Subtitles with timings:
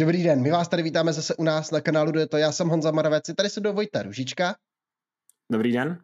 [0.00, 2.36] Dobrý den, my vás tady vítáme zase u nás na kanálu to.
[2.36, 4.54] Já jsem Honza Maravec, tady se do Vojta Ružička.
[5.52, 6.02] Dobrý den.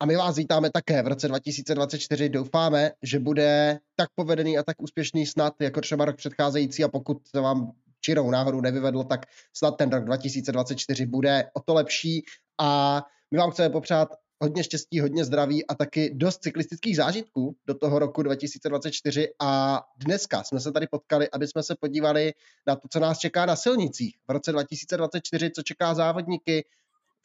[0.00, 2.28] A my vás vítáme také v roce 2024.
[2.28, 7.28] Doufáme, že bude tak povedený a tak úspěšný snad jako třeba rok předcházející a pokud
[7.28, 9.26] se vám čirou náhodou nevyvedlo, tak
[9.56, 12.22] snad ten rok 2024 bude o to lepší
[12.60, 14.08] a my vám chceme popřát
[14.40, 20.44] hodně štěstí, hodně zdraví a taky dost cyklistických zážitků do toho roku 2024 a dneska
[20.44, 22.32] jsme se tady potkali, aby jsme se podívali
[22.66, 26.64] na to, co nás čeká na silnicích v roce 2024, co čeká závodníky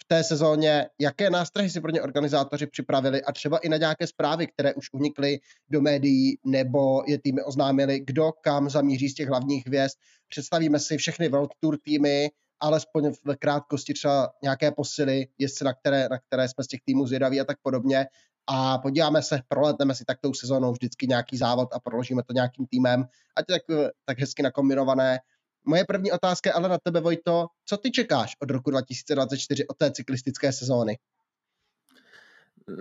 [0.01, 4.07] v té sezóně, jaké nástrahy si pro ně organizátoři připravili a třeba i na nějaké
[4.07, 9.27] zprávy, které už unikly do médií nebo je týmy oznámili, kdo kam zamíří z těch
[9.27, 9.97] hlavních hvězd.
[10.29, 16.07] Představíme si všechny World Tour týmy, alespoň v krátkosti třeba nějaké posily, jestli na které,
[16.11, 18.05] na které jsme z těch týmů zvědaví a tak podobně.
[18.47, 22.65] A podíváme se, proletneme si tak tou sezónou vždycky nějaký závod a proložíme to nějakým
[22.65, 23.61] týmem, ať tak,
[24.05, 25.19] tak hezky nakombinované.
[25.65, 27.47] Moje první otázka je ale na tebe, Vojto.
[27.65, 30.97] Co ty čekáš od roku 2024, od té cyklistické sezóny?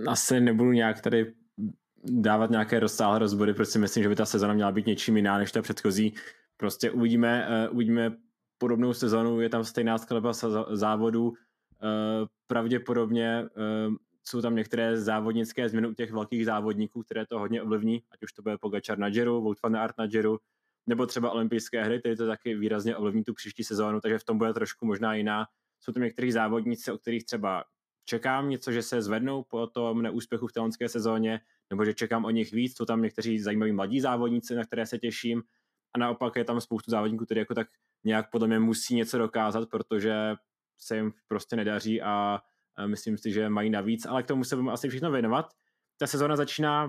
[0.06, 1.34] Asi nebudu nějak tady
[2.04, 5.38] dávat nějaké rozsáhlé rozbory, protože si myslím, že by ta sezona měla být něčím jiná
[5.38, 6.14] než ta předchozí.
[6.56, 8.10] Prostě uvidíme, uh, uvidíme
[8.62, 10.32] podobnou sezonu, je tam stejná skladba
[10.70, 13.48] závodů, eh, pravděpodobně eh,
[14.24, 18.32] jsou tam některé závodnické změny u těch velkých závodníků, které to hodně ovlivní, ať už
[18.32, 20.38] to bude Pogačar na Giro, Wout van na Giro,
[20.86, 24.38] nebo třeba olympijské hry, které to taky výrazně ovlivní tu příští sezónu, takže v tom
[24.38, 25.46] bude trošku možná jiná.
[25.80, 27.64] Jsou tam některý závodníci, o kterých třeba
[28.04, 32.30] čekám něco, že se zvednou po tom neúspěchu v telonské sezóně, nebo že čekám o
[32.30, 32.76] nich víc.
[32.76, 35.42] Jsou tam někteří zajímaví mladí závodníci, na které se těším.
[35.94, 37.68] A naopak je tam spoustu závodníků, kteří jako tak
[38.04, 40.34] nějak podle mě musí něco dokázat, protože
[40.78, 42.40] se jim prostě nedaří a
[42.86, 45.52] myslím si, že mají navíc, ale k tomu se budeme asi všechno věnovat.
[45.98, 46.88] Ta sezóna začíná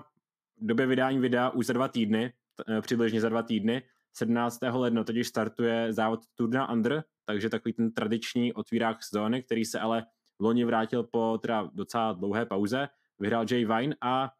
[0.58, 2.34] v době vydání videa už za dva týdny,
[2.70, 3.82] e, přibližně za dva týdny.
[4.14, 4.60] 17.
[4.80, 9.80] ledna totiž startuje závod Tour de Under, takže takový ten tradiční otvírák sezóny, který se
[9.80, 10.06] ale
[10.40, 12.90] v loni vrátil po teda docela dlouhé pauze.
[13.20, 14.32] Vyhrál Jay Vine a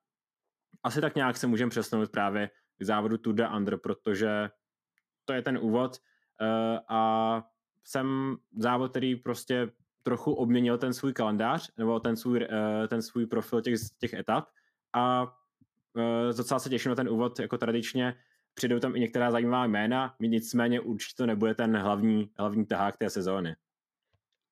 [0.84, 4.50] asi tak nějak se můžeme přesunout právě k závodu Tour de Under, protože
[5.26, 5.98] to je ten úvod.
[6.42, 7.44] Eh, a
[7.84, 9.72] jsem závod, který prostě
[10.04, 14.48] trochu obměnil ten svůj kalendář, nebo ten svůj, eh, ten svůj profil těch, těch etap
[14.94, 15.36] a
[15.98, 18.16] eh, docela se těším na ten úvod jako tradičně.
[18.54, 23.10] Přijdou tam i některá zajímavá jména, nicméně určitě to nebude ten hlavní, hlavní tahák té
[23.10, 23.56] sezóny.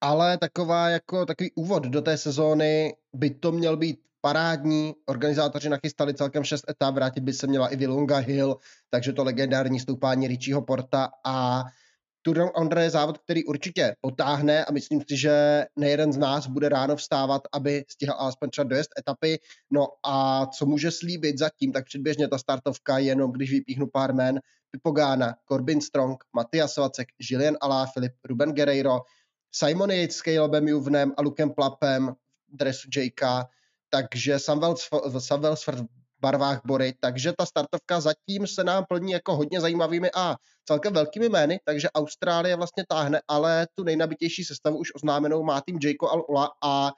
[0.02, 4.94] Ale taková jako takový úvod do té sezóny by to měl být parádní.
[5.06, 8.58] Organizátoři nachystali celkem šest etap, vrátit by se měla i Vilunga Hill,
[8.90, 11.64] takže to legendární stoupání Richieho Porta a
[12.24, 16.48] Tour de Andre je závod, který určitě potáhne a myslím si, že nejeden z nás
[16.48, 19.40] bude ráno vstávat, aby stihl alespoň třeba dojezd etapy.
[19.72, 24.40] No a co může slíbit zatím, tak předběžně ta startovka, jenom když vypíchnu pár jmen,
[24.72, 29.00] Pipogána, Corbin Strong, Matias Vacek, Julien Alaphilippe, Ruben Guerreiro,
[29.52, 32.14] Simon Yates s Calebem Juvnem a Lukem Plapem
[32.50, 33.22] dresu JK,
[33.92, 34.76] takže Samuel,
[35.20, 35.86] Samuel v
[36.22, 40.36] barvách Bory, takže ta startovka zatím se nám plní jako hodně zajímavými a
[40.66, 45.80] celkem velkými jmény, takže Austrálie vlastně táhne, ale tu nejnabitější sestavu už oznámenou má tým
[45.84, 46.92] Jayko Al-Ula a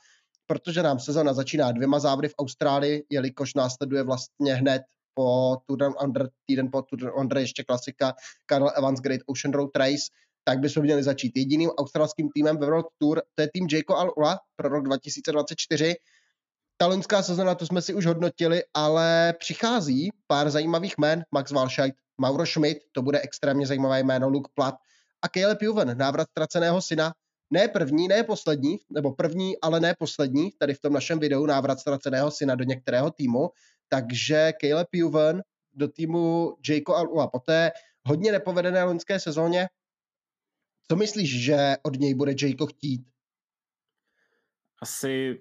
[0.45, 4.81] protože nám sezona začíná dvěma závody v Austrálii, jelikož následuje vlastně hned
[5.13, 8.13] po Tour Under, týden po Tour Under ještě klasika
[8.49, 10.03] Carl Evans Great Ocean Road Race,
[10.43, 14.37] tak bychom měli začít jediným australským týmem ve World Tour, to je tým Jayko Al-Ula
[14.55, 15.95] pro rok 2024
[16.77, 21.23] ta loňská sezona, to jsme si už hodnotili, ale přichází pár zajímavých jmén.
[21.31, 24.75] Max Walscheid, Mauro Schmidt, to bude extrémně zajímavé jméno, Luke Platt
[25.21, 27.13] a Caleb Juven, návrat ztraceného syna.
[27.51, 31.79] Ne první, ne poslední, nebo první, ale ne poslední, tady v tom našem videu návrat
[31.79, 33.49] ztraceného syna do některého týmu.
[33.89, 37.71] Takže Caleb Juven do týmu Jayko a poté
[38.05, 39.67] hodně nepovedené loňské sezóně.
[40.87, 43.01] Co myslíš, že od něj bude Jayko chtít?
[44.81, 45.39] Asi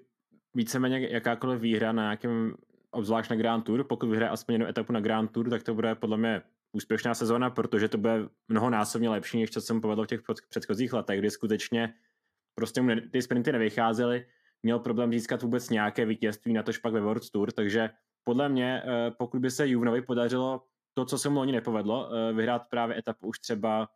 [0.53, 2.55] víceméně jakákoliv výhra na nějakém,
[2.91, 5.95] obzvlášť na Grand Tour, pokud vyhraje aspoň jednu etapu na Grand Tour, tak to bude
[5.95, 6.41] podle mě
[6.71, 11.19] úspěšná sezóna, protože to bude mnohonásobně lepší, než co jsem povedl v těch předchozích letech,
[11.19, 11.93] kdy skutečně
[12.55, 14.25] prostě mu ty sprinty nevycházely,
[14.63, 17.89] měl problém získat vůbec nějaké vítězství, na tož pak ve World Tour, takže
[18.23, 20.63] podle mě, eh, pokud by se Juvnovi podařilo
[20.93, 23.89] to, co se mu loni nepovedlo, eh, vyhrát právě etapu už třeba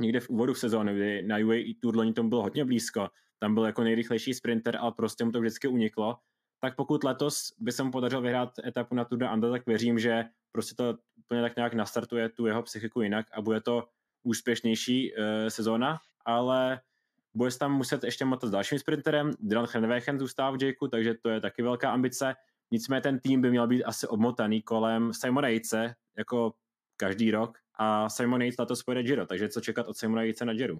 [0.00, 3.08] někde v úvodu sezóny, kdy na UAE Tour loni tomu bylo hodně blízko,
[3.38, 6.18] tam byl jako nejrychlejší sprinter, ale prostě mu to vždycky uniklo.
[6.60, 9.98] Tak pokud letos by se mu podařilo vyhrát etapu na Tour de Anda, tak věřím,
[9.98, 13.88] že prostě to úplně tak nějak nastartuje tu jeho psychiku jinak a bude to
[14.22, 16.80] úspěšnější uh, sezóna, ale
[17.34, 19.30] bude se tam muset ještě motat s dalším sprinterem.
[19.40, 22.34] Dylan Hrnwegen zůstává v Jakeu, takže to je taky velká ambice.
[22.70, 26.52] Nicméně ten tým by měl být asi obmotaný kolem Simona Jejce, jako
[26.96, 30.52] každý rok a Simon Yates letos pojede Giro, takže co čekat od Simona Yatesa na
[30.52, 30.76] Giro?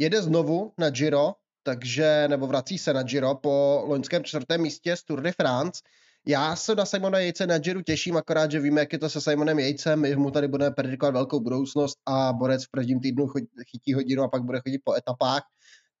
[0.00, 5.04] Jede znovu na Giro, takže, nebo vrací se na Giro po loňském čtvrtém místě z
[5.04, 5.82] Tour de France.
[6.26, 9.20] Já se na Simona Jejce na Giro těším, akorát, že víme, jak je to se
[9.20, 13.26] Simonem Jejcem, my mu tady budeme predikovat velkou budoucnost a borec v prvním týdnu
[13.70, 15.42] chytí hodinu a pak bude chodit po etapách,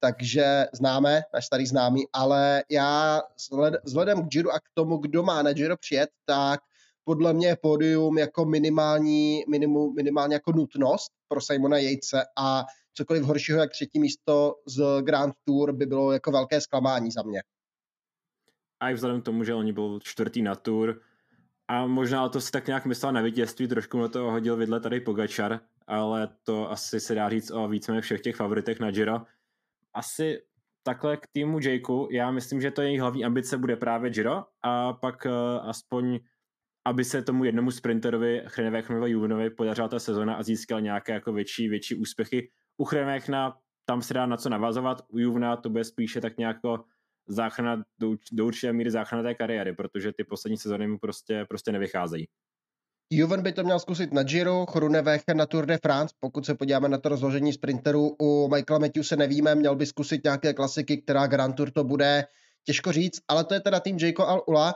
[0.00, 3.22] takže známe, náš starý známý, ale já
[3.84, 6.60] vzhledem k Giro a k tomu, kdo má na Giro přijet, tak
[7.04, 12.64] podle mě je pódium jako minimální, minimum, minimálně jako nutnost pro Simona Jejce a
[12.94, 17.42] cokoliv horšího jak třetí místo z Grand Tour by bylo jako velké zklamání za mě.
[18.80, 21.00] A i vzhledem k tomu, že oni byl čtvrtý na Tour
[21.68, 25.00] a možná to si tak nějak myslel na vítězství, trošku na to hodil vidle tady
[25.00, 29.20] Pogačar, ale to asi se dá říct o víceméně všech těch favoritech na Giro.
[29.94, 30.42] Asi
[30.82, 34.92] takhle k týmu Jakeu, já myslím, že to jejich hlavní ambice bude právě Giro a
[34.92, 36.20] pak uh, aspoň
[36.84, 41.68] aby se tomu jednomu sprinterovi Chrenevéchnovi Juvenovi podařila ta sezona a získal nějaké jako větší,
[41.68, 42.50] větší úspěchy.
[42.80, 46.56] U Chrenevéchna tam se dá na co navazovat, u Juvna to bude spíše tak nějak
[47.28, 51.72] záchrana, do, do určité míry záchrana té kariéry, protože ty poslední sezóny mu prostě, prostě
[51.72, 52.28] nevycházejí.
[53.12, 56.88] Juven by to měl zkusit na Giro, Chrunevecher na Tour de France, pokud se podíváme
[56.88, 58.16] na to rozložení sprinterů.
[58.20, 62.24] U Michaela Matthew se nevíme, měl by zkusit nějaké klasiky, která Grand Tour to bude,
[62.64, 64.74] těžko říct, ale to je teda tým Jayko Al-Ula,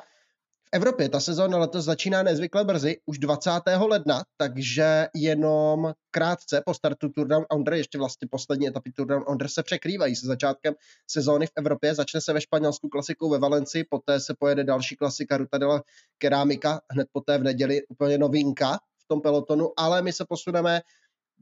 [0.75, 3.51] Evropě ta sezóna letos začíná nezvykle brzy, už 20.
[3.89, 9.25] ledna, takže jenom krátce po startu Tour Down Under, ještě vlastně poslední etapy Tour Down
[9.29, 10.75] Under se překrývají se začátkem
[11.11, 11.95] sezóny v Evropě.
[11.95, 15.83] Začne se ve Španělsku klasikou ve Valencii, poté se pojede další klasika Ruta de la
[16.19, 20.81] Keramika, hned poté v neděli úplně novinka v tom pelotonu, ale my se posuneme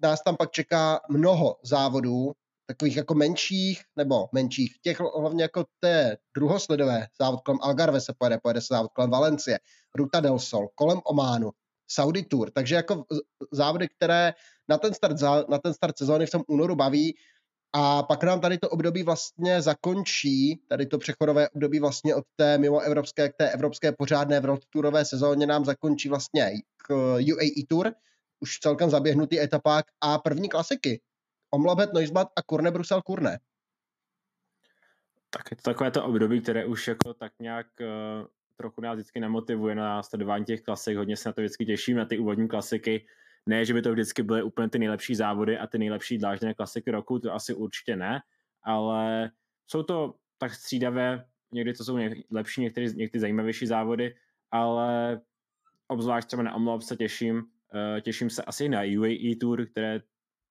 [0.03, 2.33] nás tam pak čeká mnoho závodů,
[2.73, 8.39] takových jako menších, nebo menších, těch hlavně jako té druhosledové závod kolem Algarve se pojede,
[8.43, 9.59] pojede se závod kolem Valencie,
[9.95, 11.51] Ruta del Sol, kolem Ománu,
[11.91, 13.05] Saudi Tour, takže jako
[13.53, 14.33] závody, které
[14.69, 15.17] na ten start,
[15.49, 17.15] na ten start sezóny v tom únoru baví.
[17.75, 22.59] A pak nám tady to období vlastně zakončí, tady to přechodové období vlastně od té
[22.59, 27.93] mimo evropské k té evropské pořádné World Tourové sezóně nám zakončí vlastně k UAE Tour,
[28.41, 31.01] už celkem zaběhnutý etapák a první klasiky
[31.55, 33.39] Omlabet, Neusbat a Kurne Brusel Kurne.
[35.31, 38.27] Tak je to takové to období, které už jako tak nějak uh,
[38.57, 42.05] trochu nás vždycky nemotivuje na sledování těch klasik, hodně se na to vždycky těším, na
[42.05, 43.07] ty úvodní klasiky.
[43.47, 46.91] Ne, že by to vždycky byly úplně ty nejlepší závody a ty nejlepší dlážděné klasiky
[46.91, 48.23] roku, to asi určitě ne,
[48.63, 49.31] ale
[49.67, 51.99] jsou to tak střídavé, někdy to jsou
[52.31, 54.15] lepší, některé, některé zajímavější závody,
[54.51, 55.21] ale
[55.89, 60.01] obzvlášť třeba na Omlop se těším, uh, těším se asi na UAE Tour, které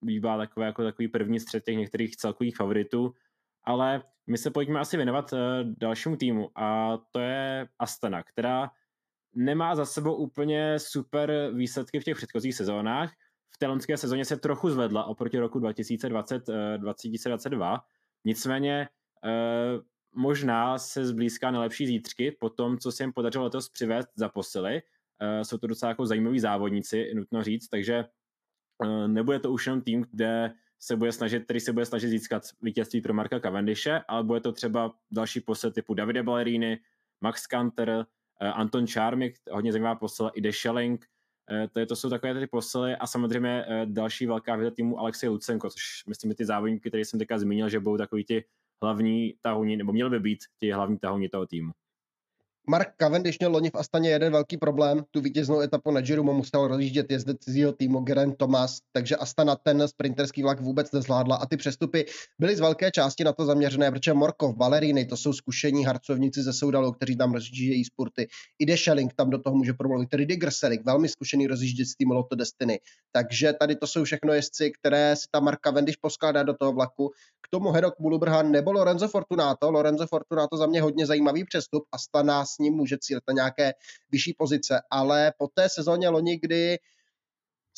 [0.01, 3.13] bývá takové, jako takový první střed těch některých celkových favoritů,
[3.63, 5.39] ale my se pojďme asi věnovat uh,
[5.77, 8.71] dalšímu týmu a to je Astana, která
[9.35, 13.13] nemá za sebou úplně super výsledky v těch předchozích sezónách.
[13.55, 17.79] V té loňské sezóně se trochu zvedla oproti roku 2020, uh, 2022,
[18.25, 18.89] nicméně
[19.23, 19.81] uh,
[20.15, 24.29] možná se zblízká na lepší zítřky po tom, co se jim podařilo letos přivést za
[24.29, 24.81] posily.
[25.43, 28.07] Jsou to docela jako zajímaví závodníci, nutno říct, takže Eh,
[29.07, 33.01] nebude to už jenom tým, kde se bude snažit, který se bude snažit získat vítězství
[33.01, 36.79] pro Marka Cavendishe, ale bude to třeba další posel typu Davide Ballerini,
[37.21, 37.89] Max Kanter,
[38.41, 41.05] eh, Anton Charmik, hodně zajímavá posila, i Deschelling,
[41.51, 45.29] eh, to, je, to jsou takové ty posily a samozřejmě další velká věda týmu Alexej
[45.29, 48.43] Lucenko, což myslím, že ty závodníky, které jsem teďka zmínil, že budou takový ti
[48.83, 51.71] hlavní tahuni, nebo měl by být ti hlavní tahuni toho týmu.
[52.69, 55.03] Mark Cavendish měl loni v Astaně jeden velký problém.
[55.11, 59.55] Tu vítěznou etapu na Giro mu musel rozjíždět jezdec cizího týmu Geraint Thomas, takže Astana
[59.55, 62.05] ten sprinterský vlak vůbec nezvládla a ty přestupy
[62.39, 66.53] byly z velké části na to zaměřené, protože Morkov, Baleríny, to jsou zkušení harcovníci ze
[66.53, 68.27] Soudalu, kteří tam rozjíždějí sporty.
[68.59, 70.09] I Deschelling tam do toho může promluvit.
[70.09, 72.79] Tedy Diggerselik, velmi zkušený rozjížděc týmu Lotto Destiny.
[73.11, 77.11] Takže tady to jsou všechno jezdci, které si ta Mark Cavendish poskládá do toho vlaku.
[77.41, 79.71] K tomu Hedok Bulubrhan nebo Lorenzo Fortunato.
[79.71, 81.83] Lorenzo Fortunato za mě hodně zajímavý přestup.
[81.91, 83.73] Astana s ním může cílit na nějaké
[84.11, 86.79] vyšší pozice, ale po té sezóně loni, kdy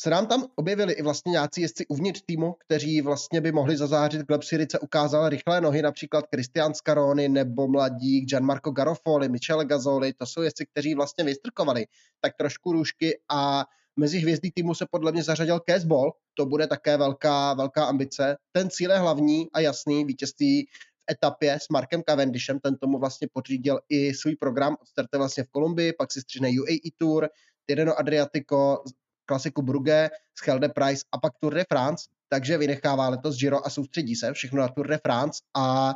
[0.00, 4.26] se nám tam objevili i vlastně nějací jezdci uvnitř týmu, kteří vlastně by mohli zazářit.
[4.26, 10.26] Gleb Syrice ukázal rychlé nohy, například Christian Scaroni nebo mladík Gianmarco Garofoli, Michele Gazoli, to
[10.26, 11.86] jsou jezdci, kteří vlastně vystrkovali
[12.20, 13.64] tak trošku růžky a
[13.96, 18.36] mezi hvězdy týmu se podle mě zařadil Caseball, to bude také velká, velká ambice.
[18.52, 20.68] Ten cíl je hlavní a jasný, vítězství
[21.10, 25.92] etapě s Markem Cavendishem, ten tomu vlastně pořídil i svůj program, startuje vlastně v Kolumbii,
[25.92, 27.28] pak si střihne UAE Tour,
[27.66, 28.82] Tirreno Adriatico,
[29.26, 34.16] klasiku Brugge, Schelde Price a pak Tour de France, takže vynechává letos Giro a soustředí
[34.16, 35.94] se všechno na Tour de France a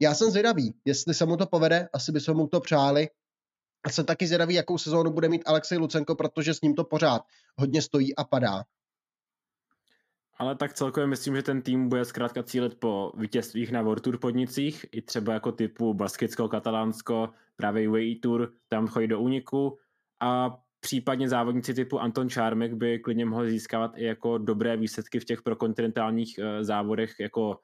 [0.00, 3.08] já jsem zvědavý, jestli se mu to povede, asi by se mu to přáli.
[3.84, 7.22] A jsem taky zvědavý, jakou sezónu bude mít Alexej Lucenko, protože s ním to pořád
[7.56, 8.64] hodně stojí a padá.
[10.38, 14.18] Ale tak celkově myslím, že ten tým bude zkrátka cílit po vítězstvích na World Tour
[14.18, 19.78] podnicích, i třeba jako typu Baskicko, Katalánsko, právě UAE Tour, tam chodí do úniku.
[20.20, 25.24] A případně závodníci typu Anton Čármek by klidně mohli získávat i jako dobré výsledky v
[25.24, 27.60] těch prokontinentálních uh, závodech, jako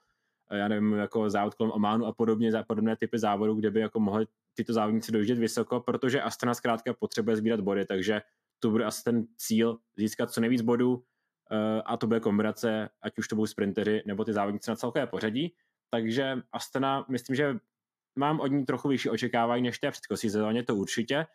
[0.51, 4.27] já nevím, jako závod kolem Ománu a podobně, podobné typy závodů, kde by jako mohli
[4.55, 8.21] tyto závodníci dojíždět vysoko, protože Astana zkrátka potřebuje sbírat body, takže
[8.59, 10.95] to bude asi ten cíl získat co nejvíc bodů.
[10.97, 11.08] eh,
[11.85, 15.55] a to bude kombinace, ať už to budou sprinteři nebo ty závodníci na celkové pořadí.
[15.90, 17.57] Takže Astana, myslím, že
[18.17, 21.26] mám od ní trochu vyšší očekávání než té předchozí sezóně, to určitě,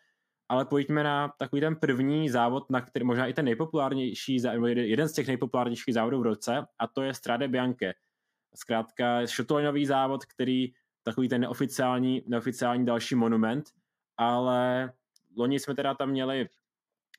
[0.48, 5.12] ale pojďme na takový ten první závod, na který možná i ten nejpopulárnější, jeden z
[5.12, 7.94] těch nejpopulárnějších závodů v roce, a to je Strade Bianche.
[8.54, 13.64] Zkrátka šotolinový závod, který takový ten neoficiální, neoficiální další monument,
[14.16, 14.92] ale
[15.36, 16.48] loni jsme teda tam měli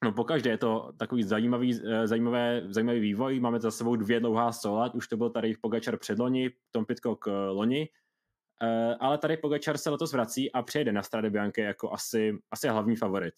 [0.03, 3.39] No pokaždé je to takový zajímavý, eh, zajímavé, zajímavý vývoj.
[3.39, 7.89] Máme za sebou dvě dlouhá sola, už to byl tady Pogačar loni, Tom Pitcock loni,
[8.63, 12.67] eh, ale tady Pogačar se letos vrací a přejede na Strade Bianche jako asi, asi
[12.67, 13.33] hlavní favorit.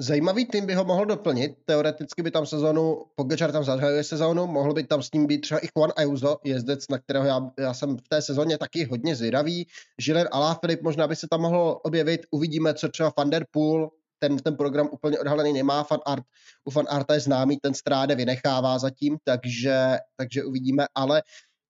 [0.00, 1.52] Zajímavý tým by ho mohl doplnit.
[1.64, 5.60] Teoreticky by tam sezónu, Pogačar tam zahajuje sezónu, mohl by tam s ním být třeba
[5.60, 9.66] i Juan Ayuso, jezdec, na kterého já, já jsem v té sezóně taky hodně zvědavý.
[9.98, 12.20] Žiller Alaphilippe možná by se tam mohl objevit.
[12.30, 16.24] Uvidíme, co třeba Van der Poel, ten, ten program úplně odhalený nemá, fan art,
[16.64, 21.22] u fan arta je známý, ten stráde vynechává zatím, takže, takže uvidíme, ale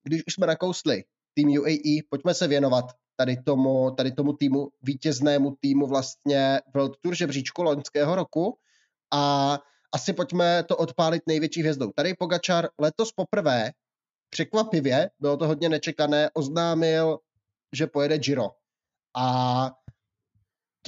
[0.02, 2.84] když už jsme nakousli tým UAE, pojďme se věnovat
[3.16, 8.58] tady tomu, tady tomu týmu, vítěznému týmu vlastně World Tour žebříčku loňského roku
[9.12, 9.58] a
[9.94, 11.92] asi pojďme to odpálit největší hvězdou.
[11.96, 13.70] Tady Pogačar letos poprvé,
[14.30, 17.18] překvapivě, bylo to hodně nečekané, oznámil,
[17.72, 18.50] že pojede Giro.
[19.16, 19.70] A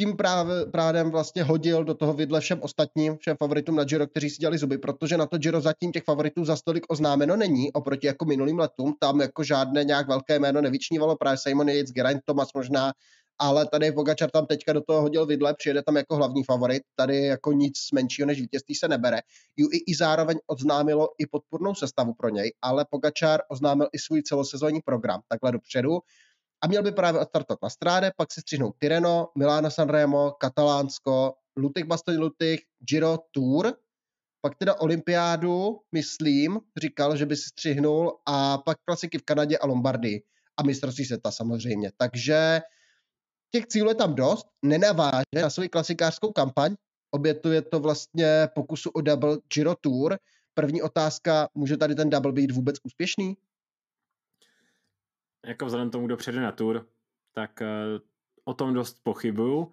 [0.00, 4.30] tím právě, právě vlastně hodil do toho vidle všem ostatním, všem favoritům na Giro, kteří
[4.30, 8.06] si dělali zuby, protože na to Giro zatím těch favoritů za stolik oznámeno není, oproti
[8.06, 12.48] jako minulým letům, tam jako žádné nějak velké jméno nevyčnívalo, právě Simon Yates, Geraint Thomas
[12.54, 12.92] možná,
[13.38, 17.24] ale tady Pogačar tam teďka do toho hodil vidle, přijede tam jako hlavní favorit, tady
[17.24, 19.18] jako nic menšího než vítězství se nebere.
[19.60, 24.80] UAE i zároveň oznámilo i podpůrnou sestavu pro něj, ale Pogačar oznámil i svůj celosezónní
[24.80, 25.98] program, takhle dopředu
[26.62, 31.84] a měl by právě odstartovat na Stráde, pak si střihnout Tireno, Milano Sanremo, Katalánsko, Lutych
[31.84, 33.74] Bastogne Lutych, Giro Tour,
[34.40, 39.66] pak teda olympiádu, myslím, říkal, že by si střihnul a pak klasiky v Kanadě a
[39.66, 40.22] Lombardii
[40.56, 41.92] a mistrovství světa samozřejmě.
[41.96, 42.60] Takže
[43.50, 46.76] těch cílů je tam dost, nenaváže na svou klasikářskou kampaň,
[47.10, 50.18] obětuje to vlastně pokusu o double Giro Tour.
[50.54, 53.36] První otázka, může tady ten double být vůbec úspěšný?
[55.46, 56.86] Jako vzhledem tomu, kdo přijde na tour,
[57.32, 58.00] tak uh,
[58.44, 59.58] o tom dost pochybuju.
[59.58, 59.70] Uh,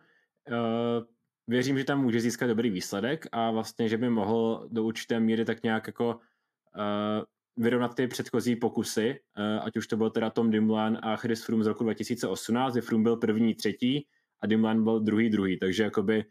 [1.48, 5.46] věřím, že tam může získat dobrý výsledek a vlastně, že by mohl do určité míry
[5.46, 7.24] tak nějak jako uh,
[7.64, 9.20] vyrovnat ty předchozí pokusy,
[9.62, 13.04] ať už to byl teda Tom Dimlan a Chris Froome z roku 2018, kdy Froome
[13.04, 14.08] byl první, třetí
[14.42, 16.26] a Dimlan byl druhý, druhý, takže jakoby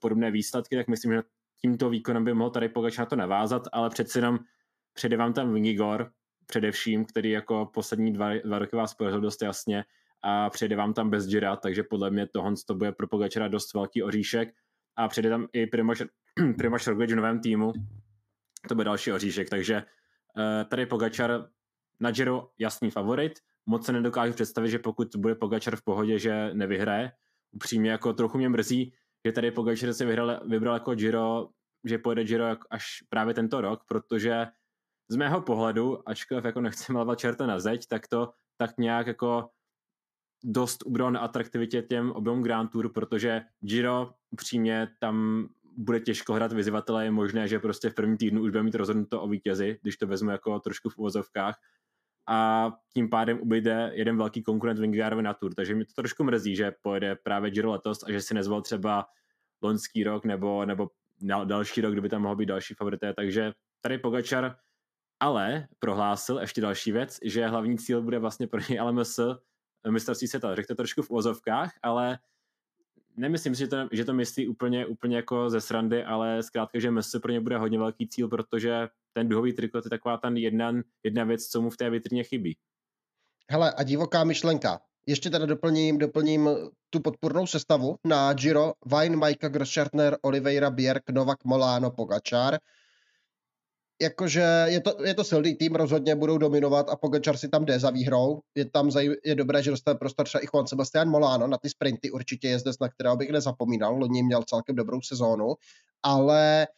[0.00, 1.22] podobné výsledky, tak myslím, že
[1.60, 4.38] tímto výkonem by mohl tady Pogač na to navázat, ale přeci jenom
[4.92, 6.10] přede vám tam Vingigor,
[6.52, 9.84] především, který jako poslední dva, dva roky vás porazil dost jasně
[10.22, 13.74] a přijde vám tam bez Gira, takže podle mě tohle to bude pro Pogačara dost
[13.74, 14.48] velký oříšek.
[14.96, 16.02] A přijde tam i Primož,
[16.56, 17.72] Primož Roglič v novém týmu,
[18.68, 21.48] to bude další oříšek, takže uh, tady Pogačar
[22.00, 23.32] na Giro jasný favorit,
[23.66, 27.12] moc se nedokážu představit, že pokud bude Pogačar v pohodě, že nevyhraje,
[27.52, 28.92] upřímně jako trochu mě mrzí,
[29.26, 31.48] že tady Pogačar si vyhral, vybral jako Giro,
[31.84, 34.46] že pojede Giro až právě tento rok, protože
[35.12, 39.48] z mého pohledu, ačkoliv jako nechci malovat čerta na zeď, tak to tak nějak jako
[40.44, 46.52] dost ubralo na atraktivitě těm oběm Grand Tour, protože Giro upřímně tam bude těžko hrát
[46.52, 49.96] vyzývatele, je možné, že prostě v prvním týdnu už bude mít rozhodnuto o vítězi, když
[49.96, 51.56] to vezmu jako trošku v uvozovkách
[52.28, 56.56] a tím pádem ubyde jeden velký konkurent Vingegaardovi na Tour, takže mi to trošku mrzí,
[56.56, 59.06] že pojede právě Giro letos a že si nezval třeba
[59.62, 60.88] loňský rok nebo, nebo
[61.44, 64.56] další rok, kdyby tam mohl být další favorité, takže tady Pogačar
[65.22, 69.20] ale prohlásil ještě další věc, že hlavní cíl bude vlastně pro něj LMS
[69.90, 70.54] mistrovství světa.
[70.54, 72.18] Řekl to trošku v ozovkách, ale
[73.16, 76.90] nemyslím si, že to, že to myslí úplně, úplně jako ze srandy, ale zkrátka, že
[76.90, 80.72] MS pro ně bude hodně velký cíl, protože ten duhový trikot je taková ta jedna,
[81.02, 82.56] jedna věc, co mu v té vitrině chybí.
[83.50, 84.80] Hele, a divoká myšlenka.
[85.06, 86.50] Ještě teda doplním, doplním
[86.90, 88.72] tu podpůrnou sestavu na Giro.
[88.86, 92.58] Vine, Majka, Grosschartner, Oliveira, Bjerg, Novak, Molano, Pogačar
[94.00, 97.78] jakože je to, je to silný tým, rozhodně budou dominovat a Pogačar si tam jde
[97.78, 98.40] za výhrou.
[98.54, 101.70] Je tam zaj, je dobré, že dostane prostor třeba i Juan Sebastian Molano na ty
[101.70, 105.54] sprinty, určitě je zde, na kterého bych nezapomínal, loni měl celkem dobrou sezónu,
[106.02, 106.68] ale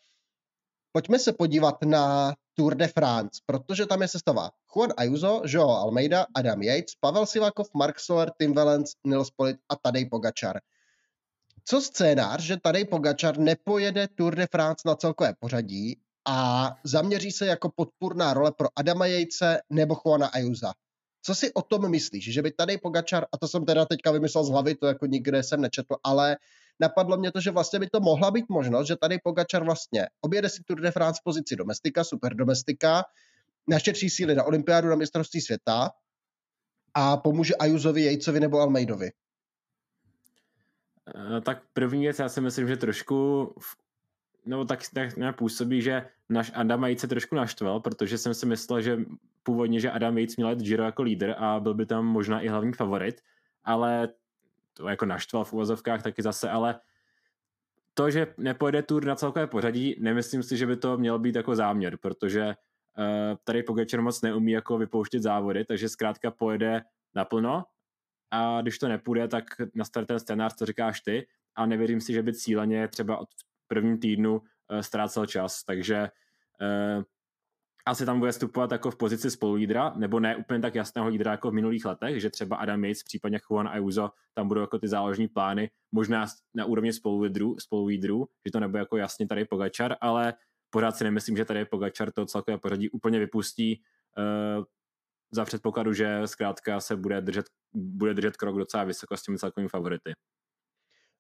[0.92, 6.26] pojďme se podívat na Tour de France, protože tam je sestava Juan Ayuso, Joao Almeida,
[6.35, 10.61] Adam Yates, Pavel Sivakov, Mark Soler, Tim Valens, Nils Polit a Tadej Pogačar.
[11.64, 17.47] Co scénář, že Tadej Pogačar nepojede Tour de France na celkové pořadí a zaměří se
[17.47, 20.73] jako podpůrná role pro Adama Jejce nebo Juana Ayusa.
[21.23, 24.45] Co si o tom myslíš, že by tady Pogačar, a to jsem teda teďka vymyslel
[24.45, 26.37] z hlavy, to jako nikde jsem nečetl, ale
[26.81, 30.49] napadlo mě to, že vlastně by to mohla být možnost, že tady Pogačar vlastně objede
[30.49, 33.04] si Tour de France v pozici domestika, super domestika,
[33.69, 35.90] našetří síly na olympiádu na mistrovství světa
[36.95, 39.11] a pomůže Ajuzovi, Jejcovi nebo Almeidovi.
[41.09, 43.49] Eh, tak první věc, já si myslím, že trošku
[44.47, 48.81] no tak, tak působí, že náš Adam Yates se trošku naštval, protože jsem si myslel,
[48.81, 48.99] že
[49.43, 52.49] původně, že Adam Yates měl jít Giro jako líder a byl by tam možná i
[52.49, 53.21] hlavní favorit,
[53.65, 54.09] ale
[54.75, 56.81] to jako naštval v uvozovkách taky zase, ale
[57.95, 61.57] to, že nepojede Tour na celkové pořadí, nemyslím si, že by to měl být jako
[61.57, 66.83] záměr, protože uh, tady Pogačar moc neumí jako vypouštět závody, takže zkrátka pojede
[67.15, 67.65] naplno
[68.31, 72.23] a když to nepůjde, tak nastane ten scénář, co říkáš ty, a nevěřím si, že
[72.23, 73.29] by cíleně třeba od
[73.68, 76.09] prvním týdnu uh, ztrácel čas, takže
[76.61, 77.02] uh,
[77.87, 81.50] asi tam bude vstupovat jako v pozici spolulídra, nebo ne úplně tak jasného lídra jako
[81.50, 85.28] v minulých letech, že třeba Adam Yates, případně Juan Ayuso, tam budou jako ty záložní
[85.28, 90.35] plány, možná na úrovni spolulídrů, spolulídrů že to nebude jako jasně tady Pogačar, ale
[90.71, 93.83] pořád si nemyslím, že tady Pogačar to celkové pořadí úplně vypustí
[94.59, 94.64] uh,
[95.33, 99.68] za předpokladu, že zkrátka se bude držet, bude držet krok docela vysoko s těmi celkovými
[99.68, 100.12] favority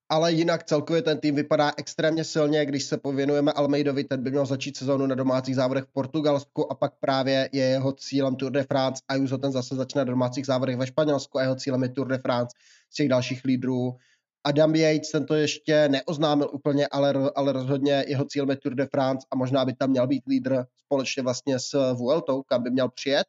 [0.08, 4.46] ale jinak celkově ten tým vypadá extrémně silně, když se pověnujeme Almeidovi, ten by měl
[4.46, 8.62] začít sezónu na domácích závodech v Portugalsku a pak právě je jeho cílem Tour de
[8.62, 11.88] France a Juso ten zase začne na domácích závodech ve Španělsku a jeho cílem je
[11.88, 12.56] Tour de France
[12.90, 13.96] z těch dalších lídrů.
[14.44, 18.86] Adam Yates, ten to ještě neoznámil úplně, ale, ale rozhodně jeho cílem je Tour de
[18.86, 22.88] France a možná by tam měl být lídr společně vlastně s Vueltou, kam by měl
[22.88, 23.26] přijet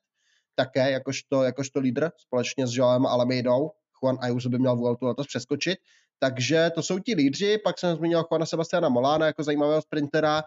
[0.55, 3.71] také jakožto, jakožto lídr společně s Joem Alameidou.
[4.03, 5.79] Juan Ayuso by měl Vueltu letos přeskočit.
[6.19, 10.43] Takže to jsou ti lídři, pak jsem zmínil Juana Sebastiana Molána jako zajímavého sprintera,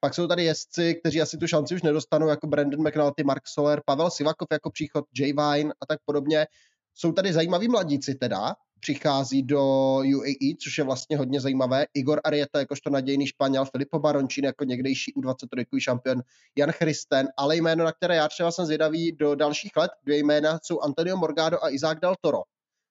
[0.00, 3.82] pak jsou tady jezdci, kteří asi tu šanci už nedostanou, jako Brandon McNulty, Mark Soler,
[3.86, 6.46] Pavel Sivakov jako příchod, Jay Vine a tak podobně.
[6.94, 9.62] Jsou tady zajímaví mladíci teda, přichází do
[9.94, 11.86] UAE, což je vlastně hodně zajímavé.
[11.94, 16.22] Igor Arieta jakožto nadějný Španěl, Filippo Barončín jako někdejší U23 šampion,
[16.56, 20.58] Jan Christen, ale jméno, na které já třeba jsem zvědavý do dalších let, dvě jména
[20.62, 22.42] jsou Antonio Morgado a Isaac Del Toro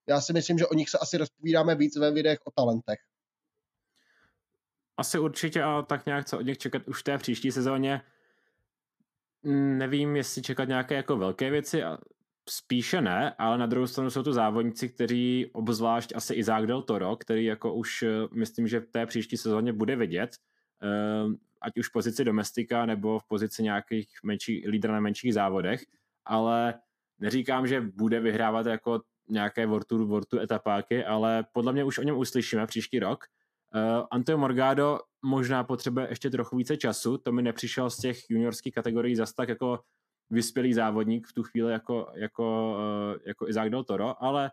[0.10, 3.00] já si myslím, že o nich se asi rozpovídáme víc ve videech o talentech.
[4.98, 8.02] Asi určitě a tak nějak co od nich čekat už v té příští sezóně.
[9.78, 11.84] Nevím, jestli čekat nějaké jako velké věci,
[12.50, 17.15] spíše ne, ale na druhou stranu jsou to závodníci, kteří obzvlášť asi Izák Del Toro,
[17.15, 20.30] který jako už myslím, že v té příští sezóně bude vidět,
[20.82, 25.86] ehm, ať už v pozici domestika nebo v pozici nějakých menších lídra na menších závodech,
[26.26, 26.74] ale
[27.20, 32.18] neříkám, že bude vyhrávat jako nějaké Vortu, Vortu etapáky, ale podle mě už o něm
[32.18, 33.26] uslyšíme příští rok.
[33.76, 38.74] Uh, Antonio Morgado možná potřebuje ještě trochu více času, to mi nepřišel z těch juniorských
[38.74, 39.80] kategorií zas tak jako
[40.30, 44.52] vyspělý závodník v tu chvíli jako, jako, uh, jako Isaac Del Toro, ale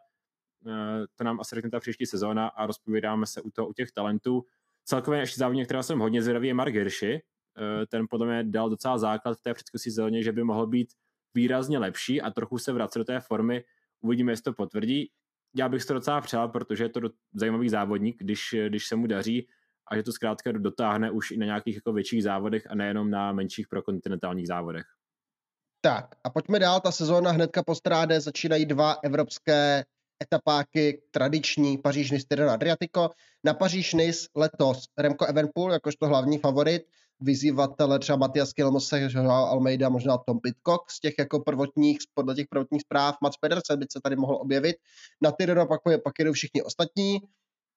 [0.66, 0.72] uh,
[1.16, 4.44] to nám asi řekne ta příští sezóna a rozpovídáme se u toho, u těch talentů.
[4.84, 7.12] Celkově ještě závodník, kterého jsem hodně zvědavý, je Mark Hirschi.
[7.12, 10.88] Uh, ten podle mě dal docela základ v té předchozí sezóně, že by mohl být
[11.34, 13.64] výrazně lepší a trochu se vracet do té formy,
[14.04, 15.10] Uvidíme, jestli to potvrdí.
[15.56, 17.00] Já bych to docela přál, protože je to
[17.34, 19.48] zajímavý závodník, když, když se mu daří
[19.90, 23.32] a že to zkrátka dotáhne už i na nějakých jako větších závodech a nejenom na
[23.32, 24.84] menších prokontinentálních závodech.
[25.80, 29.84] Tak a pojďme dál, ta sezóna hnedka po stráde začínají dva evropské
[30.22, 33.10] etapáky, tradiční paříž nice Adriatico.
[33.44, 36.82] Na paříž nice letos Remco Evenpool jakožto hlavní favorit,
[37.20, 42.46] vyzývatele třeba Matias Kilmose, Joao Almeida, možná Tom Pitcock z těch jako prvotních, podle těch
[42.50, 44.76] prvotních zpráv, Mats Pedersen by se tady mohl objevit.
[45.22, 47.20] Na Tyrrell pak, pak jedou všichni ostatní,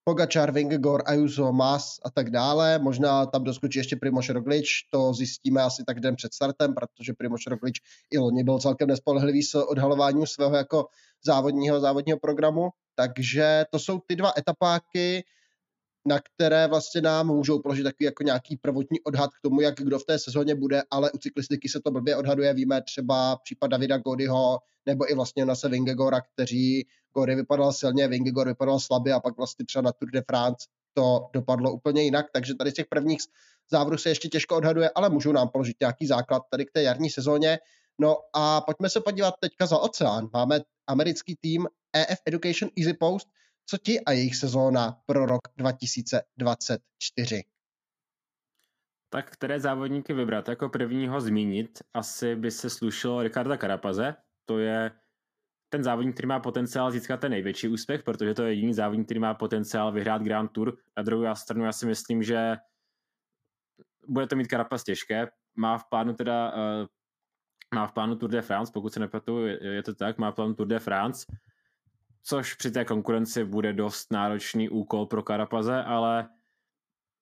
[0.07, 2.79] Pogačar, Vingegaard, Ayuso, Mas a tak dále.
[2.79, 7.47] Možná tam doskočí ještě Primoš Roglič, to zjistíme asi tak den před startem, protože Primoš
[7.47, 7.79] Roglič
[8.11, 10.85] i loni byl celkem nespolehlivý s odhalováním svého jako
[11.25, 12.69] závodního, závodního programu.
[12.95, 15.23] Takže to jsou ty dva etapáky,
[16.07, 19.99] na které vlastně nám můžou položit takový jako nějaký prvotní odhad k tomu, jak kdo
[19.99, 22.53] v té sezóně bude, ale u cyklistiky se to blbě odhaduje.
[22.53, 28.47] Víme třeba případ Davida Godyho nebo i vlastně se Vingegora, kteří Gody vypadal silně, Vingegor
[28.47, 32.55] vypadal slabě a pak vlastně třeba na Tour de France to dopadlo úplně jinak, takže
[32.55, 33.19] tady z těch prvních
[33.71, 37.09] závodů se ještě těžko odhaduje, ale můžou nám položit nějaký základ tady k té jarní
[37.09, 37.59] sezóně.
[37.99, 40.29] No a pojďme se podívat teďka za oceán.
[40.33, 43.27] Máme americký tým EF Education Easy Post,
[43.69, 47.43] co ti a jejich sezóna pro rok 2024?
[49.09, 50.49] Tak které závodníky vybrat?
[50.49, 54.15] Jako prvního zmínit asi by se slušilo Ricarda Carapaze.
[54.45, 54.91] To je
[55.69, 59.19] ten závodník, který má potenciál získat ten největší úspěch, protože to je jediný závodník, který
[59.19, 60.77] má potenciál vyhrát Grand Tour.
[60.97, 62.55] Na druhou stranu já si myslím, že
[64.07, 65.27] bude to mít Carapaz těžké.
[65.55, 66.87] Má v plánu teda uh,
[67.75, 70.67] má v plánu Tour de France, pokud se nepletu, je, to tak, má plán Tour
[70.67, 71.25] de France,
[72.27, 76.29] což při té konkurenci bude dost náročný úkol pro Karapaze, ale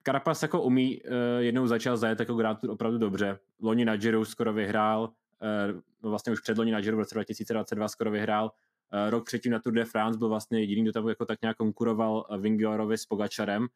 [0.03, 3.39] Karapaz jako umí, uh, jednou začal zajet jako Grand Tour opravdu dobře.
[3.61, 7.87] Loni na Giro skoro vyhrál, uh, vlastně už před loni na Giro v roce 2022
[7.87, 8.45] skoro vyhrál.
[8.45, 11.57] Uh, rok předtím na Tour de France byl vlastně jediný, kdo tam jako tak nějak
[11.57, 13.67] konkuroval Vingegaardovi s Pogačarem.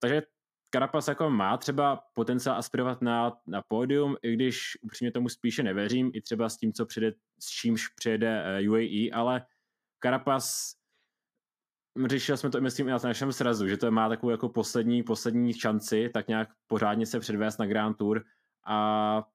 [0.00, 0.22] Takže
[0.70, 6.10] Karapas jako má třeba potenciál aspirovat na, na pódium, i když upřímně tomu spíše nevěřím,
[6.14, 9.46] i třeba s tím, co přijde, s čímž přijede UAE, ale
[10.04, 10.74] Karapas
[12.06, 15.52] řešili jsme to, myslím, i na našem srazu, že to má takovou jako poslední, poslední
[15.52, 18.24] šanci, tak nějak pořádně se předvést na Grand Tour
[18.66, 19.28] a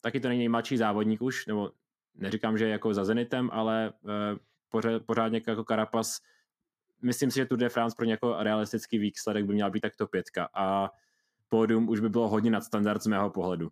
[0.00, 1.70] taky to není nejmladší závodník už, nebo
[2.14, 3.92] neříkám, že je jako za Zenitem, ale
[4.72, 6.20] uh, pořádně jako Karapas
[7.02, 10.48] myslím si, že Tour de France pro nějaký realistický výsledek by měla být takto pětka
[10.54, 10.90] a
[11.48, 13.70] pódium už by bylo hodně nad standard z mého pohledu.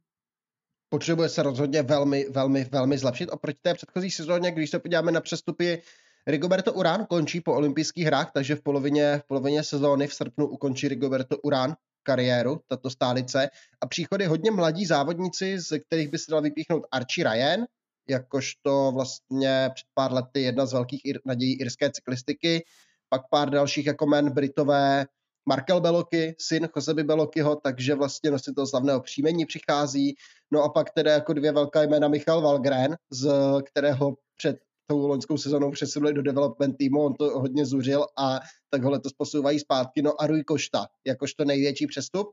[0.89, 5.21] Potřebuje se rozhodně velmi, velmi, velmi zlepšit oproti té předchozí sezóně, když se podíváme na
[5.21, 5.83] přestupy
[6.27, 10.89] Rigoberto Urán končí po olympijských hrách, takže v polovině, v polovině sezóny v srpnu ukončí
[10.89, 13.51] Rigoberto Urán kariéru, tato stálice.
[13.81, 17.67] A příchody hodně mladí závodníci, z kterých by se dal vypíchnout Archie Ryan,
[18.09, 22.65] jakožto vlastně před pár lety jedna z velkých nadějí irské cyklistiky
[23.09, 25.07] pak pár dalších jako men Britové,
[25.49, 30.15] Markel Beloky, syn Joseby Belokyho, takže vlastně nositel slavného příjmení přichází.
[30.51, 33.31] No a pak teda jako dvě velká jména Michal Valgren, z
[33.65, 34.57] kterého před
[34.89, 39.13] tou loňskou sezonou přesunuli do development týmu, on to hodně zuřil a tak ho letos
[39.13, 40.03] posouvají zpátky.
[40.03, 42.29] No a Rui Košta, jakožto největší přestup.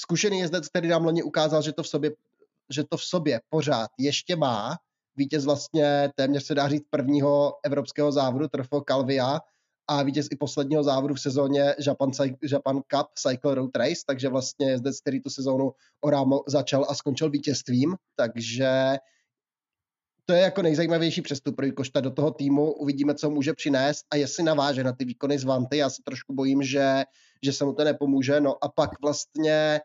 [0.00, 2.10] Zkušený jezdec, který nám loni ukázal, že to v sobě,
[2.70, 4.76] že to v sobě pořád ještě má.
[5.16, 9.40] Vítěz vlastně téměř se dá říct prvního evropského závodu Trofeo Calvia,
[9.88, 12.10] a vítěz i posledního závodu v sezóně Japan,
[12.52, 17.30] Japan Cup Cycle Road Race, takže vlastně jezdec, který tu sezónu Oramo začal a skončil
[17.30, 18.96] vítězstvím, takže
[20.26, 22.72] to je jako nejzajímavější přestup pro Košta do toho týmu.
[22.72, 25.76] Uvidíme, co může přinést a jestli naváže na ty výkony z Vanty.
[25.76, 27.04] Já se trošku bojím, že,
[27.42, 28.40] že se mu to nepomůže.
[28.40, 29.80] No a pak vlastně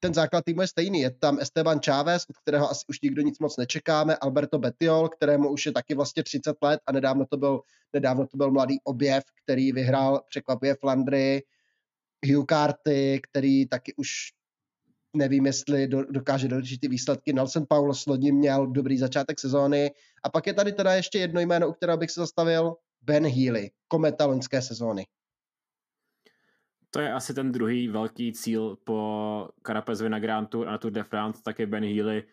[0.00, 1.00] ten základ týmu je stejný.
[1.00, 5.48] Je tam Esteban Chávez, od kterého asi už nikdo nic moc nečekáme, Alberto Betiol, kterému
[5.48, 7.60] už je taky vlastně 30 let a nedávno to byl,
[7.92, 11.42] nedávno to byl mladý objev, který vyhrál překvapuje Flandry,
[12.26, 14.10] Hugh Carty, který taky už
[15.16, 17.32] nevím, jestli do, dokáže doručit ty výsledky.
[17.32, 19.90] Nelson Paulos loni měl dobrý začátek sezóny.
[20.22, 23.70] A pak je tady teda ještě jedno jméno, u kterého bych se zastavil, Ben Healy,
[23.88, 25.06] kometa loňské sezóny
[26.90, 30.92] to je asi ten druhý velký cíl po Carapazovi na Grand Tour a na Tour
[30.92, 32.24] de France, tak je Ben Healy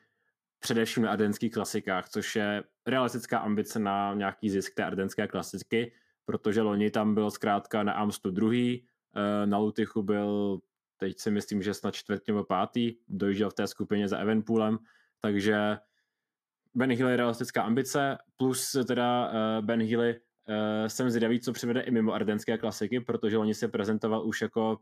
[0.59, 5.91] především na ardenských klasikách, což je realistická ambice na nějaký zisk té ardenské klasiky,
[6.25, 8.85] protože loni tam byl zkrátka na Amstu druhý,
[9.15, 10.59] eh, na Lutychu byl
[10.97, 14.77] teď si myslím, že snad čtvrtý nebo pátý, dojížděl v té skupině za Evenpoolem,
[15.21, 15.77] takže
[16.75, 21.81] Ben Healy je realistická ambice, plus teda eh, Ben Healy uh, jsem zvědavý, co přivede
[21.81, 24.77] i mimo ardenské klasiky, protože oni se prezentoval už jako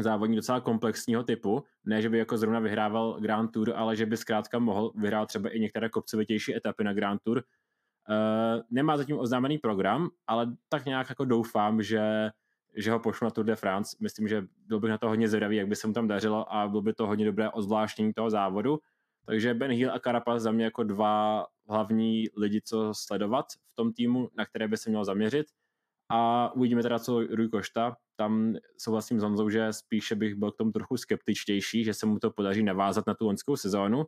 [0.00, 1.64] závodník docela komplexního typu.
[1.84, 5.48] Ne, že by jako zrovna vyhrával Grand Tour, ale že by zkrátka mohl vyhrát třeba
[5.48, 7.38] i některé kopcovitější etapy na Grand Tour.
[7.38, 12.30] Uh, nemá zatím oznámený program, ale tak nějak jako doufám, že,
[12.76, 13.96] že ho pošlu na Tour de France.
[14.00, 16.68] Myslím, že byl bych na to hodně zvědavý, jak by se mu tam dařilo a
[16.68, 18.78] bylo by to hodně dobré ozvláštění toho závodu.
[19.26, 23.92] Takže Ben Hill a Carapaz za mě jako dva hlavní lidi, co sledovat v tom
[23.92, 25.46] týmu, na které by se mělo zaměřit.
[26.12, 27.96] A uvidíme teda, co Rui Košta.
[28.16, 32.18] Tam souhlasím s Honzou, že spíše bych byl k tomu trochu skeptičtější, že se mu
[32.18, 34.04] to podaří navázat na tu loňskou sezónu.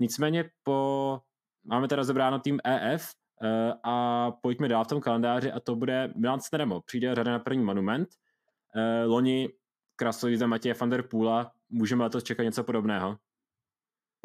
[0.00, 1.20] Nicméně po...
[1.64, 3.08] máme teda zebráno tým EF
[3.42, 6.80] eh, a pojďme dál v tom kalendáři a to bude Milan Snedemo.
[6.80, 8.08] Přijde řada na první monument.
[8.76, 9.48] Eh, loni
[9.96, 11.52] krasový za Matěje van der Poola.
[11.70, 13.16] Můžeme letos čekat něco podobného?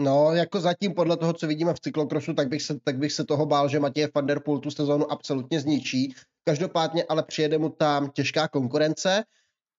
[0.01, 3.25] No, jako zatím podle toho, co vidíme v cyklokrosu, tak bych se, tak bych se
[3.25, 6.15] toho bál, že Matěj van der Poel tu sezónu absolutně zničí.
[6.43, 9.23] Každopádně ale přijede mu tam těžká konkurence.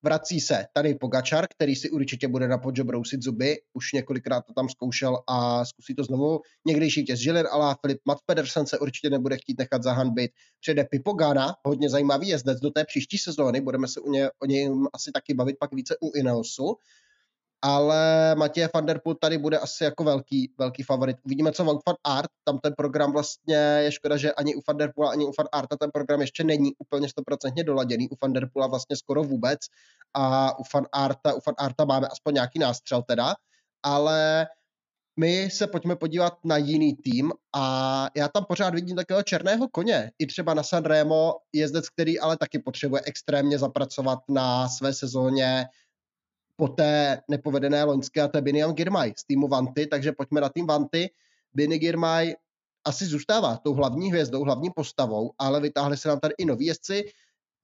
[0.03, 3.57] Vrací se tady Pogačar, který si určitě bude na podžo brousit zuby.
[3.73, 6.41] Už několikrát to tam zkoušel a zkusí to znovu.
[6.67, 10.31] Někdejší těz Žiller, ale Filip Matt Pedersen se určitě nebude chtít nechat zahanbit.
[10.61, 13.61] Přijede Pipogana, hodně zajímavý jezdec do té příští sezóny.
[13.61, 16.77] Budeme se u ně, o něm asi taky bavit pak více u Ineosu
[17.63, 21.17] ale Matěj van der Poel tady bude asi jako velký, velký favorit.
[21.25, 24.77] Uvidíme, co Wout van Art, tam ten program vlastně je škoda, že ani u van
[24.77, 28.33] der Poola, ani u van Arta ten program ještě není úplně stoprocentně doladěný, u van
[28.33, 29.59] der Poola vlastně skoro vůbec
[30.15, 33.35] a u van Arta, u van Arta máme aspoň nějaký nástřel teda,
[33.83, 34.47] ale
[35.21, 40.11] my se pojďme podívat na jiný tým a já tam pořád vidím takového černého koně.
[40.19, 45.67] I třeba na Sanremo jezdec, který ale taky potřebuje extrémně zapracovat na své sezóně
[46.61, 50.49] po té nepovedené loňské a to je Biniam Girmay z týmu Vanty, takže pojďme na
[50.49, 51.11] tým Vanty.
[51.57, 52.35] Bini Girmay
[52.85, 57.05] asi zůstává tou hlavní hvězdou, hlavní postavou, ale vytáhli se nám tady i noví jezdci.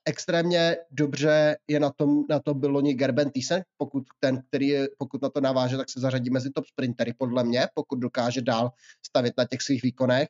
[0.05, 5.23] Extrémně dobře je na tom, na to byl loni Gerben Thyssen, pokud ten, který pokud
[5.23, 8.73] na to naváže, tak se zařadí mezi top sprintery, podle mě, pokud dokáže dál
[9.07, 10.29] stavět na těch svých výkonech.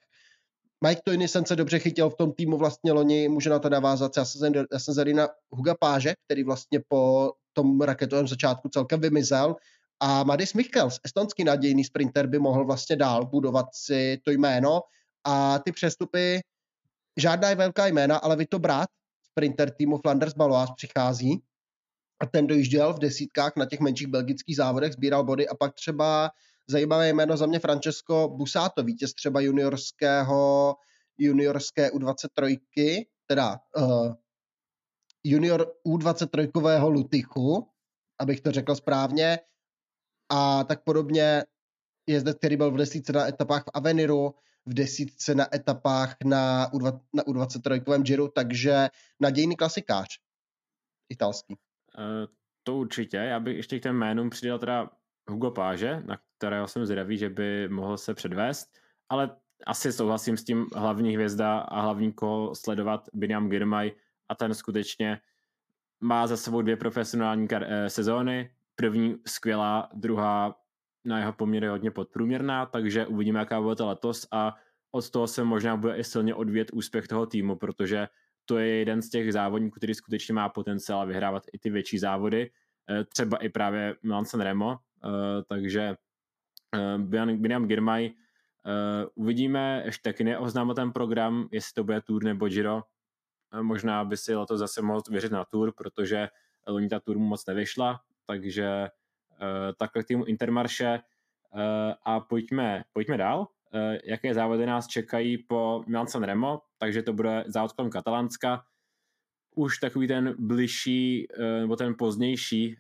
[0.86, 4.16] Mike Toynison se dobře chytil v tom týmu vlastně loni, může na to navázat.
[4.16, 9.00] Já jsem, já jsem zvedl na Huga Páže, který vlastně po tom raketovém začátku celkem
[9.00, 9.56] vymizel.
[10.00, 14.80] A Madis Michels, estonský nadějný sprinter, by mohl vlastně dál budovat si to jméno.
[15.24, 16.40] A ty přestupy,
[17.16, 18.88] žádná je velká jména, ale vy to brát,
[19.30, 21.42] sprinter týmu Flanders Balois přichází
[22.20, 26.30] a ten dojížděl v desítkách na těch menších belgických závodech, sbíral body a pak třeba
[26.68, 30.74] zajímavé jméno za mě Francesco Busato, vítěz třeba juniorského,
[31.18, 34.14] juniorské U23, teda uh,
[35.28, 37.68] junior U23 Lutychu,
[38.18, 39.38] abych to řekl správně,
[40.28, 41.44] a tak podobně
[42.16, 44.34] zde, který byl v desítce na etapách v Aveniru,
[44.66, 48.88] v desítce na etapách na, U20, na U23 Giro, takže
[49.20, 50.06] nadějný klasikář
[51.08, 51.54] italský.
[51.98, 52.26] Uh,
[52.62, 53.16] to určitě.
[53.16, 54.90] Já bych ještě k těm jménům přidal teda
[55.30, 58.68] Hugo Páže, na kterého jsem zvědavý, že by mohl se předvést,
[59.08, 59.36] ale
[59.66, 63.92] asi souhlasím s tím hlavní hvězda a hlavní koho sledovat Biniam Girmay
[64.28, 65.20] a ten skutečně
[66.00, 70.54] má za sebou dvě profesionální kar- eh, sezóny, první skvělá, druhá
[71.04, 74.54] na jeho poměry hodně podprůměrná, takže uvidíme, jaká bude to letos a
[74.92, 78.08] od toho se možná bude i silně odvět úspěch toho týmu, protože
[78.44, 82.50] to je jeden z těch závodníků, který skutečně má potenciál vyhrávat i ty větší závody,
[82.90, 85.94] eh, třeba i právě Milan Remo, eh, takže
[87.36, 88.10] Biniam Girmay
[89.14, 92.82] uvidíme, ještě taky neoznámil ten program, jestli to bude Tour nebo Giro,
[93.62, 96.28] možná by si letos zase mohl věřit na Tour, protože
[96.66, 98.88] loni ta Tour mu moc nevyšla, takže
[99.30, 101.00] uh, takhle k týmu Intermarše
[101.54, 101.60] uh,
[102.02, 103.40] a pojďme, pojďme dál.
[103.40, 103.46] Uh,
[104.04, 108.64] jaké závody nás čekají po Milan San Remo, takže to bude závod kolem Katalánska.
[109.54, 111.26] Už takový ten bližší,
[111.60, 112.76] nebo ten pozdější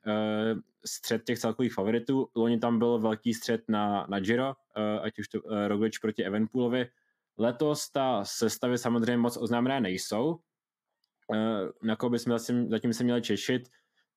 [0.84, 2.28] střed těch celkových favoritů.
[2.34, 4.54] Loni tam byl velký střed na, na Giro,
[5.02, 6.86] ať už to Roglič proti Evenpoolovi.
[7.38, 10.38] Letos ta sestavy samozřejmě moc oznámené nejsou,
[11.82, 13.68] na koho bychom zatím, zatím se měli češit.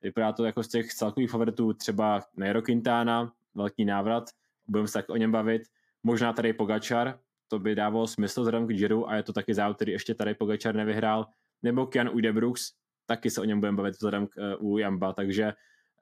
[0.02, 4.24] Vypadá to jako z těch celkových favoritů třeba Nairo Quintana, velký návrat,
[4.68, 5.62] budeme se tak o něm bavit.
[6.04, 9.76] Možná tady Pogačar, to by dávalo smysl vzhledem k Giro a je to taky závod,
[9.76, 11.26] který ještě tady Pogačar nevyhrál.
[11.64, 12.72] Nebo Kian Udebrooks,
[13.06, 15.54] taky se o něm budeme bavit vzhledem k uh, u Jamba, takže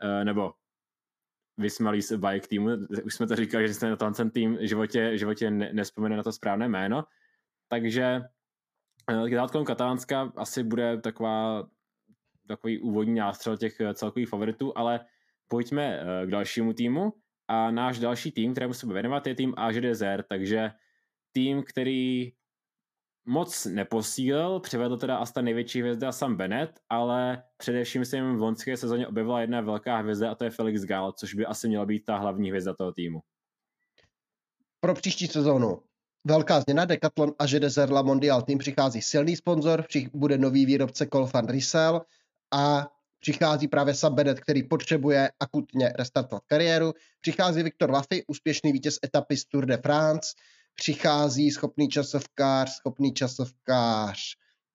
[0.03, 0.53] uh, nebo
[1.57, 2.69] vysmalý se bike týmu,
[3.03, 6.31] už jsme to říkali, že jsme na ten tým životě, životě ne, nespomene na to
[6.31, 7.03] správné jméno,
[7.67, 8.21] takže
[9.35, 11.67] Zátkom Katalánska asi bude taková,
[12.47, 15.05] takový úvodní nástřel těch eh, celkových favoritů, ale
[15.47, 17.13] pojďme eh, k dalšímu týmu
[17.47, 20.71] a náš další tým, kterému se věnovat, je tým Desert, takže
[21.31, 22.31] tým, který
[23.25, 28.41] moc neposílil, přivedl teda asi ta největší hvězda Sam Bennett, ale především se jim v
[28.41, 31.85] loňské sezóně objevila jedna velká hvězda a to je Felix Gal, což by asi měla
[31.85, 33.19] být ta hlavní hvězda toho týmu.
[34.79, 35.86] Pro příští sezónu
[36.27, 42.01] Velká změna, Decathlon a Zerla Mondial tým přichází silný sponzor, bude nový výrobce Colfan Rysel
[42.53, 42.87] a
[43.19, 46.93] přichází právě Sam Bennett, který potřebuje akutně restartovat kariéru.
[47.21, 50.29] Přichází Viktor Lafy, úspěšný vítěz etapy z Tour de France.
[50.75, 54.19] Přichází schopný časovkář, schopný časovkář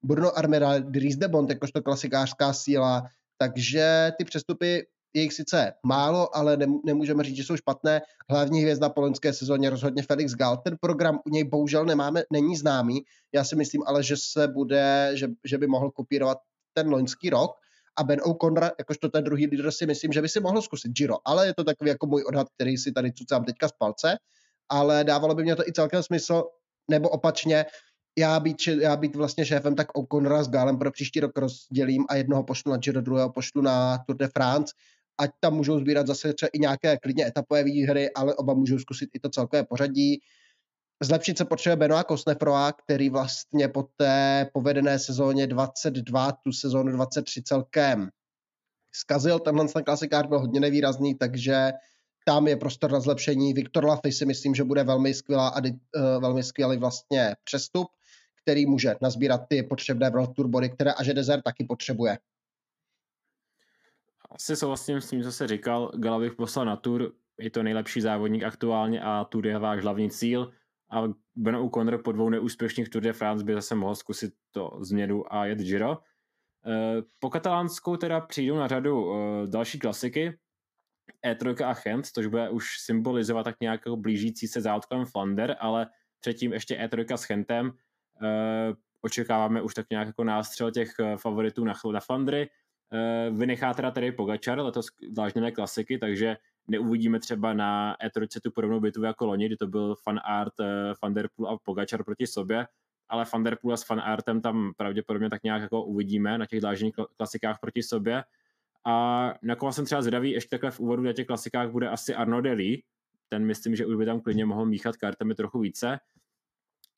[0.03, 3.07] Bruno Armera Dries de Bont, jakožto klasikářská síla.
[3.39, 8.01] Takže ty přestupy je jich sice málo, ale nemůžeme říct, že jsou špatné.
[8.31, 10.57] Hlavní hvězda po loňské sezóně rozhodně Felix Gal.
[10.57, 13.03] Ten program u něj bohužel nemáme, není známý.
[13.35, 16.39] Já si myslím ale, že se bude, že, že by mohl kopírovat
[16.73, 17.51] ten loňský rok.
[17.97, 21.17] A Ben O'Connor, jakožto ten druhý lídr, si myslím, že by si mohl zkusit Giro.
[21.25, 24.17] Ale je to takový jako můj odhad, který si tady cucám teďka z palce.
[24.69, 26.45] Ale dávalo by mě to i celkem smysl,
[26.91, 27.65] nebo opačně,
[28.19, 32.17] já být, já být vlastně šéfem, tak O'Connora s Gálem pro příští rok rozdělím a
[32.17, 34.75] jednoho pošlu na Giro, druhého pošlu na Tour de France
[35.19, 39.11] ať tam můžou sbírat zase třeba i nějaké klidně etapové výhry, ale oba můžou zkusit
[39.15, 40.21] i to celkové pořadí.
[41.03, 47.43] Zlepšit se potřebuje Benoit Kosnefroa, který vlastně po té povedené sezóně 22, tu sezónu 23
[47.43, 48.09] celkem
[48.95, 49.39] zkazil.
[49.39, 51.73] Tenhle ten klasikár byl hodně nevýrazný, takže
[52.27, 53.55] tam je prostor na zlepšení.
[53.55, 55.71] Viktor Lafay si myslím, že bude velmi, skvělá, uh,
[56.21, 57.89] velmi skvělý vlastně přestup,
[58.43, 62.19] který může nazbírat ty potřebné World Tour body, které Aže Desert taky potřebuje
[64.35, 65.93] asi souhlasím s tím, co se říkal.
[65.95, 67.13] Gala bych poslal na tour.
[67.39, 70.53] je to nejlepší závodník aktuálně a Tour je váš hlavní cíl
[70.91, 71.03] a
[71.37, 75.47] Ben O'Connor po dvou neúspěšných Tour de France by zase mohl zkusit to změnu a
[75.47, 75.99] jet Giro.
[76.67, 80.39] Eh, po katalánskou teda přijdou na řadu eh, další klasiky,
[81.27, 85.87] E3 a Chent, což bude už symbolizovat tak nějak jako blížící se závod Flander, ale
[86.21, 87.73] předtím ještě E3 s Chentem.
[89.01, 92.51] Očekáváme už tak nějak jako nástřel těch favoritů na, na Flandry.
[93.31, 96.37] Vynechá teda tady Pogačar, letos dlážděné klasiky, takže
[96.69, 100.55] neuvidíme třeba na E3 tu podobnou bitvu jako loni, kdy to byl fan art
[101.03, 102.67] Van Der Poel a Pogačar proti sobě,
[103.09, 106.61] ale Van Der Poel s fan artem tam pravděpodobně tak nějak jako uvidíme na těch
[106.61, 108.25] dlážděných klasikách proti sobě.
[108.87, 112.15] A na koho jsem třeba zvědavý, ještě takhle v úvodu na těch klasikách bude asi
[112.15, 112.83] Arno Deli,
[113.29, 116.01] ten myslím, že už by tam klidně mohl míchat kartami trochu více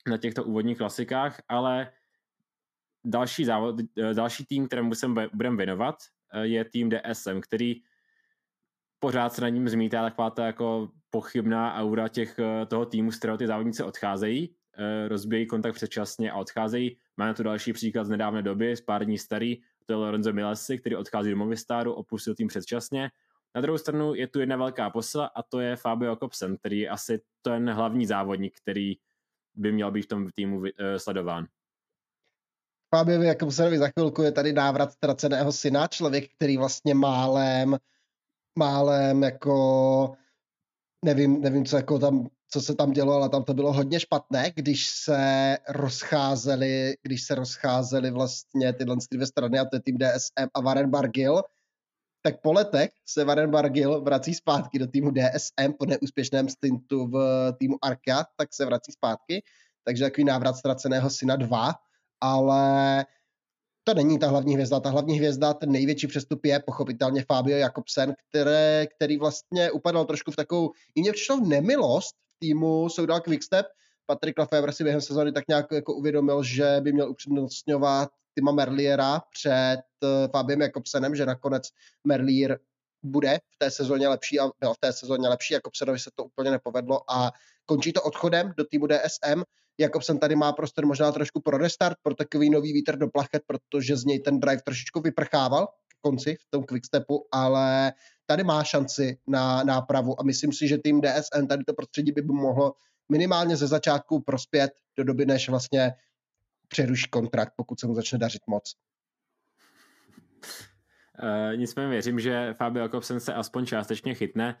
[0.07, 1.91] na těchto úvodních klasikách, ale
[3.05, 3.75] další, závod,
[4.13, 5.95] další tým, kterému se budeme věnovat,
[6.41, 7.75] je tým DSM, který
[8.99, 13.37] pořád se na ním zmítá taková ta jako pochybná aura těch, toho týmu, z kterého
[13.37, 14.55] ty závodníci odcházejí,
[15.07, 16.97] rozbíjí kontakt předčasně a odcházejí.
[17.17, 20.77] Máme tu další příklad z nedávné doby, z pár dní starý, to je Lorenzo Milesi,
[20.77, 23.11] který odchází do Movistaru, opustil tým předčasně.
[23.55, 26.89] Na druhou stranu je tu jedna velká posila a to je Fabio Jakobsen, který je
[26.89, 28.93] asi ten hlavní závodník, který
[29.53, 30.63] by měl být v tom týmu
[30.97, 31.47] sledován.
[32.95, 37.77] Fabio Jakobsenovi za chvilku je tady návrat ztraceného syna, člověk, který vlastně málem,
[38.59, 40.13] málem jako
[41.05, 44.51] nevím, nevím, co jako tam co se tam dělo, ale tam to bylo hodně špatné,
[44.55, 50.47] když se rozcházeli, když se rozcházeli vlastně tyhle dvě strany a to je tým DSM
[50.53, 51.43] a Warren Bargill,
[52.21, 57.17] tak po letech se Warren Bargill vrací zpátky do týmu DSM po neúspěšném stintu v
[57.59, 59.43] týmu Arca, tak se vrací zpátky,
[59.83, 61.73] takže takový návrat ztraceného syna 2,
[62.21, 63.05] ale
[63.83, 64.79] to není ta hlavní hvězda.
[64.79, 70.31] Ta hlavní hvězda, ten největší přestup je pochopitelně Fabio Jakobsen, které, který vlastně upadal trošku
[70.31, 73.65] v takovou, i mě přišlo nemilost týmu Soudal Quickstep.
[74.05, 79.21] Patrik Lefebvre si během sezóny tak nějak jako uvědomil, že by měl upřednostňovat Tima Merliera
[79.33, 81.69] před uh, Fabiem Jakobsenem, že nakonec
[82.07, 82.59] Merlier
[83.03, 86.51] bude v té sezóně lepší a byl v té sezóně lepší, Jakobsenovi se to úplně
[86.51, 87.31] nepovedlo a
[87.65, 89.43] končí to odchodem do týmu DSM.
[89.77, 93.97] Jakobsen tady má prostor možná trošku pro restart, pro takový nový vítr do plachet, protože
[93.97, 97.93] z něj ten drive trošičku vyprchával k konci v tom quickstepu, ale
[98.25, 102.21] tady má šanci na nápravu a myslím si, že tým DSN tady to prostředí by
[102.21, 102.73] mohlo
[103.11, 105.93] minimálně ze začátku prospět do doby, než vlastně
[106.67, 108.75] přeruší kontrakt, pokud se mu začne dařit moc.
[111.23, 114.57] Uh, nicméně věřím, že Fabio Jakobsen se aspoň částečně chytne.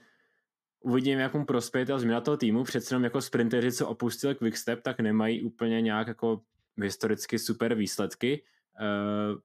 [0.85, 2.63] Uvidím, jak mu prospěje ta změna toho týmu.
[2.63, 6.41] Přece jenom jako sprinteři, co opustil Quickstep, tak nemají úplně nějak jako
[6.81, 8.43] historicky super výsledky.
[8.81, 9.39] Uh,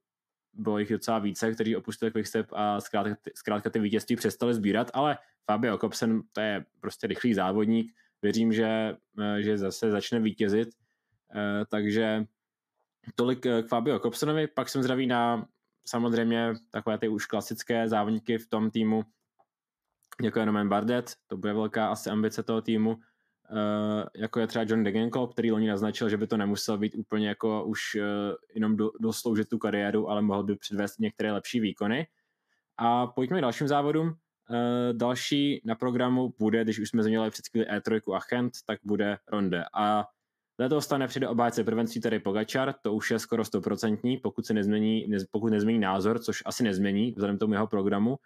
[0.53, 5.19] bylo jich docela více, kteří opustili Quickstep a zkrátka, zkrátka ty vítězství přestali sbírat, ale
[5.45, 10.69] Fabio Kopsen, to je prostě rychlý závodník, věřím, že, eh, že zase začne vítězit,
[11.35, 12.25] eh, takže
[13.15, 15.47] tolik k Fabio Kopsenovi, pak jsem zdraví na
[15.87, 19.05] samozřejmě takové ty už klasické závodníky v tom týmu,
[20.23, 22.99] jako je Roman Bardet, to bude velká asi ambice toho týmu,
[23.53, 27.29] Uh, jako je třeba John Degenkolb, který loni naznačil, že by to nemusel být úplně
[27.29, 28.03] jako už uh,
[28.55, 32.07] jenom do, dosloužit tu kariéru, ale mohl by předvést některé lepší výkony.
[32.77, 34.07] A pojďme k dalším závodům.
[34.09, 34.17] Uh,
[34.93, 39.19] další na programu bude, když už jsme změnili před chvíli E3 a Chent, tak bude
[39.29, 39.65] Ronde.
[39.75, 40.05] A
[40.59, 45.07] letos stane přijde obájce prvenství tady Pogačar, to už je skoro stoprocentní, pokud se nezmění,
[45.09, 48.19] ne, pokud nezmění názor, což asi nezmění vzhledem tomu jeho programu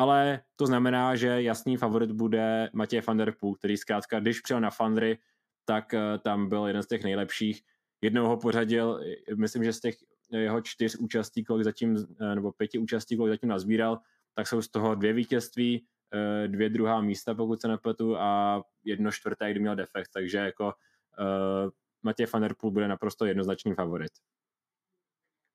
[0.00, 4.60] ale to znamená, že jasný favorit bude Matěj van der Poel, který zkrátka, když přijel
[4.60, 5.18] na Fandry,
[5.64, 7.62] tak eh, tam byl jeden z těch nejlepších.
[8.02, 9.00] Jednou ho pořadil,
[9.36, 9.94] myslím, že z těch
[10.32, 13.98] jeho čtyř účastí, kolik zatím, eh, nebo pěti účastí, kolik zatím nazbíral,
[14.34, 19.12] tak jsou z toho dvě vítězství, eh, dvě druhá místa, pokud se nepletu, a jedno
[19.12, 21.70] čtvrté, kdy měl defekt, takže jako uh,
[22.02, 24.12] Matěj van der Poel bude naprosto jednoznačný favorit.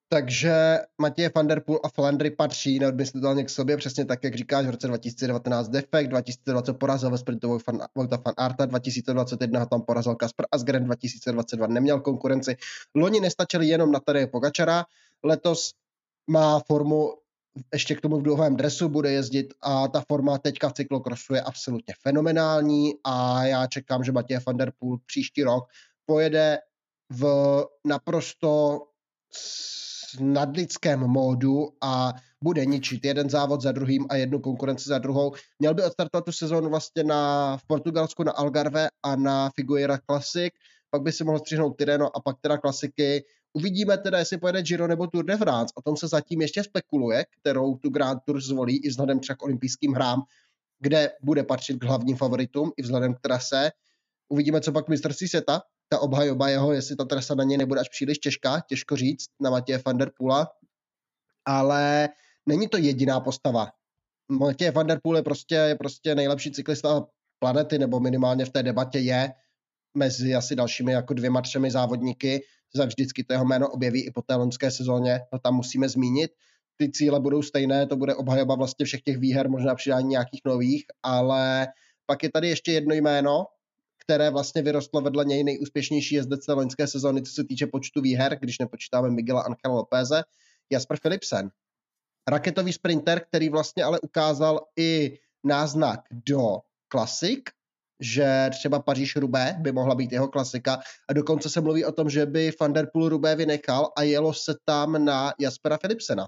[0.10, 4.66] Takže Matěj van der Poel a Flandry patří neodmyslitelně k sobě, přesně tak, jak říkáš,
[4.66, 7.80] v roce 2019 defekt, 2020 porazil ve sprintovou fan,
[8.24, 12.56] fan Arta, 2021 tam porazil Kasper Asgren, 2022 neměl konkurenci.
[12.96, 14.86] Loni nestačili jenom na tady Pogačara,
[15.24, 15.72] letos
[16.28, 17.14] má formu
[17.74, 21.42] ještě k tomu v dlouhém dresu bude jezdit a ta forma teďka v cyklokrosu je
[21.42, 25.64] absolutně fenomenální a já čekám, že Matěj van der Poel příští rok
[26.06, 26.58] pojede
[27.10, 28.82] v naprosto
[30.20, 32.14] nadlidském módu a
[32.44, 35.34] bude ničit jeden závod za druhým a jednu konkurenci za druhou.
[35.60, 40.54] Měl by odstartovat tu sezónu vlastně na, v Portugalsku na Algarve a na Figueira Classic,
[40.90, 43.24] pak by si mohl střihnout Tireno a pak teda klasiky.
[43.54, 45.74] Uvidíme teda, jestli pojede Giro nebo Tour de France.
[45.76, 49.44] O tom se zatím ještě spekuluje, kterou tu Grand Tour zvolí i vzhledem třeba k
[49.44, 50.22] olympijským hrám,
[50.80, 53.72] kde bude patřit k hlavním favoritům i vzhledem k trase.
[54.30, 57.90] Uvidíme, co pak mistrovství světa, ta obhajoba jeho, jestli ta trasa na ně nebude až
[57.90, 60.48] příliš těžká, těžko říct, na Matěje van der Poola,
[61.46, 62.10] ale
[62.46, 63.68] není to jediná postava.
[64.32, 67.08] Matěj van der Poel je prostě, je prostě nejlepší cyklista
[67.40, 69.34] planety, nebo minimálně v té debatě je
[69.98, 72.44] mezi asi dalšími jako dvěma, třemi závodníky.
[72.76, 76.32] Za vždycky to jeho jméno objeví i po té loňské sezóně, to tam musíme zmínit.
[76.78, 80.86] Ty cíle budou stejné, to bude obhajoba vlastně všech těch výher, možná přidání nějakých nových,
[81.04, 81.68] ale
[82.06, 83.46] pak je tady ještě jedno jméno,
[84.06, 88.60] které vlastně vyrostlo vedle něj nejúspěšnější jezdec loňské sezóny, co se týče počtu výher, když
[88.60, 90.24] nepočítáme Miguela Angela Lopeze,
[90.72, 91.50] Jasper Philipsen.
[92.28, 97.50] Raketový sprinter, který vlastně ale ukázal i náznak do klasik,
[98.00, 100.80] že třeba Paříž Rubé by mohla být jeho klasika
[101.10, 104.34] a dokonce se mluví o tom, že by Van der Poel Rubé vynechal a jelo
[104.34, 106.28] se tam na Jaspera Philipsena.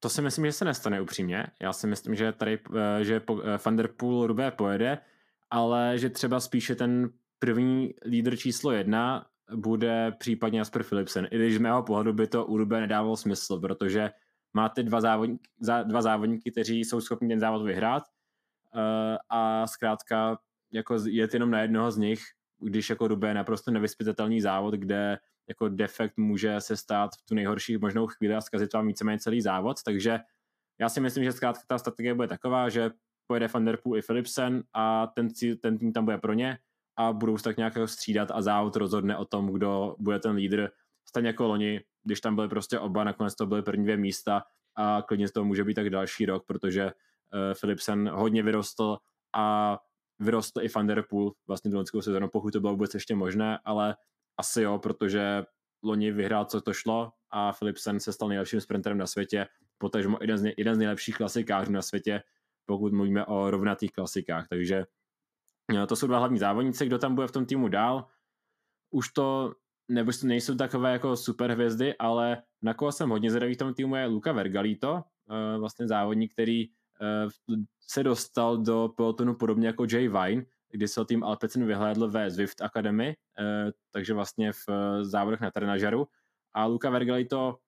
[0.00, 1.46] To si myslím, že se nestane upřímně.
[1.62, 4.98] Já si myslím, že tady, eh, že eh, Van der Poel Rubé pojede,
[5.52, 11.28] ale že třeba spíše ten první lídr číslo jedna bude případně Jasper Philipsen.
[11.30, 14.10] I když z mého pohledu by to u Rubé nedávalo smysl, protože
[14.54, 15.48] máte dva závodníky,
[15.84, 18.80] dva závodníky, kteří jsou schopni ten závod vyhrát uh,
[19.28, 20.38] a zkrátka
[20.72, 22.20] jako jet jenom na jednoho z nich,
[22.58, 27.34] když jako Rubé je naprosto nevyspytatelný závod, kde jako defekt může se stát v tu
[27.34, 30.18] nejhorší možnou chvíli a zkazit vám víceméně celý závod, takže
[30.80, 32.90] já si myslím, že zkrátka ta strategie bude taková, že
[33.26, 35.28] pojede Van Der Poel i Philipsen a ten,
[35.60, 36.58] ten tým tam bude pro ně
[36.96, 40.36] a budou se tak nějak jako střídat a závod rozhodne o tom, kdo bude ten
[40.36, 40.70] lídr.
[41.08, 44.42] Stejně jako loni, když tam byly prostě oba, nakonec to byly první dvě místa
[44.76, 46.90] a klidně to může být tak další rok, protože uh,
[47.60, 48.98] Philipsen hodně vyrostl
[49.34, 49.78] a
[50.18, 53.58] vyrostl i Van Der Poel vlastně do loňskou sezónu, pokud to bylo vůbec ještě možné,
[53.64, 53.96] ale
[54.36, 55.44] asi jo, protože
[55.82, 59.46] loni vyhrál, co to šlo a Philipsen se stal nejlepším sprinterem na světě,
[59.78, 62.22] potažmo jeden z, nej, jeden z nejlepších klasikářů na světě,
[62.72, 64.84] pokud mluvíme o rovnatých klasikách, takže
[65.74, 68.06] no, to jsou dva hlavní závodníci, kdo tam bude v tom týmu dál.
[68.90, 69.54] Už to
[69.88, 73.96] nebo nejsou takové jako super hvězdy, ale na koho jsem hodně zvědavý v tom týmu
[73.96, 77.28] je Luca Vergalito, eh, vlastně závodník, který eh,
[77.80, 82.62] se dostal do pelotonu podobně jako Jay Vine, kdy se tým Alpecin vyhlédl ve Zwift
[82.62, 84.68] Academy, eh, takže vlastně v
[85.02, 86.08] závodech na trenažeru.
[86.54, 87.58] A Luca Vergalito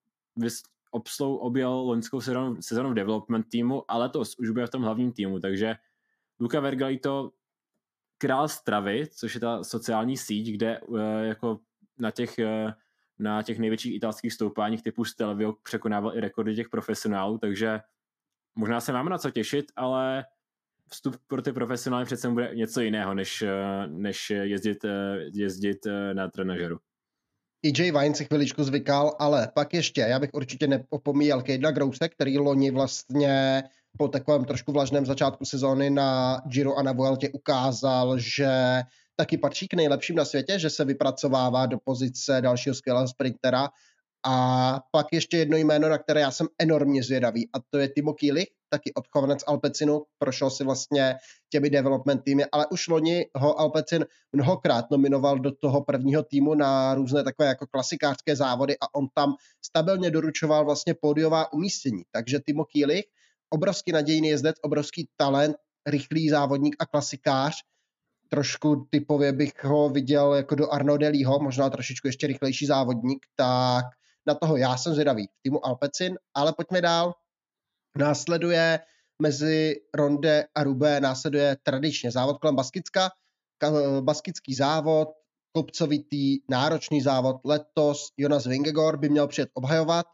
[0.95, 5.13] obslou objel loňskou sezónu, sezónu v development týmu, ale to už bude v tom hlavním
[5.13, 5.75] týmu, takže
[6.41, 7.31] Luca Vergalito
[8.19, 11.59] král stravy, což je ta sociální síť, kde uh, jako
[11.99, 12.71] na těch, uh,
[13.19, 17.81] na těch největších italských stoupáních typu Stelvio překonával i rekordy těch profesionálů, takže
[18.55, 20.25] možná se máme na co těšit, ale
[20.91, 24.85] vstup pro ty profesionály přece bude něco jiného, než, uh, než jezdit,
[25.33, 25.79] jezdit
[26.13, 26.79] na trenažeru.
[27.65, 32.39] EJ Vine si chviličku zvykal, ale pak ještě, já bych určitě neopomíjel Kejdla Grouse, který
[32.39, 33.63] loni vlastně
[33.99, 38.83] po takovém trošku vlažném začátku sezóny na Giro a na Vueltě ukázal, že
[39.17, 43.69] taky patří k nejlepším na světě, že se vypracovává do pozice dalšího skvělého sprintera.
[44.27, 48.13] A pak ještě jedno jméno, na které já jsem enormně zvědavý, a to je Timo
[48.13, 51.15] Kýlich, taky odchovanec Alpecinu, prošel si vlastně
[51.51, 56.95] těmi development týmy, ale už loni ho Alpecin mnohokrát nominoval do toho prvního týmu na
[56.95, 62.03] různé takové jako klasikářské závody a on tam stabilně doručoval vlastně pódiová umístění.
[62.13, 63.05] Takže Timo Kýlich
[63.51, 65.57] obrovský nadějný jezdec, obrovský talent,
[65.87, 67.57] rychlý závodník a klasikář.
[68.29, 73.85] Trošku typově bych ho viděl jako do Arno Delího, možná trošičku ještě rychlejší závodník, tak
[74.27, 77.15] na toho já jsem zvědavý v týmu Alpecin, ale pojďme dál.
[77.99, 78.81] Následuje
[79.23, 83.11] mezi Ronde a Rubé následuje tradičně závod kolem Baskicka,
[84.01, 85.09] baskický závod,
[85.53, 87.37] kopcovitý, náročný závod.
[87.45, 90.07] Letos Jonas Vingegor by měl přijet obhajovat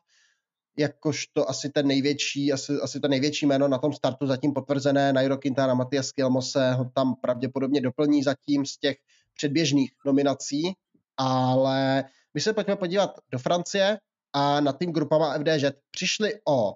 [0.79, 5.13] jakožto asi ten největší, asi, asi ten největší jméno na tom startu zatím potvrzené.
[5.13, 8.97] Nairo Quintana, Matias Kilmose ho tam pravděpodobně doplní zatím z těch
[9.35, 10.63] předběžných nominací,
[11.21, 12.05] ale
[12.35, 13.99] my se pojďme podívat do Francie
[14.33, 16.75] a na tým grupama FDŽ přišli o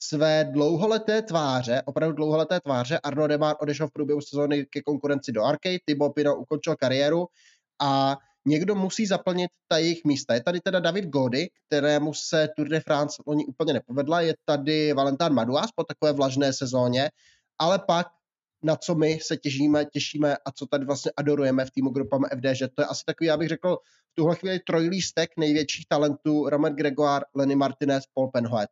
[0.00, 2.98] své dlouholeté tváře, opravdu dlouholeté tváře.
[2.98, 7.26] Arno Demar odešel v průběhu sezóny ke konkurenci do Arcade, Thibaut Pino ukončil kariéru
[7.80, 8.16] a
[8.46, 10.34] někdo musí zaplnit ta jejich místa.
[10.34, 14.92] Je tady teda David Gody, kterému se Tour de France loni úplně nepovedla, je tady
[14.92, 17.10] Valentin Madouas po takové vlažné sezóně,
[17.58, 18.06] ale pak
[18.62, 22.44] na co my se těžíme, těšíme a co tady vlastně adorujeme v týmu grupama FD,
[22.52, 23.76] že to je asi takový, já bych řekl,
[24.12, 28.70] v tuhle chvíli trojlístek největších talentů Roman Gregoire, Lenny Martinez, Paul Penhoet.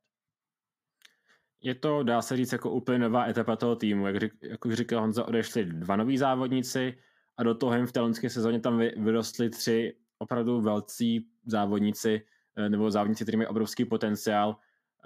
[1.60, 4.06] Je to, dá se říct, jako úplně nová etapa toho týmu.
[4.06, 6.94] Jak, jak už říkal Honza, odešli dva noví závodníci,
[7.36, 12.22] a do toho jim v té loňské sezóně tam vyrostli tři opravdu velcí závodníci,
[12.56, 14.56] eh, nebo závodníci, kteří mají obrovský potenciál.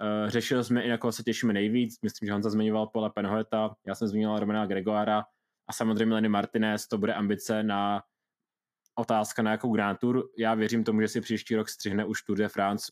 [0.01, 2.01] Uh, řešili jsme i na koho se těšíme nejvíc.
[2.01, 5.23] Myslím, že Honza zmiňoval Pola Penhoeta, já jsem zmiňoval Romana Gregoara
[5.67, 8.03] a samozřejmě Lenny Martinez, to bude ambice na
[8.95, 10.23] otázka na jakou Grand Tour.
[10.37, 12.91] Já věřím tomu, že si příští rok střihne už Tour de France,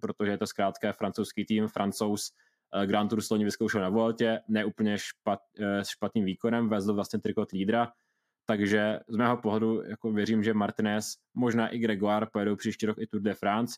[0.00, 2.30] protože je to zkrátka francouzský tým, francouz
[2.76, 7.18] uh, Grand Tour sloní vyzkoušel na Vueltě, ne úplně špat, uh, špatným výkonem, vezl vlastně
[7.18, 7.92] trikot lídra,
[8.46, 13.06] takže z mého pohledu jako věřím, že Martinez, možná i Gregoire pojedou příští rok i
[13.06, 13.74] Tour de France,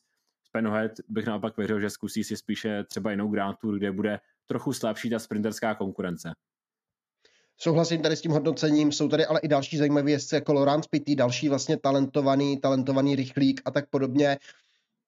[0.52, 4.72] Penhead bych naopak věřil, že zkusí si spíše třeba jinou Grand Tour, kde bude trochu
[4.72, 6.32] slabší ta sprinterská konkurence.
[7.60, 11.14] Souhlasím tady s tím hodnocením, jsou tady ale i další zajímavé jezdce jako Laurence Pitty,
[11.14, 14.38] další vlastně talentovaný, talentovaný rychlík a tak podobně.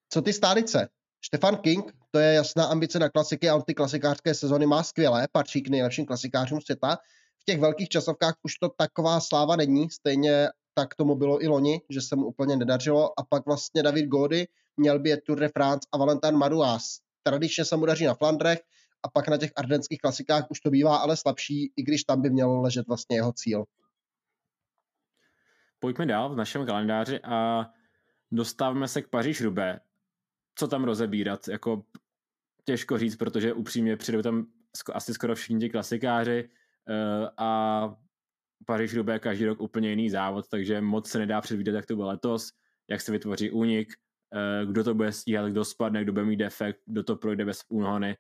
[0.09, 0.89] Co ty stálice?
[1.25, 5.63] Stefan King, to je jasná ambice na klasiky a ty klasikářské sezony má skvělé, patří
[5.63, 6.99] k nejlepším klasikářům světa.
[7.39, 11.81] V těch velkých časovkách už to taková sláva není, stejně tak tomu bylo i loni,
[11.89, 13.21] že se mu úplně nedařilo.
[13.21, 16.99] A pak vlastně David Gody, měl by Tour de France a Valentin Madouas.
[17.23, 18.61] Tradičně se mu daří na Flandrech
[19.03, 22.31] a pak na těch ardenských klasikách už to bývá ale slabší, i když tam by
[22.31, 23.65] měl ležet vlastně jeho cíl.
[25.79, 27.67] Pojďme dál v našem kalendáři a
[28.33, 29.81] dostáváme se k Paříž Rubé.
[30.55, 31.49] Co tam rozebírat?
[31.49, 31.85] Jako
[32.65, 34.47] těžko říct, protože upřímně přijdou tam
[34.93, 36.49] asi skoro všichni ti klasikáři
[36.89, 37.81] eh, a
[38.67, 42.09] Paříž Rubé každý rok úplně jiný závod, takže moc se nedá předvídat, jak to bylo
[42.09, 42.51] letos,
[42.89, 43.93] jak se vytvoří únik,
[44.35, 47.61] Eh, kdo to bude stíhat, kdo spadne, kdo bude mít defekt, kdo to projde bez
[47.69, 48.17] úhony.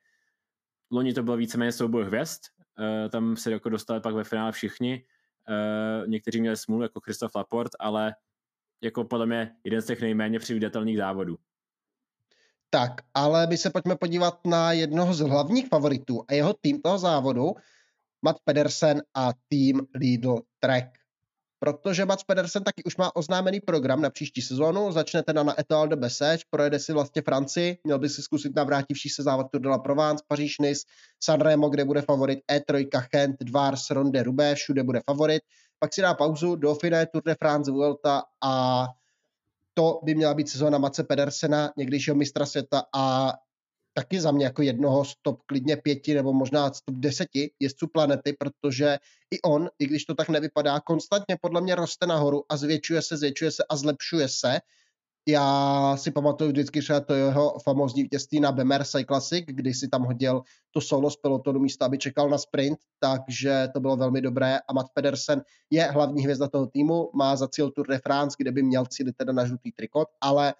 [0.90, 2.40] Loni to bylo víceméně souboj hvězd,
[2.80, 5.04] eh, tam se jako dostali pak ve finále všichni,
[5.48, 8.14] eh, někteří měli smůlu jako Christoph Laport, ale
[8.80, 11.36] jako podle mě jeden z těch nejméně přivídatelných závodů.
[12.70, 16.98] Tak, ale my se pojďme podívat na jednoho z hlavních favoritů a jeho tým toho
[16.98, 17.54] závodu,
[18.22, 21.00] Matt Pedersen a tým Lidl Trek.
[21.62, 25.88] Protože Mats Pedersen taky už má oznámený program na příští sezónu, začne teda na Etoile
[25.88, 29.68] de Bessège, projede si vlastně Francii, měl by si zkusit navrátivší se závod Tour de
[29.68, 30.86] la Provence, Paříž, Nice,
[31.22, 35.42] Sanremo, kde bude favorit E3, Chent, Dvars, Ronde, Rubé, všude bude favorit,
[35.78, 38.86] pak si dá pauzu, Dauphiné, Tour de France, Vuelta a
[39.74, 43.32] to by měla být sezóna Mace Pedersena, někdejšího mistra světa a
[43.94, 48.36] taky za mě jako jednoho z top klidně pěti nebo možná top deseti jezdců planety,
[48.38, 48.98] protože
[49.30, 53.16] i on, i když to tak nevypadá, konstantně podle mě roste nahoru a zvětšuje se,
[53.16, 54.58] zvětšuje se a zlepšuje se.
[55.28, 60.02] Já si pamatuju vždycky třeba to jeho famózní vítězství na Bemer Cyclassic, kdy si tam
[60.02, 64.58] hodil to solo z pelotonu místo, aby čekal na sprint, takže to bylo velmi dobré
[64.68, 68.52] a Matt Pedersen je hlavní hvězda toho týmu, má za cíl Tour de France, kde
[68.52, 70.54] by měl cílit teda na žlutý trikot, ale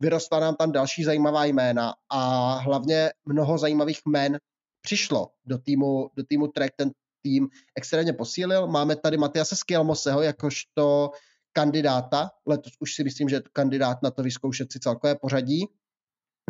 [0.00, 4.38] vyrostla nám tam další zajímavá jména a hlavně mnoho zajímavých jmén
[4.80, 6.90] přišlo do týmu, do týmu Trek, ten
[7.22, 8.66] tým extrémně posílil.
[8.66, 11.10] Máme tady Matiase Skielmoseho jakožto
[11.52, 15.66] kandidáta, letos už si myslím, že je to kandidát na to vyzkoušet si celkové pořadí.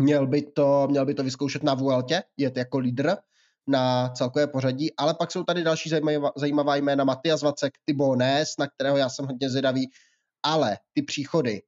[0.01, 3.17] Měl by to, měl by to vyzkoušet na Vueltě, je to jako lídr
[3.67, 7.05] na celkové pořadí, ale pak jsou tady další zajímavá, zajímavá jména.
[7.05, 9.91] Matias Vacek, Tybo Nes, na kterého já jsem hodně zvědavý,
[10.43, 11.63] ale ty příchody,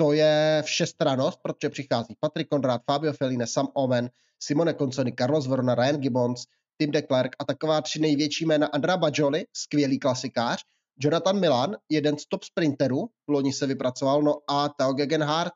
[0.00, 4.10] to je všestranost, protože přichází Patrick Conrad, Fabio Feline, Sam Owen,
[4.42, 6.44] Simone Conconi, Carlos Verona, Ryan Gibbons,
[6.78, 10.62] Tim de Klerk a taková tři největší jména Andra Bajoli, skvělý klasikář,
[10.98, 15.52] Jonathan Milan, jeden z top sprinterů, loni se vypracoval, no a Theo Gegenhardt,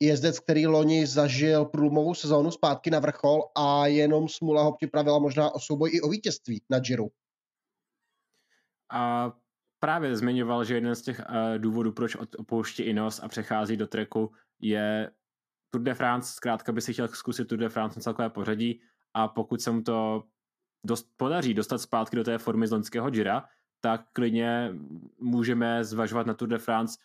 [0.00, 5.54] jezdec, který loni zažil průlomovou sezónu zpátky na vrchol a jenom smula ho připravila možná
[5.54, 7.06] o souboj i o vítězství na Giro.
[8.92, 9.32] A
[9.82, 14.32] právě zmiňoval, že jeden z těch uh, důvodů, proč opouští Inos a přechází do treku,
[14.60, 15.10] je
[15.70, 16.32] Tour de France.
[16.32, 18.80] Zkrátka by si chtěl zkusit Tour de France na celkové pořadí
[19.14, 20.24] a pokud se mu to
[20.86, 23.44] dost podaří dostat zpátky do té formy z loňského Gira,
[23.80, 24.70] tak klidně
[25.18, 26.98] můžeme zvažovat na Tour de France.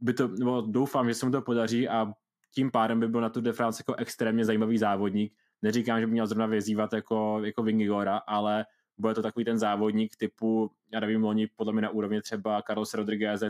[0.00, 2.12] By to, nebo doufám, že se mu to podaří a
[2.54, 5.34] tím pádem by byl na Tour de France jako extrémně zajímavý závodník.
[5.62, 8.66] Neříkám, že by měl zrovna vyzývat jako, jako Vingigora, ale
[8.98, 12.94] bude to takový ten závodník typu, já nevím, loni podle mě na úrovni třeba Carlos
[12.94, 13.42] Rodriguez,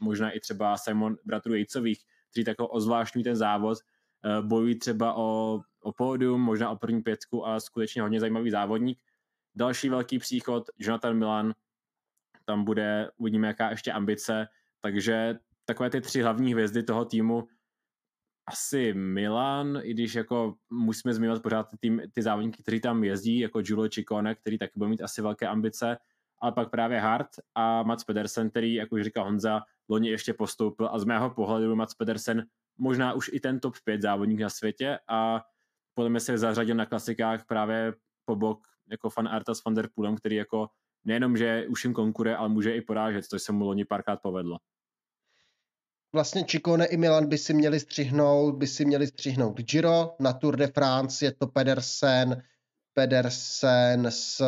[0.00, 3.78] možná i třeba Simon bratrů Jejcových, kteří takový ozvláštňují ten závod,
[4.24, 8.98] eh, bojují třeba o, o pódium, možná o první pětku a skutečně hodně zajímavý závodník.
[9.54, 11.54] Další velký příchod, Jonathan Milan,
[12.44, 14.48] tam bude, uvidíme, jaká ještě ambice,
[14.80, 17.48] takže takové ty tři hlavní hvězdy toho týmu
[18.46, 23.62] asi Milan, i když jako musíme zmiňovat pořád ty, ty závodníky, kteří tam jezdí, jako
[23.62, 25.98] Giulio Ciccone, který taky bude mít asi velké ambice,
[26.38, 30.88] ale pak právě Hart a Mats Pedersen, který, jak už říká Honza, loni ještě postoupil
[30.92, 32.46] a z mého pohledu Mats Pedersen
[32.78, 35.44] možná už i ten top 5 závodník na světě a
[35.94, 37.94] podle mě se zařadil na klasikách právě
[38.24, 40.68] po bok jako fan Artas van der Poolem, který jako
[41.04, 44.58] nejenom, že už jim konkuruje, ale může i porážet, což se mu loni párkrát povedlo.
[46.16, 50.56] Vlastně Čikone i Milan by si měli střihnout, by si měli střihnout Giro, na Tour
[50.56, 52.42] de France je to Pedersen,
[52.94, 54.42] Pedersen s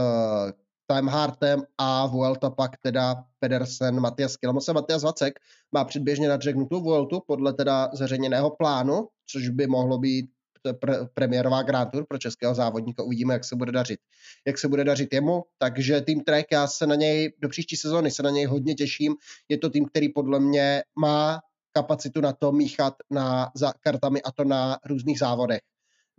[0.86, 4.72] Timehartem a Vuelta pak teda Pedersen, Matias Kilmose.
[4.72, 5.38] Matias Vacek
[5.72, 10.30] má předběžně nadřeknutou Vueltu podle teda zveřejněného plánu, což by mohlo být
[10.72, 13.02] pre- premiérová Grand Tour pro českého závodníka.
[13.02, 14.00] Uvidíme, jak se bude dařit.
[14.46, 15.44] Jak se bude dařit jemu.
[15.58, 19.14] Takže tým Trek, já se na něj do příští sezóny se na něj hodně těším.
[19.48, 21.40] Je to tým, který podle mě má
[21.78, 25.60] kapacitu na to míchat na, za kartami a to na různých závodech,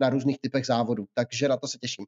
[0.00, 1.04] na různých typech závodů.
[1.14, 2.06] Takže na to se těším.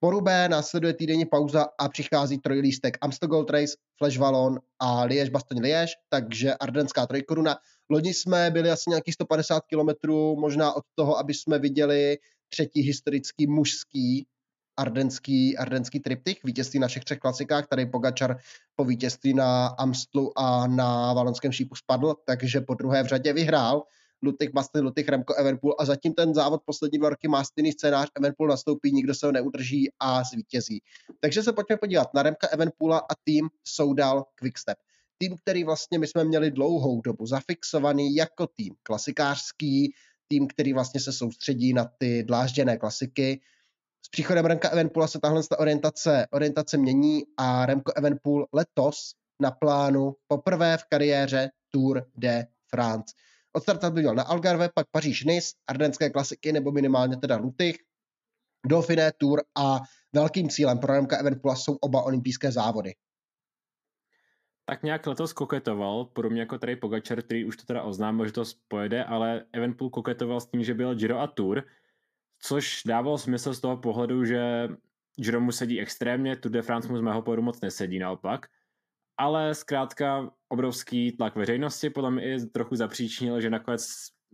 [0.00, 5.30] Po Rubé následuje týdenní pauza a přichází trojlístek Amstel Gold Race, Flash Wallon a Liège
[5.30, 7.56] Bastogne Liège, takže Ardenská trojkoruna.
[7.90, 12.18] Loni jsme byli asi nějakých 150 km možná od toho, aby jsme viděli
[12.48, 14.26] třetí historický mužský
[14.78, 18.38] ardenský, ardenský triptych, vítězství na všech třech klasikách, tady Pogačar
[18.76, 23.82] po vítězství na Amstlu a na Valonském šípu spadl, takže po druhé v řadě vyhrál.
[24.22, 28.08] Lutik Mastin, Lutik Remko Evenpool a zatím ten závod poslední dva roky má stejný scénář,
[28.16, 30.80] Evenpool nastoupí, nikdo se ho neudrží a zvítězí.
[31.20, 34.78] Takže se pojďme podívat na Remka Evenpoola a tým Soudal Quickstep.
[35.18, 39.92] Tým, který vlastně my jsme měli dlouhou dobu zafixovaný jako tým klasikářský,
[40.28, 43.40] tým, který vlastně se soustředí na ty dlážděné klasiky.
[44.02, 48.96] S příchodem Remka Evenpoola se tahle orientace, orientace mění a Remko Evenpool letos
[49.42, 53.14] na plánu poprvé v kariéře Tour de France.
[53.52, 57.76] Odstartovat by měl na Algarve, pak Paříž Nice, ardenské klasiky nebo minimálně teda Lutych,
[58.66, 59.80] Dauphiné Tour a
[60.12, 62.94] velkým cílem pro Remka Evenpoola jsou oba olympijské závody.
[64.64, 68.44] Tak nějak letos koketoval, podobně jako tady Pogačar, který už to teda oznámil, že to
[68.68, 71.62] pojede, ale Evenpool koketoval s tím, že byl Giro a Tour,
[72.40, 74.68] což dávalo smysl z toho pohledu, že
[75.20, 78.46] Giro mu sedí extrémně, Tour de France mu z mého pohledu moc nesedí naopak.
[79.16, 83.88] Ale zkrátka obrovský tlak veřejnosti podle mě i trochu zapříčinil, že nakonec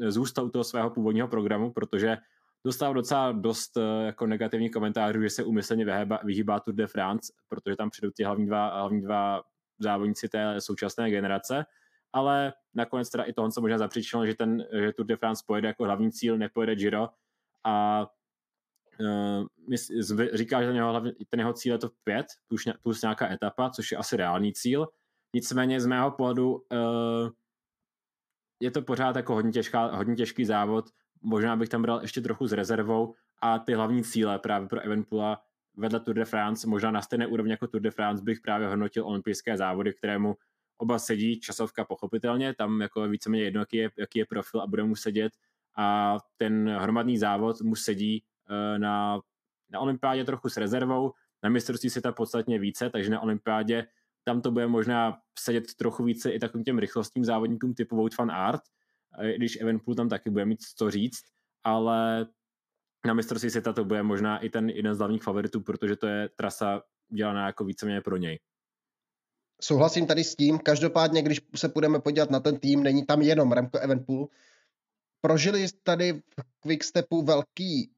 [0.09, 2.17] zůstal u toho svého původního programu, protože
[2.65, 5.87] dostal docela dost eh, jako negativních komentářů, že se umyslně
[6.25, 9.43] vyhýbá, Tour de France, protože tam přijdou ty hlavní dva, hlavní dva
[9.79, 11.65] závodníci té současné generace,
[12.13, 15.69] ale nakonec teda i toho, co možná zapříčinilo, že ten že Tour de France pojede
[15.69, 17.09] jako hlavní cíl, nepojede Giro
[17.65, 18.07] a
[19.01, 19.47] Uh,
[20.33, 23.99] říká, že ten jeho, ten cíl je to pět plus, plus nějaká etapa, což je
[23.99, 24.89] asi reálný cíl.
[25.35, 27.31] Nicméně z mého pohledu uh,
[28.61, 30.85] je to pořád jako hodně, těžká, hodně těžký závod.
[31.23, 35.43] Možná bych tam bral ještě trochu s rezervou a ty hlavní cíle právě pro Evenpula
[35.77, 39.07] vedle Tour de France, možná na stejné úrovni jako Tour de France bych právě hodnotil
[39.07, 40.37] olympijské závody, kterému
[40.79, 44.85] oba sedí, časovka pochopitelně, tam jako víceméně jedno, jaký je, jaký je profil a bude
[44.85, 45.33] mu sedět
[45.77, 49.21] a ten hromadný závod mu sedí Eh, na,
[49.71, 51.13] na olympiádě trochu s rezervou,
[51.43, 53.87] na mistrovství světa podstatně více, takže na olympiádě
[54.25, 58.31] tam to bude možná sedět trochu více i takovým těm rychlostním závodníkům typu Wout van
[58.31, 58.61] Art,
[59.37, 61.23] když Evenpool tam taky bude mít co říct,
[61.65, 62.27] ale
[63.07, 66.29] na mistrovství světa to bude možná i ten jeden z hlavních favoritů, protože to je
[66.37, 68.39] trasa dělaná jako víceméně pro něj.
[69.63, 70.59] Souhlasím tady s tím.
[70.59, 74.29] Každopádně, když se budeme podívat na ten tým, není tam jenom Remco Evenpool.
[75.25, 77.91] Prožili tady v Quickstepu velký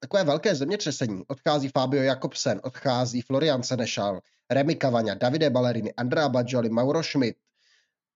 [0.00, 1.22] takové velké zemětřesení.
[1.28, 7.36] Odchází Fabio Jakobsen, odchází Florian Senešal, Remy Cavagna, Davide Ballerini, Andrea Bajoli, Mauro Schmidt,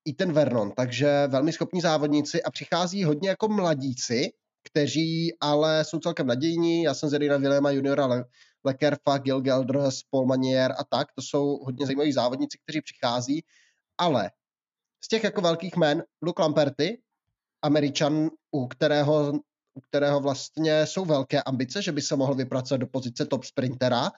[0.05, 4.31] i ten Vernon, takže velmi schopní závodníci a přichází hodně jako mladíci,
[4.63, 6.83] kteří ale jsou celkem nadějní.
[6.83, 8.25] Já jsem z Edina Vilema juniora Le-
[8.63, 11.07] Lekerfa, Gil Gelders, Paul Manier a tak.
[11.15, 13.43] To jsou hodně zajímaví závodníci, kteří přichází,
[13.97, 14.31] ale
[15.03, 17.01] z těch jako velkých men Luke Lamperty,
[17.61, 19.39] Američan, u kterého
[19.77, 24.11] u kterého vlastně jsou velké ambice, že by se mohl vypracovat do pozice top sprintera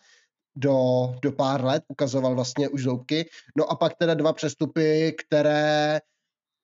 [0.56, 3.30] do, do pár let, ukazoval vlastně už zoubky.
[3.58, 6.00] No a pak teda dva přestupy, které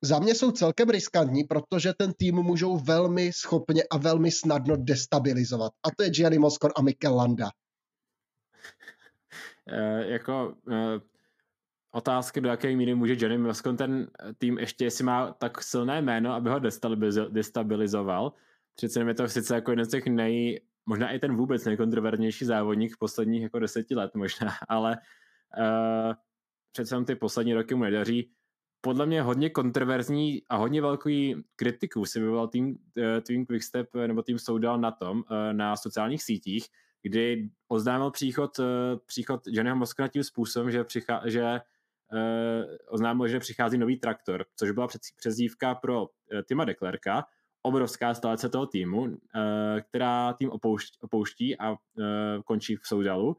[0.01, 5.71] za mě jsou celkem riskantní, protože ten tým můžou velmi schopně a velmi snadno destabilizovat.
[5.83, 7.49] A to je Gianni Moscon a Mikel Landa.
[9.67, 10.99] E, jako e,
[11.95, 16.33] otázky, do jaké míry může Johnny Moscon ten tým ještě, jestli má tak silné jméno,
[16.33, 16.59] aby ho
[17.29, 18.33] destabilizoval,
[18.75, 22.97] přece je to sice jako jeden z těch nej, možná i ten vůbec nejkontroverznější závodník
[22.99, 24.97] posledních jako deseti let možná, ale
[25.57, 26.13] uh,
[26.71, 28.31] přece ty poslední roky mu nedaří.
[28.81, 34.21] Podle mě hodně kontroverzní a hodně velký kritiků si vyvolal tým, uh, tým Quickstep nebo
[34.21, 36.67] tým Soudal na tom, uh, na sociálních sítích,
[37.01, 38.65] kdy oznámil příchod, uh,
[39.05, 41.61] příchod Johnnyho Moskva tím způsobem, že, přichá, že
[42.89, 44.87] oznámil, že přichází nový traktor, což byla
[45.17, 46.07] přezdívka pro uh,
[46.47, 47.25] Tima Deklerka,
[47.65, 50.51] obrovská stálece toho týmu, eh, která tým
[51.01, 53.37] opouští, a eh, končí v Soudalu.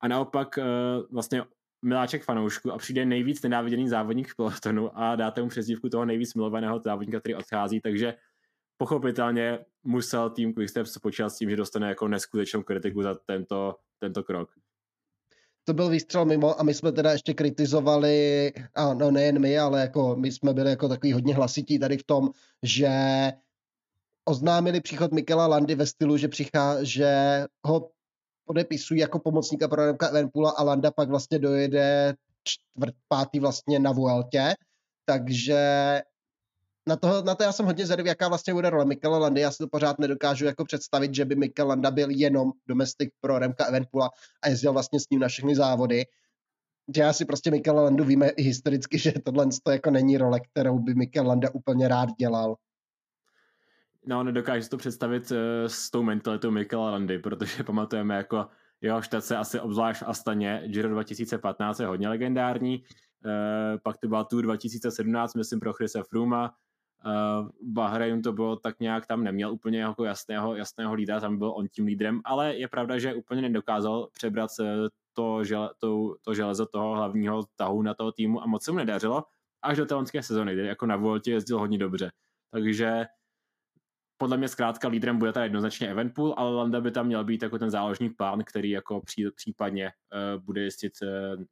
[0.00, 0.64] A naopak eh,
[1.10, 1.42] vlastně
[1.82, 6.34] miláček fanoušku a přijde nejvíc nenáviděný závodník v pelotonu a dáte mu přezdívku toho nejvíc
[6.34, 8.14] milovaného závodníka, který odchází, takže
[8.76, 14.22] pochopitelně musel tým Quickstep počítat s tím, že dostane jako neskutečnou kritiku za tento, tento
[14.22, 14.50] krok.
[15.68, 19.80] To byl výstřel mimo a my jsme teda ještě kritizovali, a no nejen my, ale
[19.80, 22.30] jako my jsme byli jako takový hodně hlasití tady v tom,
[22.62, 22.90] že
[24.24, 27.90] oznámili příchod Mikela Landy ve stylu, že přichá, že ho
[28.44, 32.14] podepisují jako pomocníka pro Remka Evenpoola a Landa pak vlastně dojede
[32.44, 34.54] čtvrt, pátý vlastně na Vueltě,
[35.04, 36.00] takže
[36.86, 39.40] na to, na to já jsem hodně zvědavý, jaká vlastně bude role Mikela Landy.
[39.40, 43.38] Já si to pořád nedokážu jako představit, že by Mikel Landa byl jenom domestik pro
[43.38, 44.10] Remka Evenpoola
[44.42, 46.04] a jezdil vlastně s ním na všechny závody.
[46.96, 50.78] Já si prostě Mikel Landu víme i historicky, že tohle to jako není role, kterou
[50.78, 52.56] by Mikel Landa úplně rád dělal.
[54.06, 58.46] No, nedokážu si to představit uh, s tou mentalitou Mikela Landy, protože pamatujeme jako
[58.80, 60.62] jeho štace asi obzvlášť v Astaně.
[60.66, 63.32] Giro 2015 je hodně legendární, uh,
[63.82, 66.54] pak to byla Tour 2017, myslím, pro Chrise Frooma,
[67.06, 71.50] Uh, Bahrain to bylo tak nějak, tam neměl úplně jako jasného, jasného lídra, tam byl
[71.56, 74.50] on tím lídrem, ale je pravda, že úplně nedokázal přebrat
[75.12, 78.78] to, žele, to, to železo toho hlavního tahu na toho týmu a moc se mu
[78.78, 79.24] nedařilo,
[79.62, 82.10] až do talentské sezony, kdy jako na Voltě jezdil hodně dobře.
[82.50, 83.06] Takže
[84.18, 87.58] podle mě zkrátka lídrem bude tady jednoznačně Evenpool, ale Landa by tam měl být jako
[87.58, 91.44] ten záložní pán, který jako pří, případně uh, bude jezdit uh,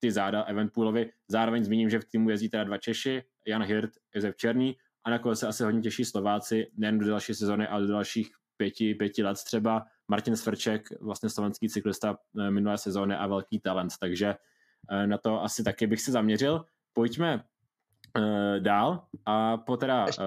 [0.00, 1.10] ty záda Evenpoolovi.
[1.28, 5.38] Zároveň zmíním, že v týmu jezdí teda dva Češi, Jan Hirt, Josef Černý a nakonec
[5.38, 9.38] se asi hodně těší Slováci, nejen do další sezony, ale do dalších pěti, pěti let
[9.44, 9.84] třeba.
[10.08, 14.34] Martin Svrček, vlastně slovenský cyklista eh, minulé sezóny a velký talent, takže
[15.06, 16.64] na to asi taky bych se zaměřil.
[16.92, 17.44] Pojďme
[18.18, 18.22] uh,
[18.58, 20.24] dál a po teda ještě,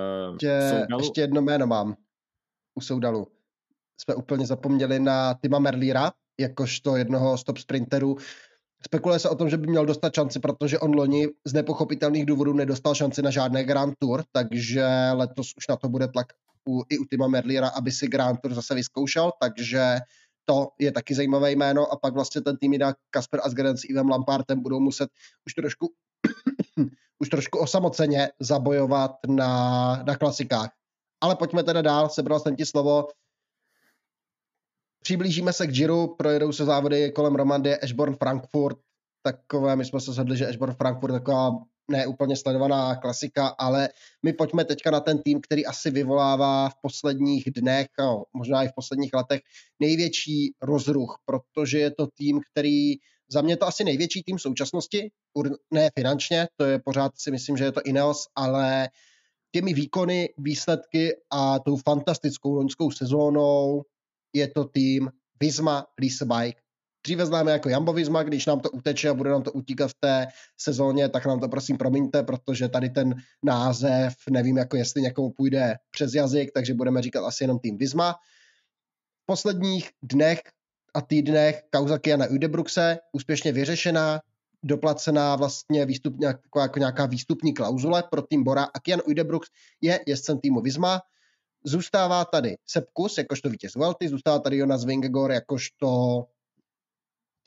[0.92, 1.96] uh, ještě jedno jméno mám
[2.76, 3.28] u Soudalu.
[3.98, 8.18] Jsme úplně zapomněli na Tima Merlíra, jakožto jednoho stop sprinterů.
[8.86, 12.54] Spekuluje se o tom, že by měl dostat šanci, protože on loni z nepochopitelných důvodů
[12.54, 16.28] nedostal šanci na žádné Grand Tour, takže letos už na to bude tlak
[16.70, 19.98] u, i u Tima Merlíra, aby si Grand Tour zase vyzkoušel, takže
[20.46, 24.10] to je taky zajímavé jméno a pak vlastně ten tým jde Kasper Asgren s Ivem
[24.10, 25.10] Lampartem budou muset
[25.48, 25.94] už trošku
[27.20, 30.70] už trošku osamoceně zabojovat na, na klasikách.
[31.22, 33.08] Ale pojďme teda dál, sebral jsem ti slovo.
[35.04, 38.78] Přiblížíme se k Giro, projedou se závody kolem Romandie, Ashborn, Frankfurt,
[39.22, 41.52] takové, my jsme se shodli, že Ashborn, Frankfurt taková
[41.92, 43.90] ne úplně sledovaná klasika, ale
[44.26, 48.68] my pojďme teďka na ten tým, který asi vyvolává v posledních dnech, no, možná i
[48.68, 49.42] v posledních letech,
[49.80, 52.94] největší rozruch, protože je to tým, který
[53.32, 55.12] za mě to asi největší tým v současnosti,
[55.72, 58.90] ne finančně, to je pořád si myslím, že je to Ineos, ale
[59.52, 63.84] těmi výkony, výsledky a tou fantastickou loňskou sezónou
[64.34, 66.62] je to tým Visma Lise Bike.
[67.06, 69.94] Dříve známe jako Jambo Visma, když nám to uteče a bude nám to utíkat v
[70.00, 70.28] té
[70.58, 75.76] sezóně, tak nám to prosím promiňte, protože tady ten název, nevím, jako jestli někomu půjde
[75.92, 78.14] přes jazyk, takže budeme říkat asi jenom tým Visma.
[79.24, 80.42] V posledních dnech
[80.94, 84.20] a týdnech kauza Kiana Udebruxe úspěšně vyřešená,
[84.64, 89.48] doplacená vlastně výstup, jako, jako nějaká výstupní klauzule pro tým Bora a Kian Udebrux
[89.82, 91.02] je jezdcem týmu Vizma.
[91.64, 95.88] Zůstává tady Sepkus jakožto vítěz Welty, zůstává tady Jonas Vingegor jakožto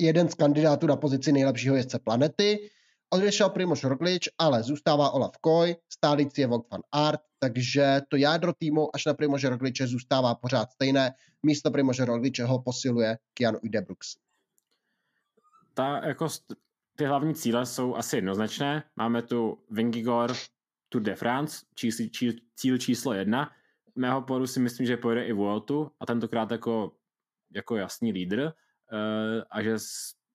[0.01, 2.71] jeden z kandidátů na pozici nejlepšího jezdce planety.
[3.11, 8.53] Odešel Primož Roglič, ale zůstává Olaf Koy, stálící je Vogt van Art, takže to jádro
[8.53, 11.15] týmu až na Primože Rogliče zůstává pořád stejné.
[11.43, 14.17] Místo Primože Rogliče ho posiluje Kian Udebrooks.
[15.75, 16.29] Ta, jako
[16.97, 18.83] ty hlavní cíle jsou asi jednoznačné.
[18.97, 20.35] Máme tu Vingigor
[20.89, 23.51] Tour de France, čísl, či, cíl číslo jedna.
[23.97, 26.93] Mého poru si myslím, že pojede i Vueltu a tentokrát jako,
[27.55, 29.77] jako jasný lídr uh, a že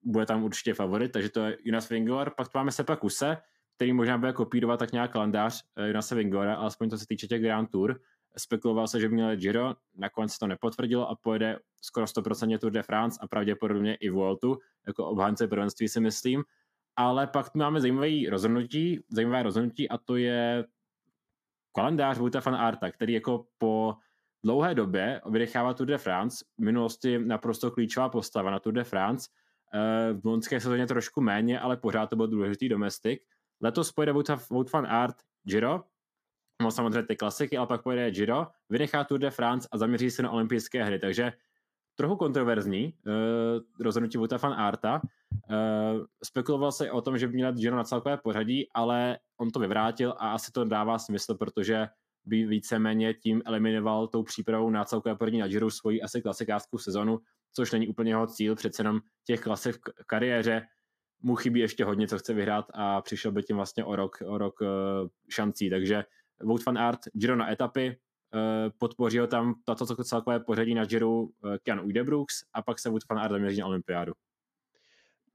[0.03, 2.33] bude tam určitě favorit, takže to je Jonas Vingor.
[2.37, 3.37] Pak tu máme Sepa Kuse,
[3.75, 7.41] který možná bude kopírovat tak nějak kalendář uh, Jonasa Vingora, alespoň to se týče těch
[7.41, 7.99] Grand Tour.
[8.37, 12.83] Spekuloval se, že by měl Giro, nakonec to nepotvrdilo a pojede skoro 100% Tour de
[12.83, 14.57] France a pravděpodobně i Vueltu,
[14.87, 16.43] jako obhánce prvenství si myslím.
[16.95, 20.65] Ale pak tu máme zajímavé rozhodnutí, zajímavé rozhodnutí a to je
[21.71, 23.95] kalendář Vouta van Arta, který jako po
[24.43, 29.29] dlouhé době vydechává Tour de France, v minulosti naprosto klíčová postava na Tour de France,
[29.73, 33.21] eh, v loňské sezóně trošku méně, ale pořád to byl důležitý domestik.
[33.61, 34.13] Letos pojede
[34.49, 35.83] Wout van Art Giro,
[36.61, 40.23] no samozřejmě ty klasiky, ale pak pojede Giro, vynechá Tour de France a zaměří se
[40.23, 41.33] na olympijské hry, takže
[41.95, 43.13] trochu kontroverzní uh,
[43.79, 45.01] rozhodnutí Vouta van Arta.
[45.31, 49.59] Uh, spekuloval se o tom, že by měl Giro na celkové pořadí, ale on to
[49.59, 51.87] vyvrátil a asi to dává smysl, protože
[52.25, 57.19] by víceméně tím eliminoval tou přípravou na celkové pořadí na Giro svoji asi klasikářskou sezonu,
[57.53, 60.67] což není úplně jeho cíl, přece jenom těch klasik v kariéře
[61.21, 64.37] mu chybí ještě hodně, co chce vyhrát a přišel by tím vlastně o rok, o
[64.37, 64.67] rok uh,
[65.29, 66.03] šancí, takže
[66.43, 67.97] Wout van Aert, Giro na etapy,
[68.33, 71.25] uh, podpoří ho tam tato celkové pořadí na Giro
[71.63, 74.13] Kian Udebrooks a pak se Wout van Aert zaměří na olympiádu.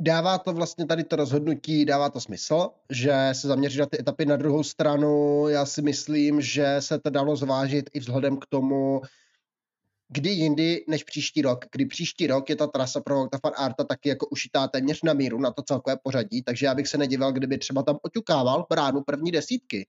[0.00, 4.26] Dává to vlastně tady to rozhodnutí, dává to smysl, že se zaměří na ty etapy
[4.26, 5.44] na druhou stranu.
[5.48, 9.00] Já si myslím, že se to dalo zvážit i vzhledem k tomu,
[10.08, 13.84] kdy jindy než příští rok, kdy příští rok je ta trasa pro Vouta van Arta
[13.84, 17.32] taky jako ušitá téměř na míru na to celkové pořadí, takže já bych se nedivil,
[17.32, 19.88] kdyby třeba tam oťukával bránu první desítky,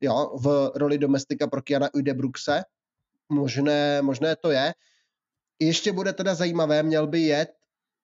[0.00, 2.62] jo, v roli domestika pro Kiana Udebrukse,
[3.28, 4.74] možné, možné to je.
[5.58, 7.55] Ještě bude teda zajímavé, měl by jet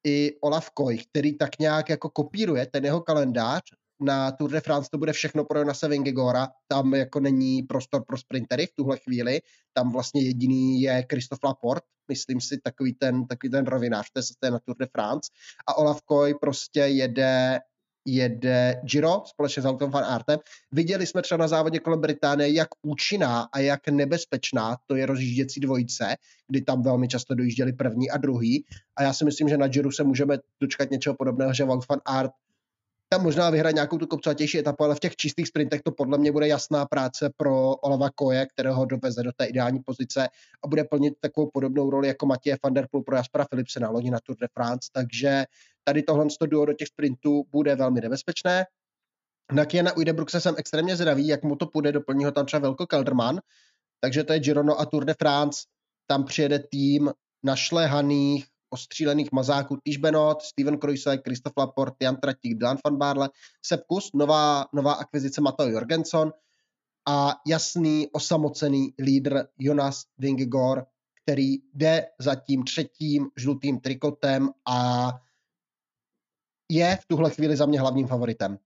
[0.07, 3.63] i Olaf Koj, který tak nějak jako kopíruje ten jeho kalendář,
[4.03, 8.19] na Tour de France to bude všechno pro Jonasa Vingegora, tam jako není prostor pro
[8.19, 9.41] sprintery v tuhle chvíli,
[9.73, 14.51] tam vlastně jediný je Christophe Laporte, myslím si takový ten, takový ten rovinář, to je
[14.51, 15.31] na Tour de France.
[15.67, 17.61] A Olaf Koy prostě jede
[18.05, 20.39] jede Giro společně s Autom Van Artem.
[20.73, 25.61] Viděli jsme třeba na závodě kolem Británie, jak účinná a jak nebezpečná to je rozjížděcí
[25.61, 26.17] dvojice,
[26.49, 28.65] kdy tam velmi často dojížděli první a druhý.
[28.97, 32.01] A já si myslím, že na Giro se můžeme dočkat něčeho podobného, že Wout van
[32.05, 32.33] Art
[33.13, 36.33] tam možná vyhrát nějakou tu kopcovatější etapu, ale v těch čistých sprintech to podle mě
[36.33, 40.29] bude jasná práce pro Olava Koje, kterého doveze do té ideální pozice
[40.65, 43.91] a bude plnit takovou podobnou roli jako Matěje van der Poel pro Jaspera Philipse na
[43.91, 45.45] loni na Tour de France, takže
[45.85, 48.64] tady tohle duo do těch sprintů bude velmi nebezpečné.
[49.53, 52.87] Na Kiana Ujdebruxe jsem extrémně zvědavý, jak mu to půjde, doplní ho tam třeba Velko
[52.87, 53.41] Kelderman,
[54.01, 55.61] takže to je Girono a Tour de France,
[56.07, 57.12] tam přijede tým
[57.43, 63.30] našlehaných, ostřílených mazáků Tiš Benot, Steven Krujsek, Christoph Laporte, Jan Tratík, Dylan van Barle,
[63.66, 66.33] Sepkus, nová, nová akvizice Mateo Jorgenson
[67.09, 70.85] a jasný osamocený lídr Jonas Vingegaard,
[71.22, 75.09] který jde za tím třetím žlutým trikotem a
[76.75, 78.59] je v tuhle chvíli za mě hlavním favoritem.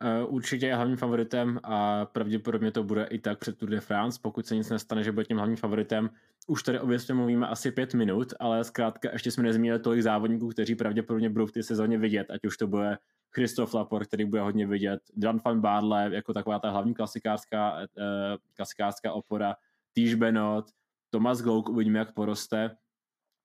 [0.00, 4.18] Eh, určitě je hlavním favoritem a pravděpodobně to bude i tak před Tour de France,
[4.22, 6.10] pokud se nic nestane, že bude tím hlavním favoritem.
[6.46, 10.74] Už tady obecně mluvíme asi pět minut, ale zkrátka ještě jsme nezmínili tolik závodníků, kteří
[10.74, 12.98] pravděpodobně budou v té sezóně vidět, ať už to bude
[13.30, 17.86] Christoph Lapor, který bude hodně vidět, Dan van Barle jako taková ta hlavní klasikářská, eh,
[18.54, 19.56] klasikářská opora,
[19.92, 20.64] Týž Benot,
[21.10, 22.76] Thomas Glouk, uvidíme, jak poroste,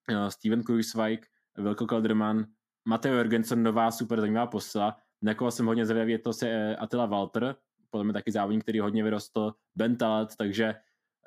[0.10, 1.28] eh, Steven Kruiswijk,
[1.58, 2.46] Velko Kalderman,
[2.86, 6.76] Mateo Jorgensen, nová super zajímavá posila, na koho jsem hodně zvědavý, je to se eh,
[6.76, 7.56] Attila Walter,
[7.90, 10.76] podle mě taky závodník, který hodně vyrostl, Ben Talet, takže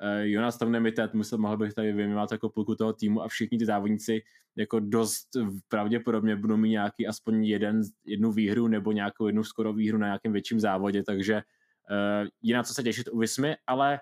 [0.01, 3.57] uh, Jonas tam nemitet, musel, mohl bych tady vyjmenovat jako půlku toho týmu a všichni
[3.57, 4.21] ty závodníci
[4.55, 5.27] jako dost
[5.67, 10.33] pravděpodobně budou mít nějaký aspoň jeden, jednu výhru nebo nějakou jednu skoro výhru na nějakém
[10.33, 13.99] větším závodě, takže uh, je na co se těšit u Vismy, ale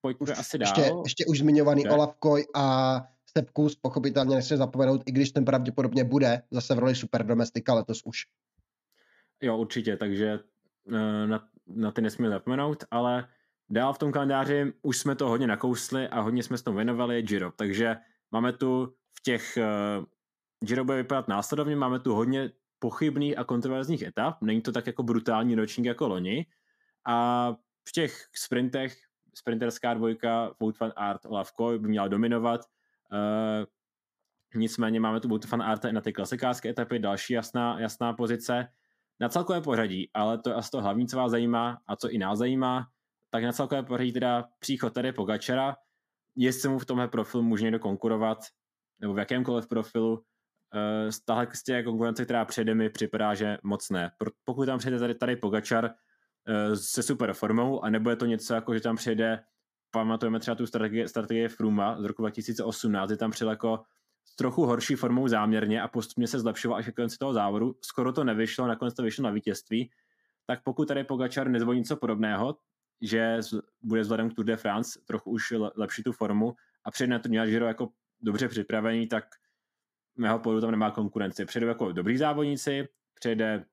[0.00, 0.72] pojďme asi dál.
[0.76, 1.94] Ještě, ještě už zmiňovaný okay.
[1.94, 2.96] Olaf Koj a
[3.32, 8.02] Stepkus, pochopitelně nechci zapomenout, i když ten pravděpodobně bude zase v roli super domestika letos
[8.04, 8.18] už.
[9.42, 10.40] Jo, určitě, takže
[10.92, 13.28] eh, na, na ty nesmíme zapomenout, ale
[13.70, 17.22] dál v tom kalendáři už jsme to hodně nakousli a hodně jsme s tom věnovali
[17.22, 17.96] Giro, takže
[18.30, 19.58] máme tu v těch
[19.98, 20.04] uh,
[20.64, 25.02] Giro bude vypadat následovně, máme tu hodně pochybných a kontroverzních etap, není to tak jako
[25.02, 26.46] brutální ročník jako loni.
[27.06, 27.48] A
[27.88, 28.96] v těch sprintech
[29.34, 32.60] sprinterská dvojka Wout van Aert, Olaf Koy by měla dominovat,
[34.54, 38.68] nicméně máme tu van Aert na ty klasikářské etapy, další jasná, jasná pozice,
[39.20, 42.18] na celkové pořadí, ale to je asi to hlavní, co vás zajímá a co i
[42.18, 42.86] nás zajímá,
[43.30, 45.76] tak na celkové pořadí teda příchod tady Pogačera,
[46.36, 48.38] jestli mu v tomhle profilu může někdo konkurovat,
[49.00, 50.20] nebo v jakémkoliv profilu, uh,
[51.24, 54.10] tahle prostě konkurence, která přijde mi, připadá, že moc ne.
[54.44, 58.54] Pokud tam přijde tady, tady Pogačar uh, se super formou, a nebo je to něco
[58.54, 59.44] jako, že tam přijde,
[59.92, 63.80] pamatujeme třeba tu strategii, strategii Fruma z roku 2018, kdy tam přijel jako
[64.24, 67.74] s trochu horší formou záměrně a postupně se zlepšoval až ke konci toho závodu.
[67.82, 69.90] Skoro to nevyšlo, nakonec to vyšlo na vítězství.
[70.46, 72.56] Tak pokud tady Pogačar nezvolí něco podobného,
[73.00, 73.38] že
[73.82, 77.28] bude vzhledem k Tour de France trochu už lepší tu formu a přijde na to
[77.28, 77.88] Giro jako
[78.20, 79.24] dobře připravený, tak
[80.16, 81.44] mého pohledu tam nemá konkurenci.
[81.44, 83.64] Přijde jako dobrý závodníci, přijde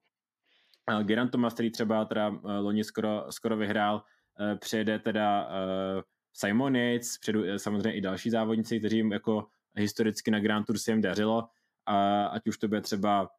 [0.92, 4.04] uh, Geran Thomas, který třeba teda uh, loni skoro, skoro vyhrál,
[4.40, 6.02] uh, přijde teda uh,
[6.34, 10.92] Simon Yates, přijdu uh, samozřejmě i další závodníci, kteří jako historicky na Grand Tour se
[10.92, 11.50] jim dařilo,
[11.86, 13.30] a ať už to bude třeba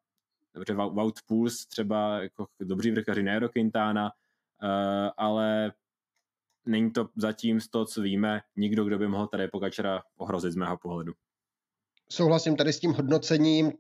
[0.55, 4.11] dobře, Wout Pools, třeba jako dobří vrchaři Nairo Quintana,
[5.17, 5.73] ale
[6.67, 10.57] není to zatím z toho, co víme, nikdo, kdo by mohl tady Pogačara ohrozit z
[10.57, 11.13] mého pohledu.
[12.11, 13.73] Souhlasím tady s tím hodnocením,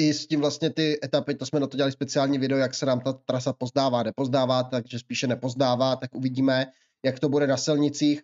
[0.00, 2.86] i s tím vlastně ty etapy, to jsme na to dělali speciální video, jak se
[2.86, 6.66] nám ta trasa pozdává, nepozdává, takže spíše nepozdává, tak uvidíme,
[7.04, 8.22] jak to bude na silnicích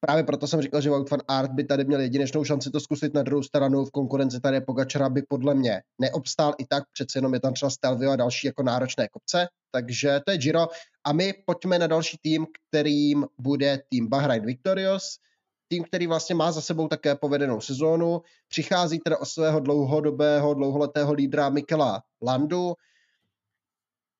[0.00, 3.14] právě proto jsem říkal, že Wout van Art by tady měl jedinečnou šanci to zkusit
[3.14, 3.84] na druhou stranu.
[3.84, 7.70] V konkurenci tady Pogačara by podle mě neobstál i tak, přece jenom je tam třeba
[7.70, 9.48] Stelvio a další jako náročné kopce.
[9.70, 10.66] Takže to je Giro.
[11.04, 15.18] A my pojďme na další tým, kterým bude tým Bahrain Victorious.
[15.68, 18.22] Tým, který vlastně má za sebou také povedenou sezónu.
[18.48, 22.74] Přichází teda o svého dlouhodobého, dlouholetého lídra Mikela Landu.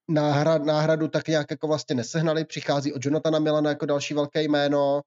[0.09, 2.45] Náhrad, náhradu tak nějak jako vlastně nesehnali.
[2.45, 5.03] Přichází od Jonathana Milana jako další velké jméno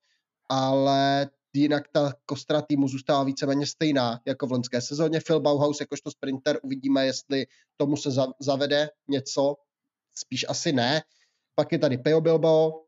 [0.51, 5.19] ale jinak ta kostra týmu zůstává víceméně stejná jako v loňské sezóně.
[5.27, 7.45] Phil Bauhaus jakožto sprinter, uvidíme, jestli
[7.77, 9.55] tomu se zavede něco,
[10.15, 11.01] spíš asi ne.
[11.55, 12.85] Pak je tady Peo Bilbao,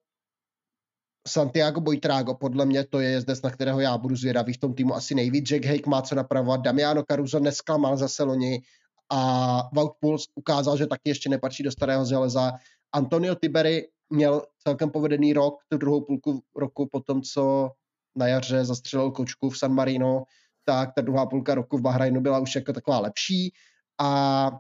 [1.28, 4.96] Santiago Boitrago, podle mě to je jezdec, na kterého já budu zvědavý v tom týmu
[4.96, 5.50] asi nejvíc.
[5.50, 8.62] Jack Hake má co napravovat, Damiano Caruso nesklamal zase loni
[9.10, 12.52] a Wout Puls ukázal, že taky ještě nepatří do starého železa.
[12.92, 17.72] Antonio Tiberi měl celkem povedený rok, tu druhou půlku roku po tom, co
[18.16, 20.24] na jaře zastřelil kočku v San Marino,
[20.66, 23.54] tak ta druhá půlka roku v Bahrajnu byla už jako taková lepší
[24.02, 24.52] a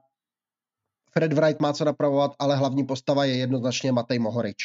[1.11, 4.57] Fred Wright má co napravovat, ale hlavní postava je jednoznačně Matej Mohorič.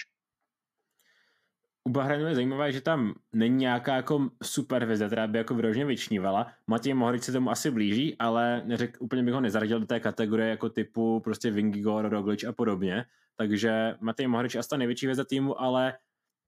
[1.85, 5.85] U Bahrajnu je zajímavé, že tam není nějaká jako super hvězda, která by jako vyrožně
[5.85, 6.53] vyčnívala.
[6.67, 10.51] Matěj Mohorič se tomu asi blíží, ale neřek, úplně bych ho nezaradil do té kategorie
[10.51, 13.05] jako typu prostě Vingigor, Roglič a podobně.
[13.37, 15.95] Takže Matej Mohrič je asi ta největší hvězda týmu, ale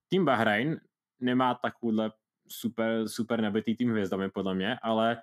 [0.09, 0.79] tým Bahrain
[1.19, 2.11] nemá takovýhle
[2.47, 5.17] super, super nabitý tým hvězdami podle mě, ale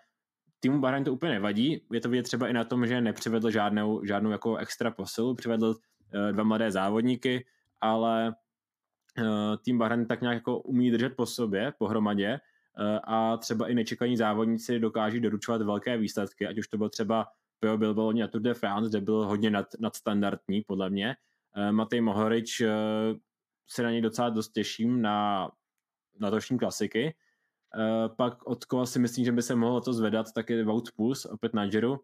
[0.61, 1.87] týmu Bahrain to úplně nevadí.
[1.93, 5.67] Je to vidět třeba i na tom, že nepřivedl žádnou, žádnou jako extra posilu, přivedl
[5.67, 7.47] uh, dva mladé závodníky,
[7.81, 8.35] ale
[9.65, 12.41] tým Bahrain tak nějak jako umí držet po sobě, pohromadě
[12.79, 17.27] uh, a třeba i nečekaní závodníci dokáží doručovat velké výsledky, ať už to byl třeba
[17.61, 21.17] Pio Bilbao na Tour de France, kde byl hodně nad, nadstandardní podle mě,
[21.59, 22.69] Eh, Matej Mohorič eh,
[23.69, 25.51] se na něj docela dost těším na
[26.21, 27.15] letošní klasiky.
[28.17, 31.25] Pak od koho si myslím, že by se mohlo to zvedat, tak je Wout Puls,
[31.25, 31.65] opět na.
[31.93, 31.99] Uh,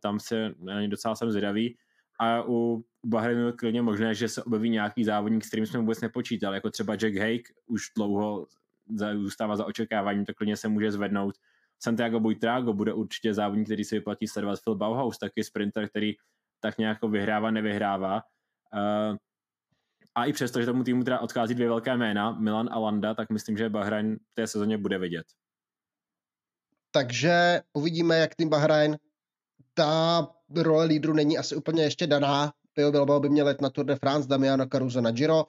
[0.00, 1.76] tam se na něj docela jsem zvědavý.
[2.20, 6.00] A u Bahrainu je klidně možné, že se objeví nějaký závodník, s kterým jsme vůbec
[6.00, 8.46] nepočítali, jako třeba Jack Hake, už dlouho
[9.14, 11.34] zůstává za očekáváním, tak klidně se může zvednout.
[11.78, 14.58] Santiago Buitrago bude určitě závodník, který se vyplatí sledovat.
[14.64, 16.14] Phil Bauhaus, taky sprinter, který
[16.60, 18.22] tak nějak vyhrává, nevyhrává.
[18.74, 19.16] Uh,
[20.14, 23.30] a i přesto, že tomu týmu teda odchází dvě velké jména, Milan a Landa, tak
[23.30, 25.26] myslím, že Bahrain v té sezóně bude vidět.
[26.90, 28.98] Takže uvidíme, jak tým Bahrain,
[29.74, 32.52] ta role lídru není asi úplně ještě daná.
[32.74, 35.44] Pio Bilbao by měl let na Tour de France, Damiano Caruso na Giro,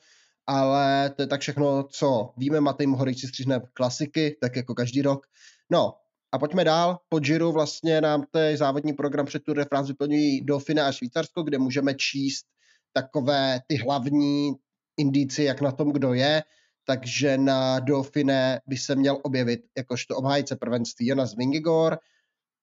[0.47, 2.61] ale to je tak všechno, co víme.
[2.61, 5.25] Matej Mohorič si stříhne klasiky, tak jako každý rok.
[5.69, 5.93] No,
[6.31, 6.99] a pojďme dál.
[7.09, 11.43] Po Giro vlastně nám ten závodní program před Tour de France vyplňují Dauphine a Švýcarsko,
[11.43, 12.45] kde můžeme číst
[12.93, 14.53] takové ty hlavní
[14.97, 16.43] indici, jak na tom kdo je,
[16.85, 21.97] takže na Dauphine by se měl objevit jakožto obhájce prvenství Jonas Vingigor,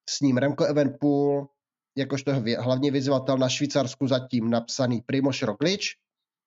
[0.09, 1.47] s ním Remco Evenpool,
[1.97, 5.97] jakožto hlavní vyzvatel na Švýcarsku zatím napsaný Primoš Roglič,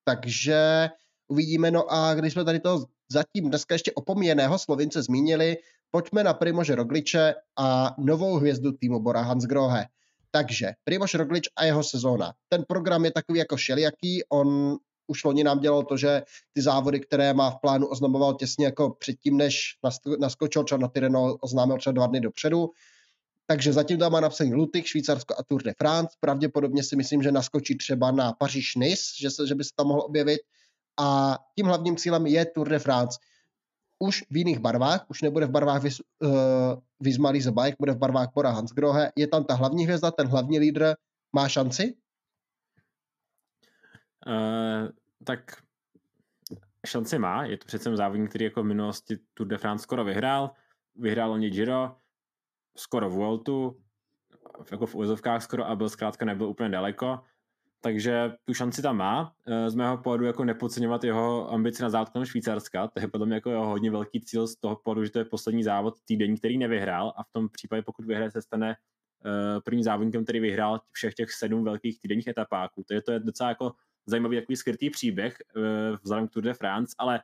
[0.03, 0.89] takže
[1.27, 1.71] uvidíme.
[1.71, 5.57] No a když jsme tady to zatím dneska ještě opomíjeného Slovince zmínili,
[5.91, 9.87] pojďme na Primože Rogliče a novou hvězdu týmu Bora Hansgrohe.
[10.31, 12.33] Takže Primoš Roglič a jeho sezóna.
[12.49, 14.77] Ten program je takový jako šelijaký, on
[15.07, 16.23] už loni nám dělal to, že
[16.53, 19.77] ty závody, které má v plánu, oznamoval těsně jako předtím, než
[20.19, 22.69] naskočil třeba na Tyreno, oznámil třeba dva dny dopředu.
[23.45, 26.17] Takže zatím tam má napsaný Lutych, Švýcarsko a Tour de France.
[26.19, 29.87] Pravděpodobně si myslím, že naskočí třeba na Paříž Nice, že, se, že by se tam
[29.87, 30.39] mohl objevit.
[30.99, 33.19] A tím hlavním cílem je Tour de France
[33.99, 36.29] už v jiných barvách, už nebude v barvách Viz, uh,
[36.99, 39.11] Vizmali Bike, bude v barvách Bora Hansgrohe.
[39.15, 40.93] Je tam ta hlavní hvězda, ten hlavní lídr,
[41.35, 41.95] má šanci?
[44.27, 44.89] Uh,
[45.23, 45.39] tak
[46.87, 50.51] šanci má, je to přece závodník, který jako v minulosti Tour de France skoro vyhrál,
[50.95, 51.95] vyhrál oni Giro,
[52.77, 53.79] skoro Vueltu,
[54.71, 57.19] jako v úzovkách skoro a byl zkrátka nebyl úplně daleko
[57.83, 59.35] takže tu šanci tam má.
[59.47, 63.35] Eh, z mého pohledu jako nepodceňovat jeho ambici na závod Švýcarska, to je podle mě
[63.35, 66.57] jako jeho hodně velký cíl z toho pohledu, že to je poslední závod týden, který
[66.57, 71.13] nevyhrál a v tom případě, pokud vyhraje, se stane eh, prvním závodníkem, který vyhrál všech
[71.13, 72.83] těch sedm velkých týdenních etapáků.
[72.87, 73.71] To je, to je docela jako
[74.05, 77.19] zajímavý takový skrytý příběh eh, vzhledem k Tour de France, ale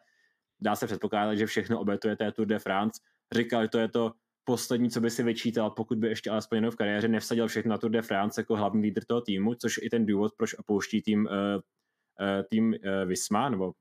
[0.61, 3.01] dá se předpokládat, že všechno obětuje té Tour de France.
[3.35, 4.11] Říkal, že to je to
[4.49, 7.77] poslední, co by si vyčítal, pokud by ještě alespoň jenom v kariéře nevsadil všechno na
[7.77, 11.25] Tour de France jako hlavní lídr toho týmu, což i ten důvod, proč opouští tým,
[11.25, 13.73] uh, uh, tým uh, Visma, nebo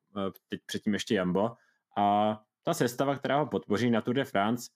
[0.49, 1.51] teď předtím ještě Jambo.
[1.97, 4.71] A ta sestava, která ho podpoří na Tour de France,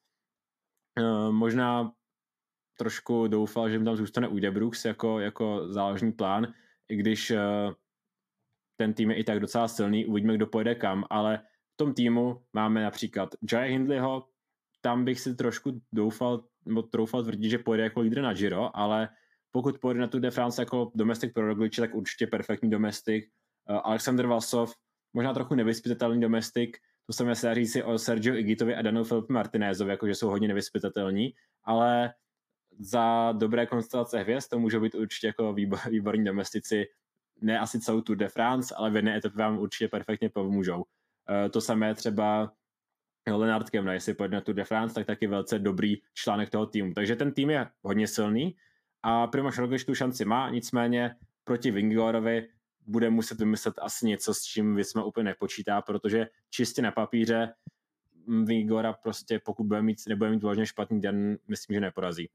[1.30, 1.92] možná
[2.78, 6.54] trošku doufal, že mu tam zůstane Ude Brooks jako, jako záložní plán,
[6.88, 7.32] i když
[8.76, 11.40] ten tým je i tak docela silný, uvidíme, kdo pojede kam, ale
[11.76, 14.31] tom týmu máme například Jaya Hindleyho,
[14.82, 19.08] tam bych si trošku doufal, nebo troufal tvrdit, že pojede jako lídr na Giro, ale
[19.50, 23.24] pokud pojede na Tour de France jako domestik pro Rogliče, tak určitě perfektní domestik.
[23.70, 24.74] Uh, Alexander Valsov,
[25.12, 26.76] možná trochu nevyspytatelný domestik,
[27.06, 30.28] to samé se dá říct si o Sergio Igitovi a Daniel Filipe Martinézovi, jakože jsou
[30.28, 32.14] hodně nevyspytatelní, ale
[32.78, 35.52] za dobré konstelace hvězd to můžou být určitě jako
[35.90, 36.84] výborní domestici,
[37.40, 40.76] ne asi celou Tour de France, ale v jedné etapě vám určitě perfektně pomůžou.
[40.76, 42.52] Uh, to samé třeba
[43.26, 46.94] Lenard Kemna, jestli pojede na de France, tak taky velice dobrý článek toho týmu.
[46.94, 48.56] Takže ten tým je hodně silný
[49.02, 52.48] a Primož Roglič tu šanci má, nicméně proti Vingorovi
[52.86, 57.54] bude muset vymyslet asi něco, s čím jsme úplně nepočítá, protože čistě na papíře
[58.44, 62.28] Vingora prostě pokud bude mít, nebude mít vážně špatný den, myslím, že neporazí.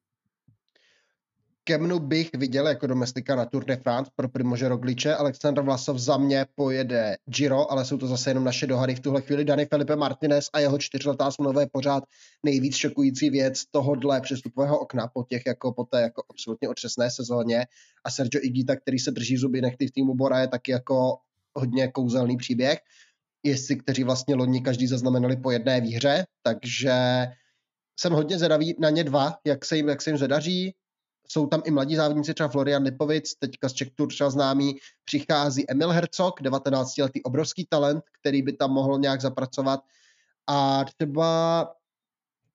[1.67, 5.15] Kemnu bych viděl jako domestika na Tour de France pro Primože Rogliče.
[5.15, 8.95] Aleksandr Vlasov za mě pojede Giro, ale jsou to zase jenom naše dohady.
[8.95, 12.03] V tuhle chvíli Dani Felipe Martinez a jeho čtyřletá smlouva je pořád
[12.43, 17.65] nejvíc šokující věc tohohle přestupového okna po těch jako po té jako absolutně otřesné sezóně.
[18.05, 21.17] A Sergio Igita, který se drží zuby nechty v týmu Bora, je taky jako
[21.55, 22.79] hodně kouzelný příběh.
[23.43, 26.95] Jestli, kteří vlastně loni každý zaznamenali po jedné výhře, takže
[27.99, 30.75] jsem hodně zvědavý na ně dva, jak se jim, jak se jim zadaří
[31.27, 35.71] jsou tam i mladí závodníci, třeba Florian Lipovic, teďka z Czech Tour třeba známý, přichází
[35.71, 39.79] Emil Hercog, 19-letý obrovský talent, který by tam mohl nějak zapracovat.
[40.47, 41.67] A třeba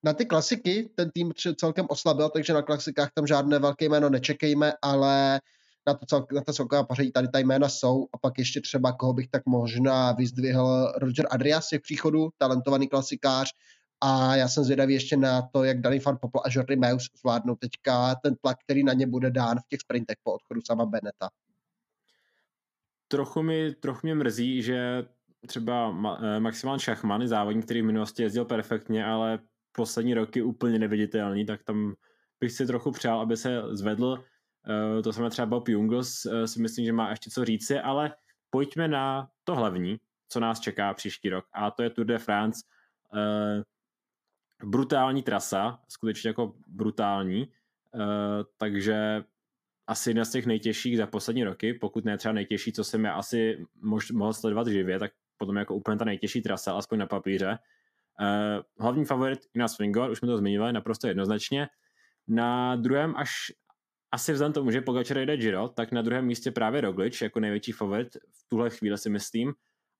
[0.03, 4.73] na ty klasiky ten tým celkem oslabil, takže na klasikách tam žádné velké jméno nečekejme,
[4.83, 5.41] ale
[5.87, 8.93] na, to cel, na to celková pořadí tady ta jména jsou a pak ještě třeba,
[8.93, 13.51] koho bych tak možná vyzdvihl, Roger Adrias je příchodu, talentovaný klasikář,
[14.05, 17.57] a já jsem zvědavý ještě na to, jak Danny Van Poppel a Jordi Meus zvládnou
[17.57, 21.28] teďka ten tlak, který na ně bude dán v těch sprintech po odchodu sama Beneta.
[23.09, 25.05] Trochu mi, trochu mě mrzí, že
[25.46, 29.38] třeba eh, Maximán Šachman, závodník, který v minulosti jezdil perfektně, ale
[29.72, 31.94] poslední roky úplně neviditelný, tak tam
[32.40, 34.24] bych si trochu přál, aby se zvedl.
[34.98, 38.14] Eh, to samé třeba Bob Jungels eh, si myslím, že má ještě co říci, ale
[38.50, 39.96] pojďme na to hlavní,
[40.28, 42.62] co nás čeká příští rok, a to je Tour de France
[44.65, 47.49] brutální trasa, skutečně jako brutální,
[47.95, 48.03] uh,
[48.57, 49.25] takže
[49.87, 53.13] asi jedna z těch nejtěžších za poslední roky, pokud ne třeba nejtěžší, co jsem já
[53.13, 53.67] asi
[54.13, 57.59] mohl sledovat živě, tak potom jako úplně ta nejtěžší trasa, aspoň na papíře.
[58.21, 61.69] Uh, hlavní favorit Inas Vingor, už jsme to zmiňovali naprosto jednoznačně.
[62.29, 63.31] Na druhém až
[64.13, 67.73] asi vzhledem tomu, že Pogačar jde Giro, tak na druhém místě právě Roglič jako největší
[67.73, 69.55] favorit v tuhle chvíli si myslím.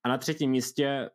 [0.05, 1.11] A na třetím místě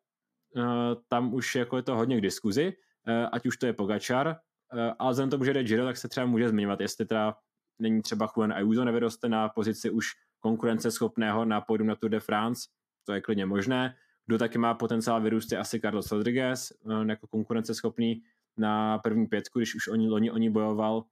[0.55, 0.63] uh,
[1.07, 2.86] tam už jako je to hodně k diskuzi, Eh,
[3.31, 6.25] ať už to je Pogačar, eh, ale vzhledem tomu, že jde Giro, tak se třeba
[6.25, 7.35] může zmiňovat, jestli teda
[7.79, 10.07] není třeba Juan Ayuso nevyroste na pozici už
[10.39, 12.69] konkurenceschopného na pódu na Tour de France,
[13.03, 13.95] to je klidně možné.
[14.25, 18.23] Kdo taky má potenciál vyrůst je asi Carlos Rodriguez eh, jako konkurenceschopný
[18.57, 21.03] na první pětku, když už oni loni oni bojoval.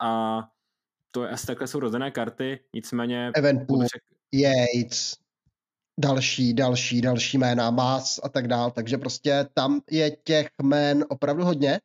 [0.00, 0.42] A
[1.10, 3.32] to je asi takhle jsou rozené karty, nicméně...
[3.34, 3.84] Evenpool,
[4.32, 5.25] Yates,
[5.98, 11.44] další, další, další jména, Mas a tak dál, takže prostě tam je těch jmén opravdu
[11.44, 11.80] hodně,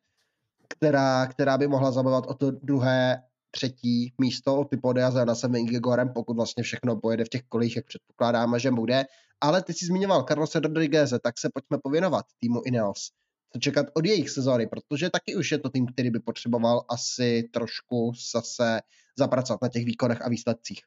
[0.67, 5.55] která, která by mohla zabavovat o to druhé, třetí místo, o ty podia za Nasem
[5.55, 9.05] Ingegorem, pokud vlastně všechno pojede v těch kolích, jak předpokládáme, že bude.
[9.41, 13.11] Ale ty jsi zmiňoval Carlos Rodriguez, tak se pojďme pověnovat týmu Ineos.
[13.53, 17.49] Co čekat od jejich sezóny, protože taky už je to tým, který by potřeboval asi
[17.53, 18.81] trošku zase
[19.17, 20.81] zapracovat na těch výkonech a výsledcích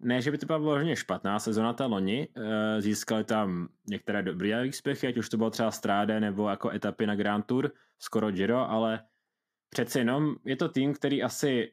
[0.00, 4.68] ne, že by to byla vloženě špatná sezona ta loni, eh, získali tam některé dobré
[4.68, 8.70] úspěchy, ať už to bylo třeba Stráde nebo jako etapy na Grand Tour, skoro Giro,
[8.70, 9.04] ale
[9.70, 11.72] přece jenom je to tým, který asi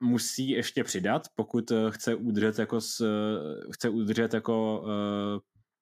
[0.00, 4.88] musí ještě přidat, pokud eh, chce udržet jako, s, eh, chce udržet jako uh,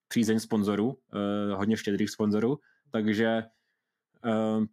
[0.07, 2.59] přízeň sponzorů, uh, hodně štědrých sponzorů,
[2.91, 3.43] takže
[4.25, 4.65] uh,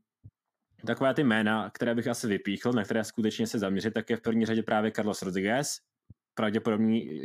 [0.86, 4.20] takové ty jména, které bych asi vypíchl, na které skutečně se zaměřit, tak je v
[4.20, 5.78] první řadě právě Carlos Rodriguez,
[6.38, 7.22] pravděpodobný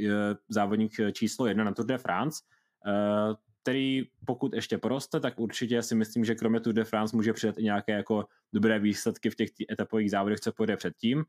[0.49, 2.41] závodník číslo jedna na Tour de France,
[2.87, 7.33] eh, který pokud ještě poroste, tak určitě si myslím, že kromě Tour de France může
[7.33, 11.23] přidat i nějaké jako dobré výsledky v těch etapových závodech, co pojede předtím.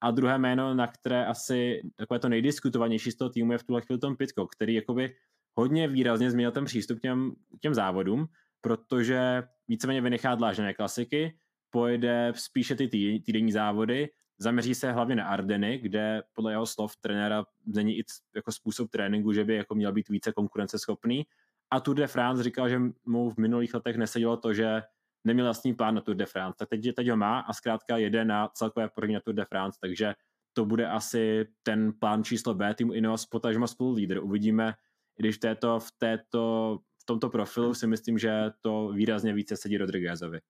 [0.00, 3.80] A druhé jméno, na které asi takové to nejdiskutovanější z toho týmu je v tuhle
[3.80, 5.16] chvíli Tom Pitko, který jakoby
[5.54, 8.26] hodně výrazně změnil ten přístup k těm, těm závodům,
[8.60, 11.36] protože víceméně vynechá dlážděné klasiky,
[11.70, 12.88] pojede spíše ty
[13.24, 14.08] týdenní závody
[14.40, 18.04] zaměří se hlavně na Ardeny, kde podle jeho slov trenéra není i
[18.34, 21.26] jako způsob tréninku, že by jako měl být více konkurenceschopný.
[21.70, 24.82] A Tour de France říkal, že mu v minulých letech nesedělo to, že
[25.24, 26.56] neměl jasný plán na Tour de France.
[26.58, 29.78] Tak teď, teď ho má a zkrátka jede na celkové první na Tour de France,
[29.80, 30.14] takže
[30.52, 34.18] to bude asi ten plán číslo B týmu Ineos, potažmo spolu lídr.
[34.22, 34.74] Uvidíme,
[35.16, 40.40] když této, v této v tomto profilu si myslím, že to výrazně více sedí Rodriguezovi.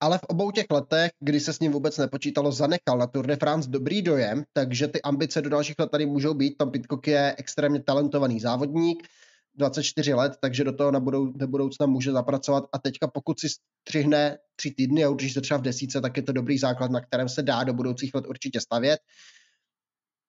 [0.00, 3.36] Ale v obou těch letech, kdy se s ním vůbec nepočítalo, zanechal na Tour de
[3.36, 6.58] France dobrý dojem, takže ty ambice do dalších let tady můžou být.
[6.58, 9.08] Tom Pitcock je extrémně talentovaný závodník,
[9.54, 13.46] 24 let, takže do toho na budou, do budoucna může zapracovat a teďka pokud si
[13.48, 17.00] střihne tři týdny a určitě se třeba v desíce, tak je to dobrý základ, na
[17.00, 19.00] kterém se dá do budoucích let určitě stavět.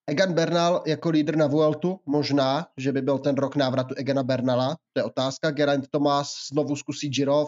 [0.07, 4.75] Egan Bernal jako lídr na Vueltu, možná, že by byl ten rok návratu Egana Bernala,
[4.93, 5.51] to je otázka.
[5.51, 7.47] Geraint Thomas znovu zkusí Giro,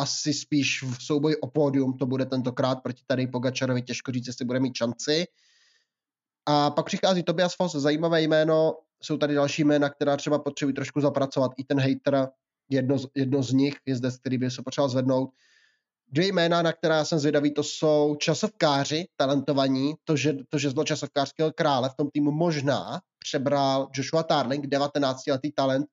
[0.00, 4.44] asi spíš v souboji o pódium, to bude tentokrát proti tady Pogačarovi, těžko říct, jestli
[4.44, 5.26] bude mít šanci.
[6.46, 11.00] A pak přichází Tobias Foss, zajímavé jméno, jsou tady další jména, která třeba potřebují trošku
[11.00, 11.52] zapracovat.
[11.56, 12.28] I ten hater,
[12.68, 15.30] jedno, jedno z nich je zde, který by se potřeboval zvednout.
[16.12, 20.84] Dvě jména, na která jsem zvědavý, to jsou časovkáři, talentovaní, to, že, to, že zlo
[20.84, 25.86] časovkářského krále v tom týmu možná přebral Joshua Tarling, 19-letý talent,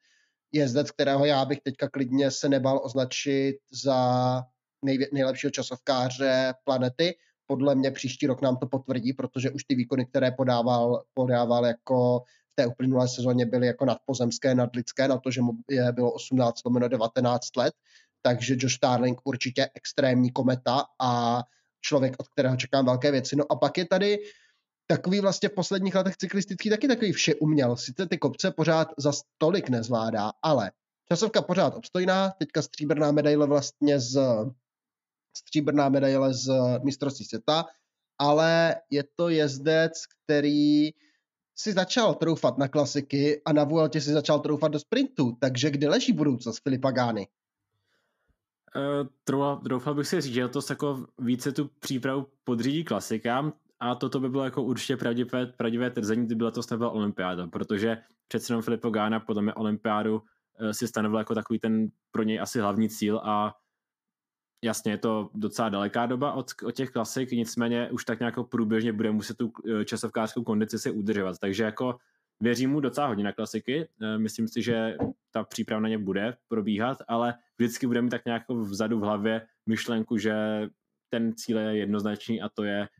[0.51, 4.41] jezdec, kterého já bych teďka klidně se nebal označit za
[4.85, 7.15] nej, nejlepšího časovkáře planety.
[7.45, 12.19] Podle mě příští rok nám to potvrdí, protože už ty výkony, které podával, podával jako
[12.51, 16.65] v té uplynulé sezóně byly jako nadpozemské, nadlidské, na to, že mu je bylo 18
[16.65, 17.73] lomeno 19 let,
[18.21, 21.43] takže Josh Starling určitě extrémní kometa a
[21.81, 23.35] člověk, od kterého čekám velké věci.
[23.35, 24.19] No a pak je tady
[24.87, 27.75] takový vlastně v posledních letech cyklistický taky takový vše uměl.
[27.75, 30.71] Sice ty kopce pořád za tolik nezvládá, ale
[31.11, 34.19] časovka pořád obstojná, teďka stříbrná medaile vlastně z
[35.37, 36.53] stříbrná medaile z
[36.83, 37.65] mistrovství světa,
[38.17, 40.89] ale je to jezdec, který
[41.55, 45.89] si začal troufat na klasiky a na Vueltě si začal troufat do sprintu, takže kde
[45.89, 47.27] leží budoucnost Filipa Gány?
[48.75, 49.07] Uh,
[49.63, 54.29] troufal bych si říct, že to jako více tu přípravu podřídí klasikám a toto by
[54.29, 57.97] bylo jako určitě pravdivé, pravdivé tvrzení, kdyby letos nebyla olympiáda, protože
[58.27, 62.39] přece jenom Filipo Gána podle mě olympiádu uh, si stanovil jako takový ten pro něj
[62.41, 63.55] asi hlavní cíl a
[64.63, 68.93] jasně je to docela daleká doba od, od těch klasik, nicméně už tak nějak průběžně
[68.93, 71.97] bude muset tu uh, časovkářskou kondici si udržovat, takže jako
[72.39, 74.97] věřím mu docela hodně na klasiky, uh, myslím si, že
[75.31, 79.47] ta příprava na ně bude probíhat, ale vždycky bude mít tak nějak vzadu v hlavě
[79.65, 80.33] myšlenku, že
[81.09, 82.96] ten cíl je jednoznačný a to je Eh,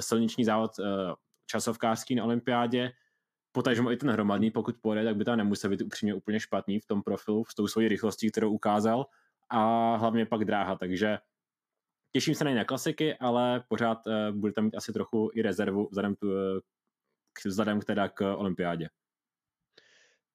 [0.00, 0.84] silniční závod eh,
[1.46, 2.92] časovkářský na olympiádě,
[3.52, 6.86] potažmo i ten hromadný, pokud pojede, tak by tam nemusel být upřímně úplně špatný v
[6.86, 9.06] tom profilu, s tou svojí rychlostí, kterou ukázal
[9.50, 11.18] a hlavně pak dráha, takže
[12.12, 16.14] těším se na na klasiky, ale pořád uh, tam mít asi trochu i rezervu vzhledem,
[16.14, 16.26] tu,
[17.32, 18.88] k, vzhledem teda k olympiádě.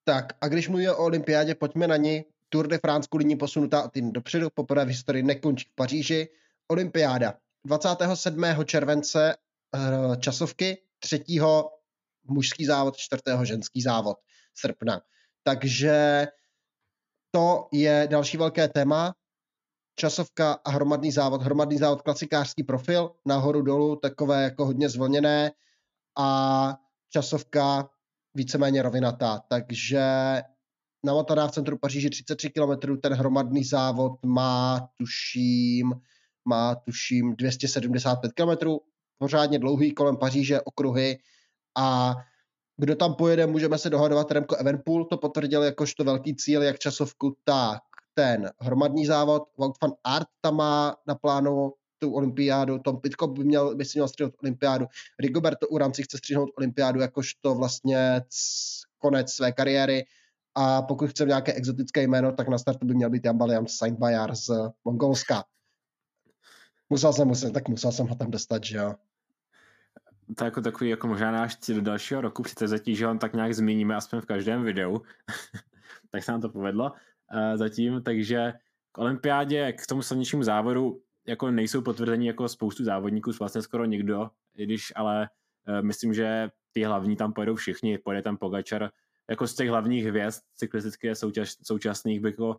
[0.03, 2.25] Tak a když mluvíme o olympiádě, pojďme na ní.
[2.49, 6.29] Tour de France kvůli posunutá o týden dopředu, poprvé v historii nekončí v Paříži.
[6.67, 7.33] Olympiáda
[7.65, 8.43] 27.
[8.65, 9.35] července
[9.75, 11.23] eh, časovky, 3.
[12.23, 13.21] mužský závod, 4.
[13.43, 14.17] ženský závod
[14.55, 15.01] srpna.
[15.43, 16.27] Takže
[17.31, 19.15] to je další velké téma.
[19.95, 21.41] Časovka a hromadný závod.
[21.41, 25.51] Hromadný závod, klasikářský profil, nahoru dolů, takové jako hodně zvlněné
[26.17, 26.77] a
[27.09, 27.89] časovka
[28.35, 29.41] víceméně rovinatá.
[29.49, 30.01] Takže
[31.05, 35.93] na Motorá v centru Paříži 33 km, ten hromadný závod má, tuším,
[36.45, 38.69] má tuším 275 km,
[39.17, 41.17] pořádně dlouhý kolem Paříže okruhy
[41.77, 42.15] a
[42.77, 44.31] kdo tam pojede, můžeme se dohadovat.
[44.31, 47.81] Remko Evenpool to potvrdil jakožto velký cíl, jak časovku, tak
[48.13, 49.43] ten hromadný závod.
[49.57, 53.97] Wout van Art tam má na plánu tu olympiádu, Tom Pitko by, měl, by si
[53.97, 54.85] měl střihnout olympiádu,
[55.19, 58.21] Rigoberto Uran si chce střihnout olympiádu jakožto vlastně
[58.97, 60.05] konec své kariéry
[60.55, 63.99] a pokud chce nějaké exotické jméno, tak na startu by měl být Jan Balian Saint
[63.99, 64.49] Bayard z
[64.85, 65.43] Mongolska.
[66.93, 68.95] Musel jsem, musel, tak musel jsem ho tam dostat, že jo.
[70.37, 73.95] To jako takový jako možná náš do dalšího roku zatím, že on tak nějak zmíníme
[73.95, 75.01] aspoň v každém videu.
[76.11, 78.53] tak se nám to povedlo uh, zatím, takže
[78.91, 84.29] k olympiádě, k tomu silničnímu závodu jako nejsou potvrzení jako spoustu závodníků, vlastně skoro nikdo,
[84.55, 85.29] i když ale
[85.67, 88.89] uh, myslím, že ty hlavní tam pojedou všichni, pojede tam Pogačar,
[89.29, 92.57] jako z těch hlavních hvězd cyklistických součas, současných bych ho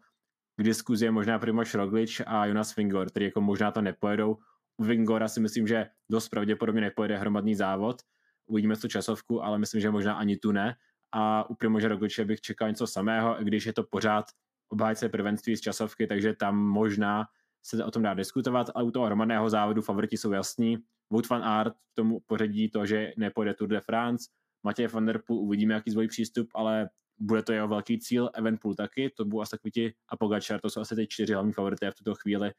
[0.56, 4.38] k diskuzi je možná Primoš Roglič a Jonas Vingor, který jako možná to nepojedou.
[4.76, 8.02] U Vingora si myslím, že dost pravděpodobně nepojede hromadný závod.
[8.46, 10.76] Uvidíme tu časovku, ale myslím, že možná ani tu ne.
[11.12, 14.24] A u Primože Rogliče bych čekal něco samého, když je to pořád
[14.68, 17.24] obhájce prvenství z časovky, takže tam možná
[17.62, 20.78] se o tom dá diskutovat, ale u toho hromadného závodu favoriti jsou jasní.
[21.10, 24.30] Wout van Aert tomu pořadí to, že nepojede Tour de France,
[24.62, 28.74] Matěj van der Poel uvidíme, jaký zvojí přístup, ale bude to jeho velký cíl, Evenpool
[28.74, 31.90] taky, to budou asi takový ti a Pogačar, to jsou asi ty čtyři hlavní favorité
[31.90, 32.52] v tuto chvíli.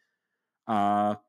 [0.68, 1.22] A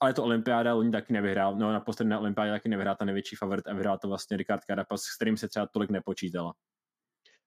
[0.00, 3.66] ale to olympiáda loni taky nevyhrál, no naposledy na olympiádě taky nevyhrál ta největší favorit
[3.66, 6.52] a vyhrál to vlastně Ricard Carapaz, s kterým se třeba tolik nepočítalo.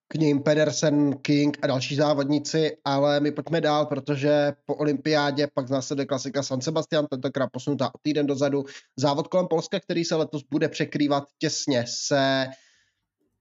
[0.07, 5.69] k ním Pedersen, King a další závodníci, ale my pojďme dál, protože po olympiádě pak
[5.69, 8.63] následuje klasika San Sebastian, tentokrát posunutá o týden dozadu.
[8.97, 12.45] Závod kolem Polska, který se letos bude překrývat těsně se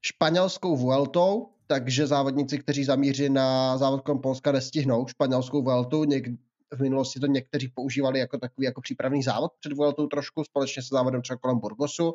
[0.06, 6.04] španělskou Vueltou, takže závodníci, kteří zamíří na závod kolem Polska, nestihnou španělskou Vueltu.
[6.04, 6.38] Něk-
[6.74, 10.88] v minulosti to někteří používali jako takový jako přípravný závod před Vueltou trošku, společně se
[10.90, 12.14] závodem třeba kolem Burgosu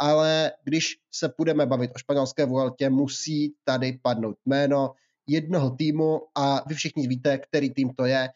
[0.00, 4.92] ale když se budeme bavit o španělské Vueltě, musí tady padnout jméno
[5.26, 8.28] jednoho týmu a vy všichni víte, který tým to je,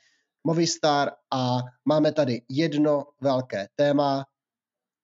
[0.46, 4.24] Movistar a máme tady jedno velké téma.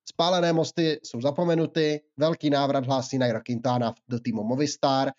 [0.05, 5.13] Spálené mosty jsou zapomenuty, velký návrat hlásí Nairo Quintana do týmu Movistar.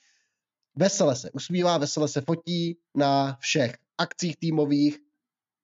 [0.76, 5.00] Vesele se usmívá, vesele se fotí na všech akcích týmových,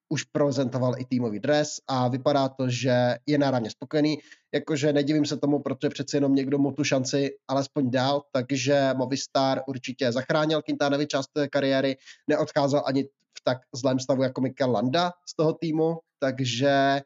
[0.10, 4.18] už prezentoval i týmový dres a vypadá to, že je náramně spokojený.
[4.54, 9.62] Jakože nedivím se tomu, protože přeci jenom někdo mu tu šanci alespoň dal, takže Movistar
[9.68, 13.04] určitě zachránil Quintanovi část té kariéry, neodcházel ani
[13.38, 17.02] v tak zlém stavu jako Mikel Landa z toho týmu, takže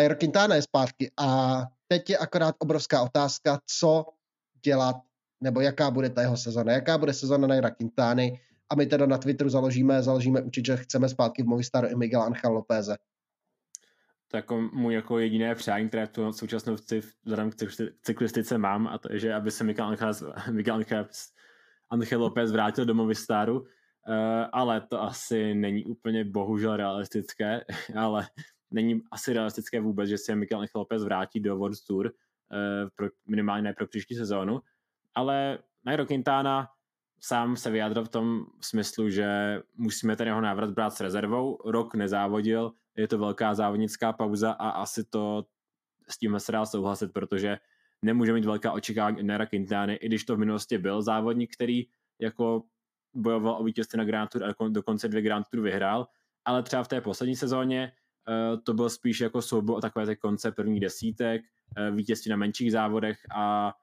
[0.00, 1.10] Nairo Quintana je zpátky.
[1.18, 4.04] A teď je akorát obrovská otázka, co
[4.64, 4.96] dělat,
[5.40, 8.40] nebo jaká bude ta jeho sezona, jaká bude sezona Naira Quintany,
[8.70, 12.22] a my teda na Twitteru založíme, založíme účet, že chceme zpátky v Movistaru i Miguel
[12.22, 12.96] Angel Lópeze.
[14.28, 17.54] To jako můj jako jediné přání, které v současnosti vzhledem k
[18.02, 20.12] cyklistice mám, a to je, že aby se Miguel Angel,
[20.50, 21.06] Miguel Angel,
[21.90, 23.66] Angel López vrátil do Movistaru, uh,
[24.52, 27.64] ale to asi není úplně bohužel realistické,
[27.96, 28.26] ale
[28.70, 33.08] není asi realistické vůbec, že se Miguel Angel López vrátí do World Tour, uh, pro,
[33.28, 34.60] minimálně ne pro příští sezónu,
[35.14, 36.68] ale Nairo Quintana
[37.20, 41.58] sám se vyjádřil v tom smyslu, že musíme ten jeho návrat brát s rezervou.
[41.64, 45.46] Rok nezávodil, je to velká závodnická pauza a asi to
[46.08, 47.58] s tím se dá souhlasit, protože
[48.02, 51.86] nemůže mít velká očekávání Nera Quintany, i když to v minulosti byl závodník, který
[52.20, 52.62] jako
[53.14, 56.06] bojoval o vítězství na Grand Tour a dokonce dvě Grand Tour vyhrál,
[56.44, 57.92] ale třeba v té poslední sezóně
[58.64, 62.72] to byl spíš jako souboj o takové ty konce prvních desítek, uh, vítězství na menších
[62.72, 63.74] závodech a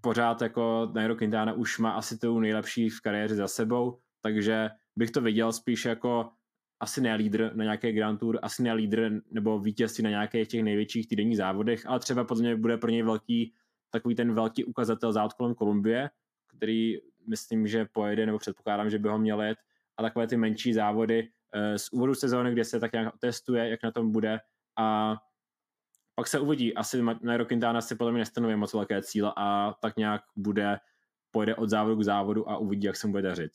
[0.00, 5.10] pořád jako Nairo Quintana už má asi tu nejlepší v kariéře za sebou, takže bych
[5.10, 6.30] to viděl spíš jako
[6.80, 10.62] asi ne lídr na nějaké Grand Tour, asi ne lídr nebo vítězství na nějakých těch
[10.62, 13.54] největších týdenních závodech, ale třeba podle mě bude pro něj velký
[13.90, 16.10] takový ten velký ukazatel závod kolem Kolumbie,
[16.56, 19.58] který myslím, že pojede, nebo předpokládám, že by ho měl jet,
[19.96, 21.37] a takové ty menší závody eh,
[21.76, 24.38] z úvodu sezóny, kde se tak nějak testuje, jak na tom bude
[24.78, 25.16] a
[26.14, 26.74] pak se uvidí.
[26.74, 30.78] Asi Nairo Quintana si podle mě nestanovuje moc velké cíle a tak nějak bude,
[31.30, 33.52] pojede od závodu k závodu a uvidí, jak se mu bude dařit.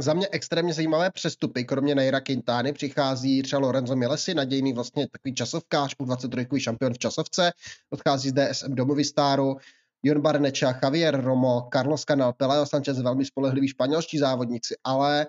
[0.00, 5.34] Za mě extrémně zajímavé přestupy, kromě Naira Quintány přichází třeba Lorenzo Milesi, nadějný vlastně takový
[5.34, 7.52] časovkář, u 23 šampion v časovce,
[7.90, 9.56] odchází z DSM do Movistaru,
[10.02, 15.26] Jon Barneča, Javier Romo, Carlos Canal, Peleo Sanchez, velmi spolehliví španělští závodníci, ale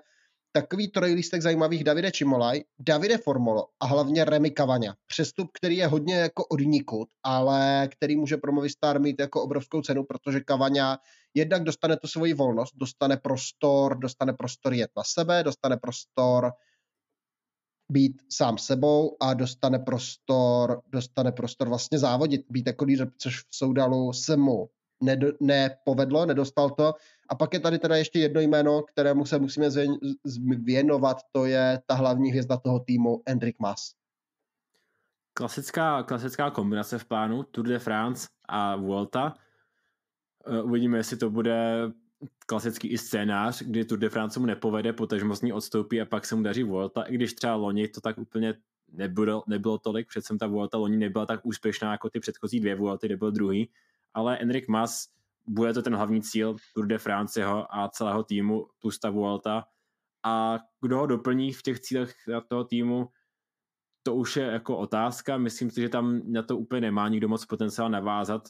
[0.52, 4.94] takový trojlistek zajímavých Davide Čimolaj, Davide Formolo a hlavně Remy Cavania.
[5.06, 10.04] Přestup, který je hodně jako odnikud, ale který může pro Movistar mít jako obrovskou cenu,
[10.04, 10.98] protože Cavania
[11.34, 16.52] jednak dostane tu svoji volnost, dostane prostor, dostane prostor jet na sebe, dostane prostor
[17.92, 23.46] být sám sebou a dostane prostor, dostane prostor vlastně závodit, být jako lídr, což v
[23.50, 24.68] Soudalu se mu
[25.40, 26.94] nepovedlo, nedostal to.
[27.28, 29.68] A pak je tady teda ještě jedno jméno, kterému se musíme
[30.64, 33.94] věnovat, to je ta hlavní hvězda toho týmu, Hendrik Mas.
[35.34, 39.34] Klasická, klasická kombinace v plánu Tour de France a Vuelta.
[40.46, 41.90] Eh, uvidíme, jestli to bude
[42.46, 46.26] klasický i scénář, kdy Tour de France mu nepovede, potažmo z ní odstoupí a pak
[46.26, 48.54] se mu daří Vuelta, i když třeba loni to tak úplně
[48.92, 53.06] nebylo, nebylo tolik, přece ta Vuelta loni nebyla tak úspěšná jako ty předchozí dvě Vuelty,
[53.06, 53.70] kde byl druhý,
[54.14, 55.08] ale Enric Mas
[55.48, 59.64] bude to ten hlavní cíl Tour de France jeho a celého týmu plus ta Vuelta
[60.24, 62.14] a kdo ho doplní v těch cílech
[62.48, 63.08] toho týmu,
[64.02, 65.38] to už je jako otázka.
[65.38, 68.48] Myslím si, že tam na to úplně nemá nikdo moc potenciál navázat.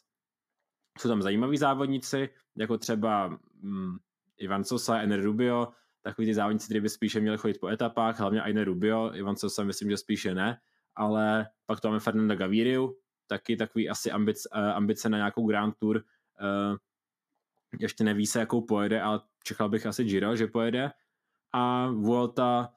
[0.98, 3.98] Jsou tam zajímaví závodníci, jako třeba um,
[4.38, 5.68] Ivan Sosa, Ener Rubio,
[6.02, 9.64] takový ty závodníci, kteří by spíše měli chodit po etapách, hlavně Aine Rubio, Ivan Sosa
[9.64, 10.60] myslím, že spíše ne,
[10.94, 12.96] ale pak to máme Fernanda Gaviriu,
[13.26, 16.76] taky takový asi ambice, ambice na nějakou Grand Tour, uh,
[17.80, 20.90] ještě neví se, jakou pojede, ale čekal bych asi Giro, že pojede.
[21.52, 22.72] A Vuelta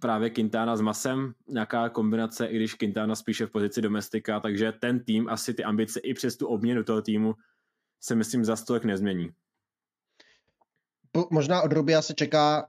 [0.00, 5.04] právě Quintana s Masem, nějaká kombinace, i když Quintana spíše v pozici domestika, takže ten
[5.04, 7.34] tým asi ty ambice i přes tu obměnu toho týmu
[8.00, 9.30] se myslím za stolek nezmění
[11.30, 12.66] možná od Rubia se, čeká,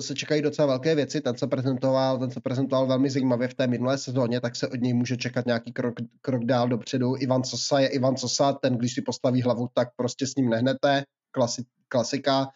[0.00, 1.20] se čekají docela velké věci.
[1.20, 4.80] Ten se prezentoval, ten se prezentoval velmi zajímavě v té minulé sezóně, tak se od
[4.80, 7.14] něj může čekat nějaký krok, krok dál dopředu.
[7.18, 11.04] Ivan Sosa je Ivan Sosa, ten, když si postaví hlavu, tak prostě s ním nehnete.
[11.30, 12.48] klasi, klasika.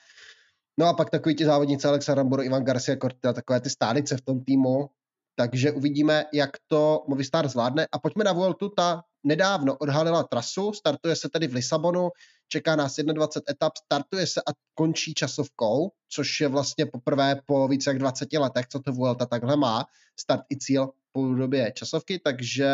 [0.78, 4.20] No a pak takový ti závodníci Alexa Ramboro, Ivan Garcia Cortina, takové ty stálice v
[4.20, 4.90] tom týmu.
[5.38, 7.86] Takže uvidíme, jak to Movistar zvládne.
[7.92, 12.10] A pojďme na Vueltu, ta nedávno odhalila trasu, startuje se tady v Lisabonu,
[12.48, 17.90] čeká nás 21 etap, startuje se a končí časovkou, což je vlastně poprvé po více
[17.90, 19.86] jak 20 letech, co to Vuelta takhle má,
[20.20, 22.70] start i cíl po době časovky, takže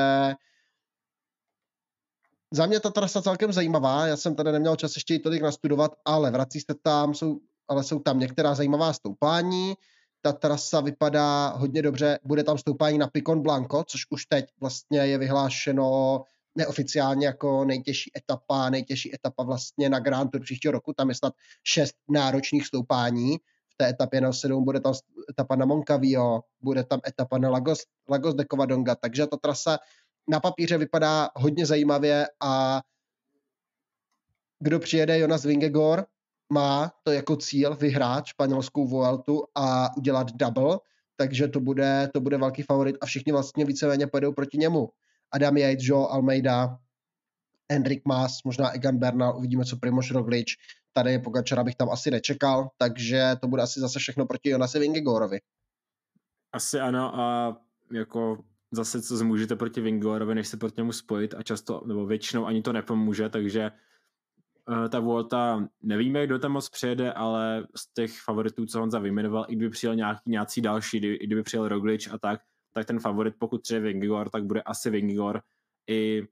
[2.51, 5.93] za mě ta trasa celkem zajímavá, já jsem tady neměl čas ještě ji tolik nastudovat,
[6.05, 9.75] ale vrací se tam, jsou, ale jsou tam některá zajímavá stoupání,
[10.25, 14.99] ta trasa vypadá hodně dobře, bude tam stoupání na Picon Blanco, což už teď vlastně
[14.99, 16.21] je vyhlášeno
[16.55, 21.33] neoficiálně jako nejtěžší etapa, nejtěžší etapa vlastně na Grand Tour příštího roku, tam je snad
[21.65, 23.37] šest náročných stoupání,
[23.69, 24.95] v té etapě na 7 bude tam
[25.31, 29.79] etapa na Moncavio, bude tam etapa na Lagos, Lagos de Covadonga, takže ta trasa
[30.29, 32.83] na papíře vypadá hodně zajímavě a
[34.61, 36.07] kdo přijede, Jonas Vingegor,
[36.53, 40.79] má to jako cíl vyhrát španělskou Vueltu a udělat double,
[41.17, 44.89] takže to bude, to bude velký favorit a všichni vlastně víceméně pojedou proti němu.
[45.33, 46.79] Adam Yates, Joe Almeida,
[47.69, 50.57] Enric Mas, možná Egan Bernal, uvidíme, co Primož Roglič,
[50.93, 55.39] tady Pogačara bych tam asi nečekal, takže to bude asi zase všechno proti Jonasi Vingegorovi.
[56.53, 57.57] Asi ano a
[57.93, 58.39] jako
[58.71, 62.63] zase co zmůžete proti Vingegorovi, než se proti němu spojit a často, nebo většinou ani
[62.63, 63.71] to nepomůže, takže
[64.89, 69.57] ta Volta, nevíme, kdo tam moc přijede, ale z těch favoritů, co Honza vyjmenoval, i
[69.57, 72.41] kdyby přijel nějaký nějací další, i kdyby přijel Roglič a tak,
[72.73, 75.43] tak ten favorit, pokud přijde Vingegor, tak bude asi Vingegor.
[75.91, 76.23] I,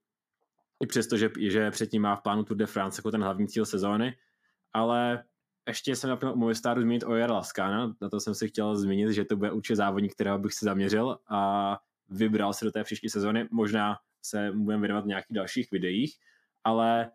[0.82, 3.66] i přesto, že, že předtím má v plánu Tour de France jako ten hlavní cíl
[3.66, 4.16] sezóny,
[4.72, 5.24] ale
[5.68, 9.24] ještě jsem například u Movistaru zmínit o Laskana, na to jsem si chtěl zmínit, že
[9.24, 11.78] to bude určitě závodník, kterého bych se zaměřil a
[12.10, 16.16] vybral se do té příští sezóny, možná se budeme věnovat v nějakých dalších videích,
[16.64, 17.10] ale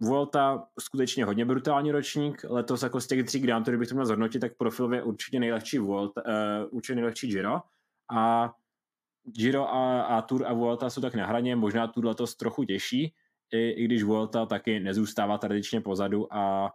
[0.00, 4.06] Vuelta skutečně hodně brutální ročník, letos jako z těch tří Grand Tour, bych to měl
[4.06, 7.60] zhodnotit, tak profilově určitě nejlehčí Vuelta, uh, určitě nejlehčí Giro
[8.16, 8.54] a
[9.24, 13.14] Giro a, a Tour a Vuelta jsou tak na hraně, možná Tour letos trochu těžší,
[13.52, 16.72] i, i když Vuelta taky nezůstává tradičně pozadu a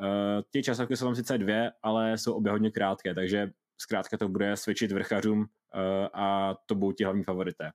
[0.00, 0.06] uh,
[0.50, 4.56] ty časovky jsou tam sice dvě, ale jsou obě hodně krátké, takže zkrátka to bude
[4.56, 5.46] svědčit vrchařům uh,
[6.12, 7.70] a to budou ti hlavní favorité.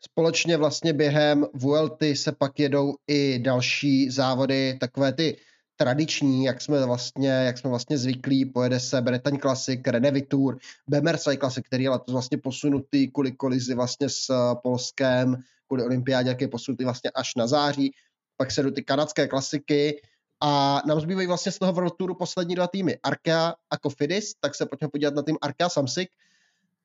[0.00, 5.36] Společně vlastně během Vuelty se pak jedou i další závody, takové ty
[5.76, 10.58] tradiční, jak jsme vlastně, jak jsme vlastně zvyklí, pojede se Bretagne Classic, Renevy Tour,
[10.88, 15.36] Bemersay Classic, který je letos vlastně posunutý kvůli kolizi vlastně s Polskem,
[15.66, 17.92] kvůli olympiádě, jak je posunutý vlastně až na září,
[18.36, 20.02] pak se jdou ty kanadské klasiky
[20.40, 24.54] a nám zbývají vlastně z toho World Touru poslední dva týmy, Arkea a Kofidis, tak
[24.54, 26.08] se pojďme podívat na tým Arkea Samsic,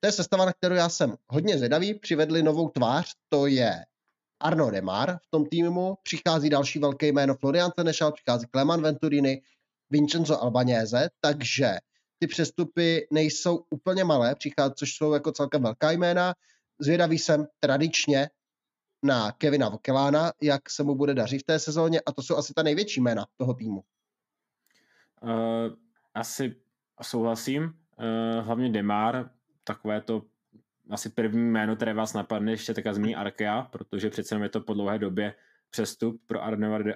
[0.00, 1.94] to je sestava, na kterou já jsem hodně zvědavý.
[1.94, 3.84] Přivedli novou tvář, to je
[4.40, 5.98] Arno Demar v tom týmu.
[6.02, 9.42] Přichází další velké jméno Florian Tenešal, přichází Cleman Venturini,
[9.90, 11.76] Vincenzo Albanese, takže
[12.18, 16.34] ty přestupy nejsou úplně malé, přichází, což jsou jako celkem velká jména.
[16.78, 18.30] Zvědavý jsem tradičně
[19.02, 22.54] na Kevina Vokelána, jak se mu bude dařit v té sezóně a to jsou asi
[22.54, 23.82] ta největší jména toho týmu.
[25.22, 25.30] Uh,
[26.14, 26.56] asi
[27.02, 27.64] souhlasím.
[27.64, 29.30] Uh, hlavně Demar
[29.66, 30.22] takové to
[30.90, 34.74] asi první jméno, které vás napadne, ještě taká zmíní Arkea, protože přece je to po
[34.74, 35.34] dlouhé době
[35.70, 36.42] přestup pro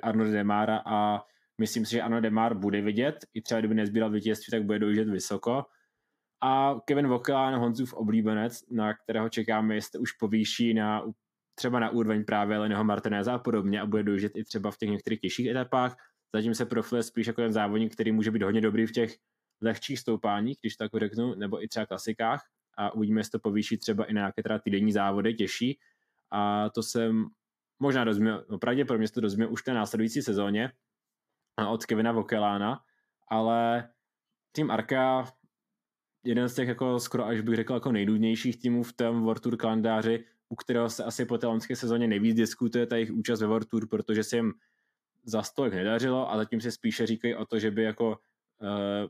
[0.03, 1.23] Arno Demara a
[1.59, 5.09] myslím si, že Arno Demar bude vidět, i třeba kdyby nezbíral vítězství, tak bude dojíždět
[5.09, 5.65] vysoko.
[6.43, 11.05] A Kevin Vokelán, Honzův oblíbenec, na kterého čekáme, jestli už povýší na
[11.55, 14.91] třeba na úroveň právě Leného Martineza a podobně a bude dojíždět i třeba v těch
[14.91, 15.97] některých těžších etapách.
[16.35, 19.17] Zatím se profiluje spíš jako ten závodník, který může být hodně dobrý v těch
[19.61, 24.05] lehčích stoupáních, když tak řeknu, nebo i třeba klasikách a uvidíme, jestli to povýší třeba
[24.05, 25.79] i na nějaké teda týdenní závody těžší.
[26.33, 27.11] A to se
[27.79, 30.73] možná dozvíme, no pravděpodobně se to dozvíme už v té následující sezóně
[31.69, 32.81] od Kevina Vokelána,
[33.29, 33.89] ale
[34.53, 35.33] tým Arka
[36.25, 39.57] jeden z těch jako skoro až bych řekl jako nejdůdnějších týmů v tom World Tour
[39.57, 43.47] kalendáři, u kterého se asi po té loňské sezóně nejvíc diskutuje ta jejich účast ve
[43.47, 44.53] World Tour, protože se jim
[45.25, 48.19] za stolik nedařilo a zatím se spíše říkají o to, že by jako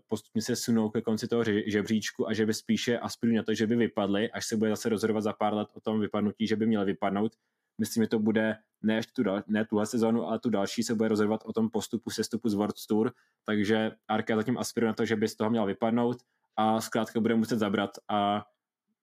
[0.09, 3.67] postupně se sunou ke konci toho žebříčku a že by spíše aspirují na to, že
[3.67, 6.67] by vypadly, až se bude zase rozhodovat za pár let o tom vypadnutí, že by
[6.67, 7.33] měl vypadnout.
[7.79, 11.41] Myslím, že to bude ne, tu, ne tuhle sezónu, ale tu další se bude rozhodovat
[11.45, 13.13] o tom postupu sestupu z World Tour,
[13.45, 16.17] takže Arka zatím aspiruje na to, že by z toho měl vypadnout
[16.57, 18.45] a zkrátka bude muset zabrat a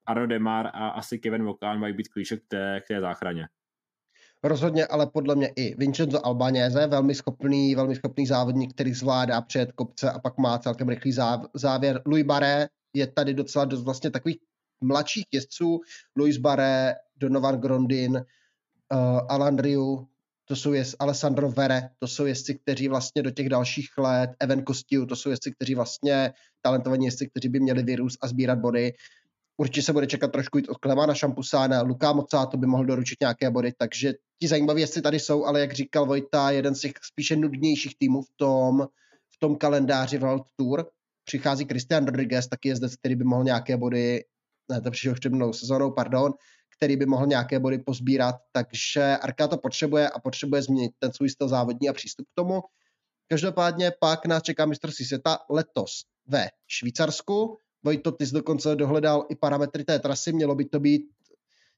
[0.06, 3.48] Arno Demar a asi Kevin Vokán mají být klíček k té, k té záchraně.
[4.44, 9.72] Rozhodně, ale podle mě i Vincenzo Albanese, velmi schopný, velmi schopný závodník, který zvládá před
[9.72, 11.12] kopce a pak má celkem rychlý
[11.54, 12.02] závěr.
[12.06, 14.38] Louis Barré je tady docela dost vlastně takových
[14.82, 15.80] mladších jezdců.
[16.16, 20.08] Louis Barré, Donovan Grondin, uh, Alan Riu,
[20.46, 24.62] to jsou jest Alessandro Vere, to jsou jezdci, kteří vlastně do těch dalších let, Evan
[24.62, 28.94] Kostiu, to jsou jezdci, kteří vlastně talentovaní jezdci, kteří by měli vyrůst a sbírat body.
[29.58, 33.18] Určitě se bude čekat trošku jít od Klemana Šampusána, Luka Moca, to by mohl doručit
[33.22, 36.92] nějaké body, takže ti zajímaví jezdci tady jsou, ale jak říkal Vojta, jeden z těch
[37.04, 38.88] spíše nudnějších týmů v tom,
[39.30, 40.86] v tom kalendáři World Tour.
[41.24, 44.24] Přichází Christian Rodriguez, taky jezdec, který by mohl nějaké body,
[44.72, 46.34] ne, to přišel před sezónou, pardon,
[46.78, 51.30] který by mohl nějaké body pozbírat, takže Arka to potřebuje a potřebuje změnit ten svůj
[51.30, 52.62] styl závodní a přístup k tomu.
[53.28, 57.58] Každopádně pak nás čeká mistrovství světa letos ve Švýcarsku.
[57.84, 61.02] Vojto, ty jsi dokonce dohledal i parametry té trasy, mělo by to být,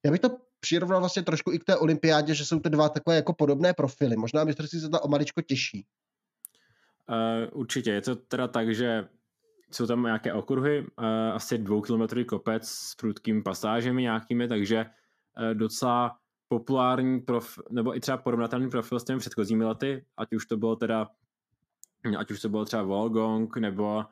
[0.06, 3.16] já bych to přirovnal vlastně trošku i k té olympiádě, že jsou to dva takové
[3.16, 4.16] jako podobné profily.
[4.16, 5.86] Možná mistrovství světa o maličko těžší.
[7.10, 9.08] Uh, určitě, je to teda tak, že
[9.72, 16.18] jsou tam nějaké okruhy, uh, asi dvoukilometrový kopec s prudkými pasážemi nějakými, takže uh, docela
[16.48, 20.76] populární prof, nebo i třeba porovnatelný profil s těmi předchozími lety, ať už to bylo
[20.76, 21.08] teda,
[22.18, 24.06] ať už to bylo třeba Volgong, nebo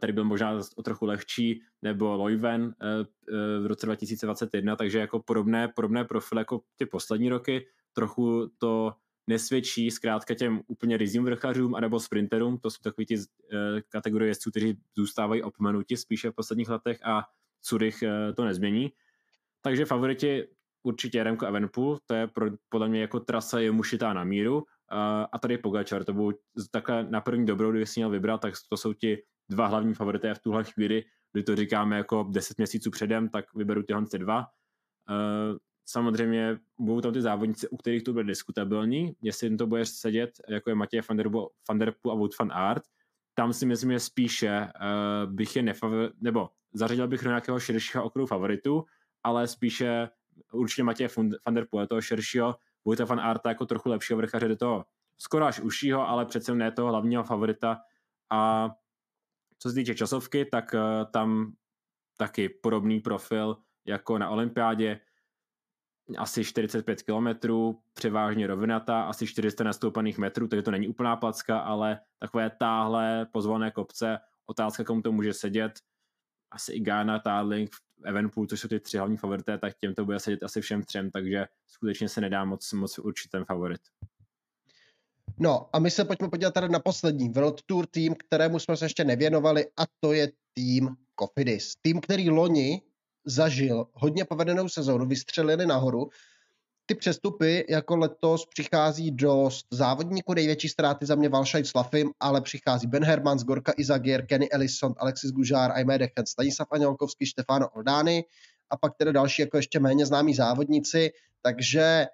[0.00, 5.22] tady byl možná o trochu lehčí, nebo Loiven uh, uh, v roce 2021, takže jako
[5.22, 8.92] podobné, podobné profily jako ty poslední roky, trochu to
[9.26, 13.14] nesvědčí zkrátka těm úplně rizím vrchařům anebo sprinterům, to jsou takový ty
[13.88, 17.22] kategorie jezdců, kteří zůstávají opomenuti spíše v posledních letech a
[17.68, 18.92] Zurich uh, to nezmění.
[19.62, 20.48] Takže favoriti
[20.82, 24.64] určitě Remco Evenpool, to je pro, podle mě jako trasa je mušitá na míru.
[25.32, 26.32] A tady Pogačar, to byl
[26.70, 30.34] takhle na první dobrou, kdyby si měl vybrat, tak to jsou ti dva hlavní favorité
[30.34, 34.38] v tuhle chvíli, kdy to říkáme jako 10 měsíců předem, tak vyberu tyhle dva.
[34.38, 35.56] Uh,
[35.86, 40.30] Samozřejmě budou tam ty závodníci, u kterých to bude diskutabilní, jestli jim to bude sedět,
[40.48, 41.00] jako je Matěj
[41.68, 42.82] van der, Poel a Wout van Aert.
[43.34, 48.04] Tam si myslím, že spíše uh, bych je nefavor, nebo zařadil bych do nějakého širšího
[48.04, 48.84] okruhu favoritů,
[49.22, 50.08] ale spíše
[50.52, 51.08] určitě Matěj
[51.46, 54.84] van der Poel toho širšího, Wout van Aert jako trochu lepšího vrchaře do toho
[55.18, 57.80] skoro až užšího, ale přece ne toho hlavního favorita.
[58.30, 58.70] A
[59.58, 61.52] co se týče časovky, tak uh, tam
[62.16, 63.56] taky podobný profil
[63.86, 65.00] jako na olympiádě.
[66.18, 67.52] Asi 45 km,
[67.94, 73.70] převážně rovinatá, asi 400 nastoupaných metrů, takže to není úplná placka, ale takové táhle pozvolné
[73.70, 75.72] kopce, otázka, komu to může sedět,
[76.50, 77.70] asi i Ghana, Tarling,
[78.04, 81.10] Evenpool, což jsou ty tři hlavní favorité, tak těm to bude sedět asi všem třem,
[81.10, 83.80] takže skutečně se nedá moc, moc určit ten favorit.
[85.38, 88.84] No a my se pojďme podívat tady na poslední World Tour tým, kterému jsme se
[88.84, 90.88] ještě nevěnovali a to je tým
[91.20, 91.72] Cofidis.
[91.82, 92.82] Tým, který loni
[93.26, 96.08] zažil hodně povedenou sezónu, vystřelili nahoru.
[96.86, 102.86] Ty přestupy jako letos přichází dost závodníků, největší ztráty za mě Valšajt Slafim, ale přichází
[102.86, 108.24] Ben Hermans, Gorka Izagier, Kenny Ellison, Alexis Gužár, Aimé Dechen, Stanislav Anělkovský, Stefano Oldány
[108.70, 111.10] a pak tedy další jako ještě méně známí závodníci,
[111.42, 112.06] takže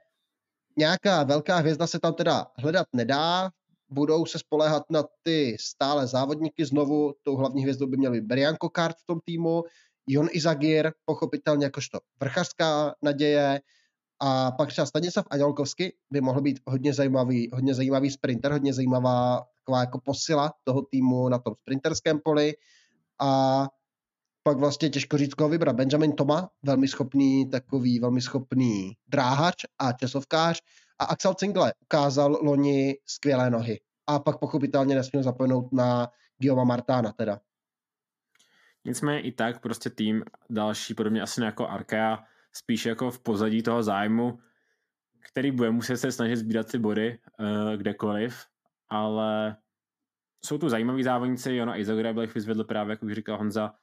[0.79, 3.51] nějaká velká hvězda se tam teda hledat nedá,
[3.89, 8.57] budou se spoléhat na ty stále závodníky znovu, tou hlavní hvězdou by měl být Berian
[8.57, 9.65] Kokart v tom týmu,
[10.07, 13.61] Jon Izagir, pochopitelně jakožto vrchařská naděje,
[14.21, 19.47] a pak třeba Stanislav Aňolkovsky by mohl být hodně zajímavý, hodně zajímavý sprinter, hodně zajímavá
[19.55, 22.55] taková jako posila toho týmu na tom sprinterském poli.
[23.21, 23.69] A
[24.43, 25.77] pak vlastně těžko říct, koho vybrat.
[25.77, 30.61] Benjamin Toma, velmi schopný, takový velmi schopný dráhač a časovkář.
[30.99, 33.81] A Axel Cingle ukázal loni skvělé nohy.
[34.07, 36.09] A pak pochopitelně nesměl zapomenout na
[36.39, 37.41] Guillaume Martána teda.
[38.85, 43.83] Nicméně i tak prostě tým další, podobně asi jako Arkea, spíš jako v pozadí toho
[43.83, 44.39] zájmu,
[45.33, 48.47] který bude muset se snažit sbírat ty body uh, kdekoliv,
[48.89, 49.57] ale
[50.45, 53.75] jsou tu zajímaví závodníci, Jona Izagora bych vyzvedl právě, jak už říkal Honza,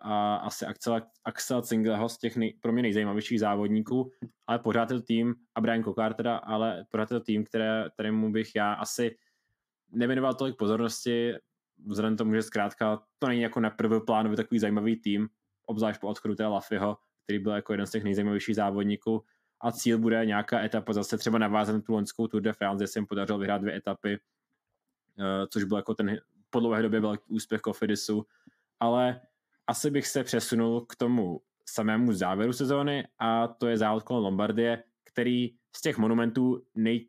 [0.00, 4.10] a asi Axel, Axel Cingleho z těch nej, pro mě nejzajímavějších závodníků,
[4.46, 7.84] ale pořád je to tým, a Brian Kokár teda, ale pořád je to tým, které,
[7.94, 9.16] kterému bych já asi
[9.92, 11.34] nevěnoval tolik pozornosti,
[11.86, 15.28] vzhledem tomu, že zkrátka to není jako na první plánový takový zajímavý tým,
[15.66, 19.24] obzvlášť po odchodu teda Lafryho, který byl jako jeden z těch nejzajímavějších závodníků.
[19.60, 22.86] A cíl bude nějaká etapa zase třeba navázat na tu loňskou Tour de France, kde
[22.86, 24.18] se jim podařilo vyhrát dvě etapy,
[25.18, 26.18] eh, což byl jako ten
[26.50, 28.26] po dlouhé době velký úspěch Kofidisu,
[28.80, 29.20] ale
[29.66, 34.82] asi bych se přesunul k tomu samému závěru sezóny a to je závod kolem Lombardie,
[35.04, 37.08] který z těch monumentů nej,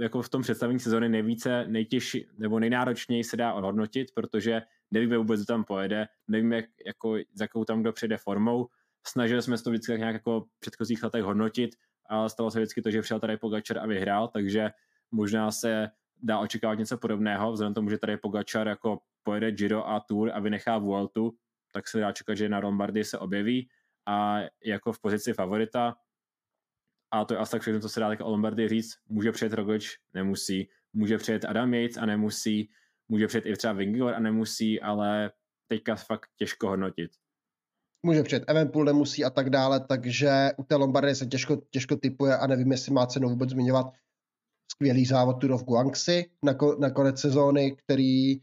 [0.00, 5.40] jako v tom představení sezóny nejvíce, nejtěžší nebo nejnáročněji se dá odhodnotit, protože nevíme vůbec,
[5.40, 8.68] kdo tam pojede, nevíme, jak, jako, za jakou tam kdo přijde formou.
[9.06, 11.70] Snažili jsme se to vždycky nějak jako v předchozích letech hodnotit,
[12.06, 14.70] ale stalo se vždycky to, že přijel tady Pogačar a vyhrál, takže
[15.10, 15.90] možná se
[16.22, 20.40] dá očekávat něco podobného, vzhledem tomu, že tady Pogačar jako pojede Giro a Tour a
[20.40, 21.34] vynechá Vueltu,
[21.74, 23.68] tak se dá čekat, že na Lombardii se objeví
[24.06, 25.94] a jako v pozici favorita
[27.14, 28.94] a to je asi tak všechno, co se dá tak o Lombardy říct.
[29.08, 30.68] Může přijet Roglič, nemusí.
[30.92, 32.70] Může přijet Adam Yates a nemusí.
[33.08, 35.30] Může přijet i třeba Vingor a nemusí, ale
[35.66, 37.10] teďka fakt těžko hodnotit.
[38.02, 42.36] Může přijet Evenpool, nemusí a tak dále, takže u té Lombardy se těžko, těžko typuje
[42.36, 43.86] a nevím, jestli má cenu vůbec zmiňovat
[44.72, 48.40] skvělý závod Tour of Guangxi na, ko, na konec sezóny, který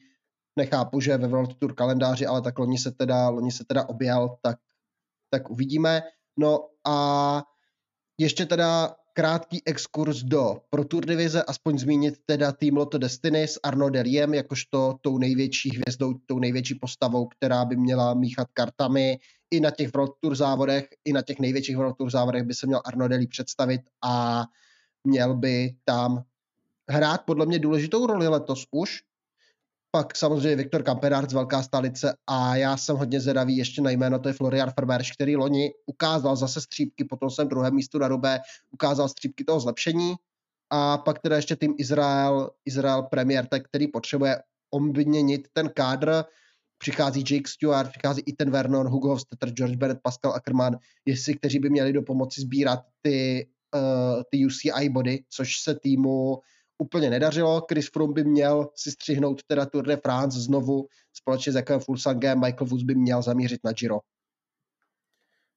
[0.56, 4.38] nechápu, že ve World Tour kalendáři, ale tak loni se teda, loni se teda objel,
[4.41, 4.57] tak,
[5.30, 6.02] tak uvidíme.
[6.40, 7.44] No a
[8.18, 13.60] ještě teda krátký exkurs do Pro Tour divize, aspoň zmínit teda tým Lotto Destiny s
[13.64, 19.19] Arno Deliem, jakožto tou největší hvězdou, tou největší postavou, která by měla míchat kartami.
[19.52, 22.68] I na těch World Tour závodech, i na těch největších World Tour závodech by se
[22.68, 24.44] měl Arno Deli představit a
[25.03, 26.23] měl by tam
[26.90, 28.99] hrát podle mě důležitou roli letos už,
[29.91, 34.19] pak samozřejmě Viktor Kamperard z Velká stolice a já jsem hodně zvědavý ještě na jméno,
[34.19, 38.39] to je Florian Ferberš, který loni ukázal zase střípky, potom jsem druhé místo na Rubé,
[38.72, 40.15] ukázal střípky toho zlepšení.
[40.69, 46.23] A pak teda ještě tým Izrael, Izrael Premier, tak který potřebuje obměnit ten kádr,
[46.77, 51.59] přichází Jake Stewart, přichází i ten Vernon, Hugo Hofstetter, George Bennett, Pascal Ackermann, jestli kteří
[51.59, 56.39] by měli do pomoci sbírat ty, uh, ty UCI body, což se týmu
[56.82, 57.62] úplně nedařilo.
[57.70, 62.40] Chris Froome by měl si střihnout teda Tour de France znovu společně s Jakobem Fulsangem.
[62.40, 63.99] Michael Woods by měl zamířit na Giro.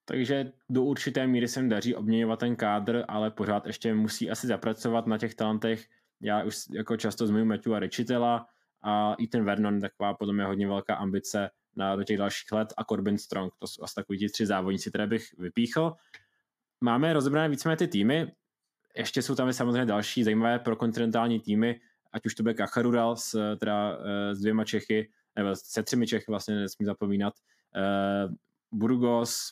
[0.05, 5.07] Takže do určité míry se daří obměňovat ten kádr, ale pořád ještě musí asi zapracovat
[5.07, 5.85] na těch talentech.
[6.21, 8.47] Já už jako často zmiňuji Matthew a Richitela
[8.83, 12.69] a i ten Vernon, taková podle mě hodně velká ambice na, do těch dalších let
[12.77, 15.93] a Corbin Strong, to jsou asi takový ti tři závodníci, které bych vypíchl.
[16.81, 18.33] Máme rozebrané víceméně ty týmy,
[18.97, 21.81] ještě jsou tam samozřejmě další zajímavé pro kontinentální týmy,
[22.13, 26.25] ať už to bude Kacharural s, teda, eh, s dvěma Čechy, nebo se třemi Čechy
[26.29, 27.35] vlastně nesmím zapomínat,
[27.77, 28.35] uh,
[28.79, 29.51] Burgos,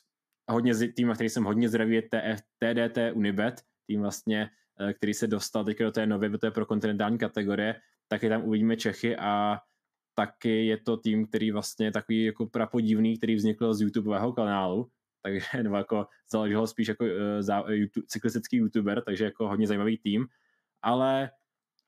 [0.50, 2.02] hodně tým, který jsem hodně zdravý, je
[2.58, 4.50] TDT Unibet, tým vlastně,
[4.94, 7.74] který se dostal teď do té nové, do té pro kontinentální kategorie,
[8.08, 9.58] taky tam uvidíme Čechy a
[10.14, 14.90] taky je to tým, který vlastně je takový jako prapodivný, který vznikl z YouTubeového kanálu,
[15.22, 19.66] takže nebo jako založil ho spíš jako uh, za, YouTube, cyklistický youtuber, takže jako hodně
[19.66, 20.26] zajímavý tým,
[20.82, 21.30] ale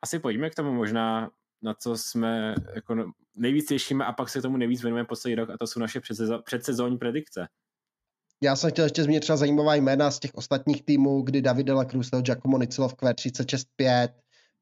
[0.02, 1.30] asi pojďme k tomu možná,
[1.62, 5.58] na co jsme jako nejvíc těšíme a pak se tomu nejvíc věnujeme poslední rok a
[5.58, 6.00] to jsou naše
[6.44, 7.48] předsezónní predikce.
[8.42, 12.10] Já jsem chtěl ještě zmínit třeba zajímavá jména z těch ostatních týmů, kdy David Cruz,
[12.10, 14.08] Giacomo Nicolo v Q365,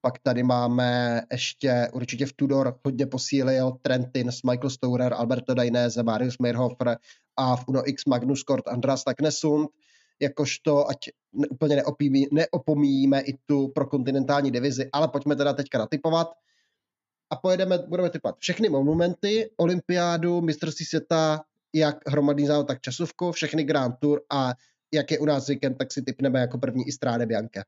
[0.01, 6.03] pak tady máme ještě určitě v Tudor hodně posílil Trentin s Michael Stourer, Alberto Dainese,
[6.03, 6.97] Marius Meirhofer
[7.37, 9.69] a v Uno X Magnus Kort Andras Taknesund,
[10.21, 10.99] jakožto, ať
[11.51, 16.29] úplně neopímí, neopomíjíme i tu pro kontinentální divizi, ale pojďme teda teďka natypovat
[17.33, 21.41] a pojedeme, budeme typovat všechny monumenty, olympiádu, mistrovství světa,
[21.75, 24.55] jak hromadný závod, tak časovku, všechny Grand Tour a
[24.95, 27.63] jak je u nás zvykem, tak si typneme jako první i Stráde Bianche.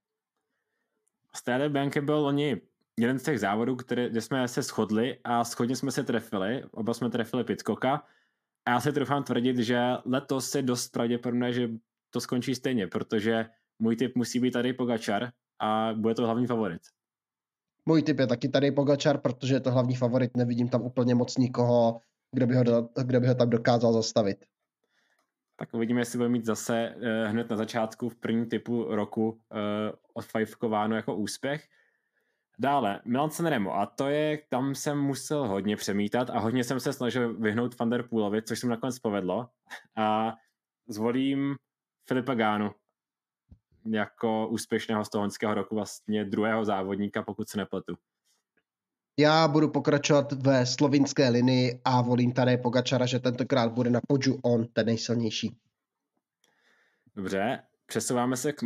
[1.36, 2.60] Stade Bianche byl loni
[3.00, 6.94] jeden z těch závodů, které, kde jsme se shodli a schodně jsme se trefili, oba
[6.94, 8.02] jsme trefili Pitcocka
[8.66, 11.68] a já se troufám tvrdit, že letos je dost pravděpodobné, že
[12.10, 13.46] to skončí stejně, protože
[13.78, 16.82] můj typ musí být tady Pogačar a bude to hlavní favorit.
[17.86, 21.36] Můj typ je taky tady Pogačar, protože je to hlavní favorit, nevidím tam úplně moc
[21.36, 22.00] nikoho,
[22.32, 22.62] kdo by ho,
[23.04, 24.44] kdo by ho tam dokázal zastavit.
[25.56, 29.38] Tak uvidíme, jestli bude mít zase uh, hned na začátku v prvním typu roku uh,
[30.14, 31.68] odfajfkováno jako úspěch.
[32.58, 36.92] Dále, Milan Sanremo, a to je, tam jsem musel hodně přemítat a hodně jsem se
[36.92, 39.48] snažil vyhnout Van der Poolovi, což se mi nakonec povedlo.
[39.96, 40.34] A
[40.88, 41.56] zvolím
[42.08, 42.70] Filipa Gánu
[43.86, 47.94] jako úspěšného z toho roku, vlastně druhého závodníka, pokud se nepletu.
[49.18, 54.38] Já budu pokračovat ve slovinské linii a volím tady Pogačara, že tentokrát bude na podžu
[54.42, 55.56] on ten nejsilnější.
[57.16, 58.62] Dobře, přesouváme se k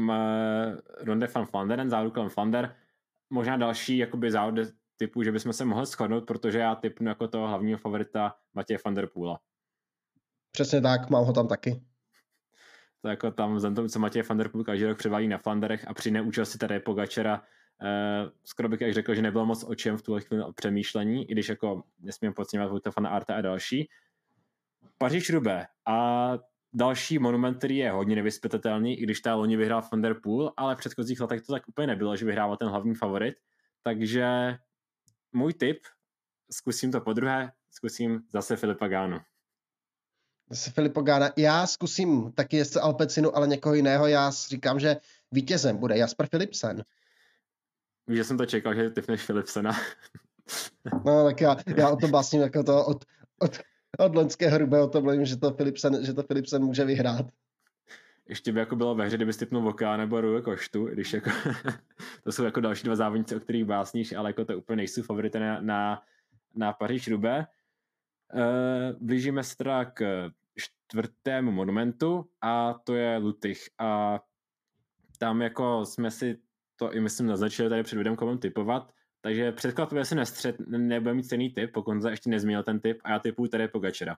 [1.01, 2.77] Ronde van Flanderen, závodu kolem Flander.
[3.31, 4.63] Možná další jakoby závody
[4.97, 8.95] typu, že bychom se mohli shodnout, protože já typnu jako toho hlavního favorita Matěje van
[8.95, 9.41] der Poola.
[10.53, 11.83] Přesně tak, mám ho tam taky.
[13.03, 15.89] To jako tam, vzhledem tomu, co Matěj van der Poel každý rok předvádí na Flanderech
[15.89, 17.43] a při neúčasti tady Pogačera,
[17.83, 21.33] Uh, skoro bych řekl, že nebylo moc o čem v tuhle chvíli o přemýšlení, i
[21.33, 23.89] když jako nesmím podceňovat Vojta Fana Arta a další.
[24.99, 26.33] Paříž Rubé a
[26.73, 30.75] další monument, který je hodně nevyspytatelný, i když ta loni vyhrál Van der Poel, ale
[30.75, 33.35] v předchozích letech to tak úplně nebylo, že vyhrával ten hlavní favorit.
[33.83, 34.57] Takže
[35.33, 35.79] můj tip,
[36.51, 39.19] zkusím to po druhé, zkusím zase Filipa Gánu.
[40.51, 41.31] Zase Filipa Gána.
[41.37, 44.07] Já zkusím taky jezdce Alpecinu, ale někoho jiného.
[44.07, 44.97] Já říkám, že
[45.33, 46.85] vítězem bude Jasper Philipsen.
[48.07, 49.73] Víš, že jsem to čekal, že typneš Philipsena.
[51.05, 53.05] no tak já, já o tom básním jako to od,
[53.39, 53.59] od,
[53.99, 57.27] od loňského hrubého to mluvím, že to Philipsen, že to Philipsen může vyhrát.
[58.29, 61.31] ještě by jako bylo ve hře, kdyby typnul Voka nebo Rue Koštu, když jako,
[62.25, 65.39] to jsou jako další dva závodníci, o kterých básníš, ale jako to úplně nejsou favority
[65.39, 66.03] na, na,
[66.55, 67.47] na Paříž Rube.
[68.35, 74.21] Uh, blížíme se teda k čtvrtému monumentu a to je Lutych a
[75.19, 76.39] tam jako jsme si
[76.77, 81.23] to i myslím naznačili tady před videem kolem typovat, takže předkladově se nestřed, nebude mít
[81.23, 84.17] stejný typ, pokud ještě nezmínil ten typ a já typuji tady Pogačera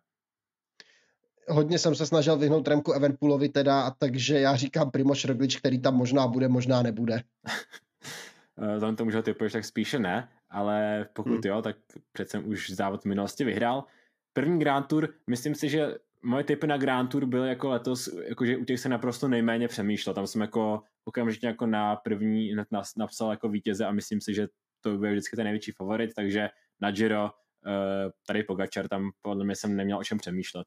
[1.50, 5.80] hodně jsem se snažil vyhnout Remku Evenpoolovi teda, a takže já říkám Primoš Roglič, který
[5.80, 7.22] tam možná bude, možná nebude.
[8.80, 11.40] Tam to může typuješ, tak spíše ne, ale pokud hmm.
[11.44, 11.76] jo, tak
[12.12, 13.84] přece už závod v minulosti vyhrál.
[14.32, 18.56] První Grand Tour, myslím si, že moje typy na Grand Tour byly jako letos, jakože
[18.56, 20.14] u těch se naprosto nejméně přemýšlel.
[20.14, 22.54] Tam jsem jako okamžitě jako na první
[22.96, 24.48] napsal jako vítěze a myslím si, že
[24.80, 26.48] to bude vždycky ten největší favorit, takže
[26.80, 27.30] na Giro
[27.66, 30.66] eh, tady Pogačar, tam podle mě jsem neměl o čem přemýšlet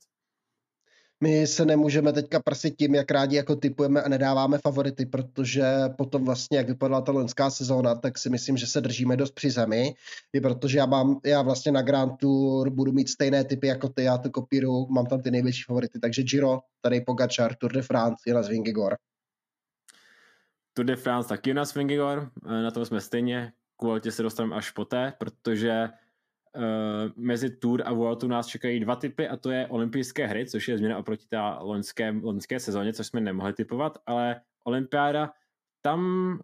[1.24, 5.64] my se nemůžeme teďka prsit tím, jak rádi jako typujeme a nedáváme favority, protože
[5.98, 9.52] potom vlastně, jak vypadala ta loňská sezóna, tak si myslím, že se držíme dost při
[9.52, 9.96] zemi,
[10.34, 14.04] i protože já mám, já vlastně na Grand Tour budu mít stejné typy jako ty,
[14.04, 18.24] já to kopíru, mám tam ty největší favority, takže Giro, tady Pogačar, Tour de France,
[18.28, 19.00] Jonas Vingegaard.
[20.74, 25.14] Tour de France taky Jonas Vingegaard, na to jsme stejně, kvalitě se dostaneme až poté,
[25.18, 25.90] protože
[26.58, 30.68] Uh, mezi Tour a World nás čekají dva typy a to je olympijské hry, což
[30.68, 35.32] je změna oproti té loňské, loňské sezóně, což jsme nemohli typovat, ale olympiáda,
[35.82, 36.40] tam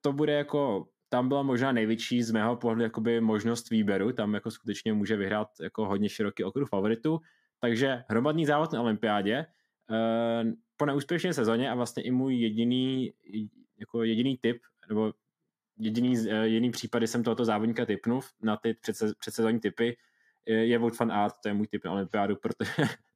[0.00, 4.50] to bude jako, tam byla možná největší z mého pohledu jakoby možnost výběru, tam jako
[4.50, 7.20] skutečně může vyhrát jako hodně široký okruh favoritů,
[7.60, 9.46] takže hromadný závod na olympiádě
[9.90, 13.12] uh, po neúspěšné sezóně a vlastně i můj jediný,
[13.78, 15.12] jako jediný typ, nebo
[15.82, 18.76] jediný, eh, jediný případy jsem tohoto závodníka typnul na ty
[19.18, 19.96] předsezonní typy,
[20.46, 22.72] je Wout van Aert, to je můj typ na olympiádu, protože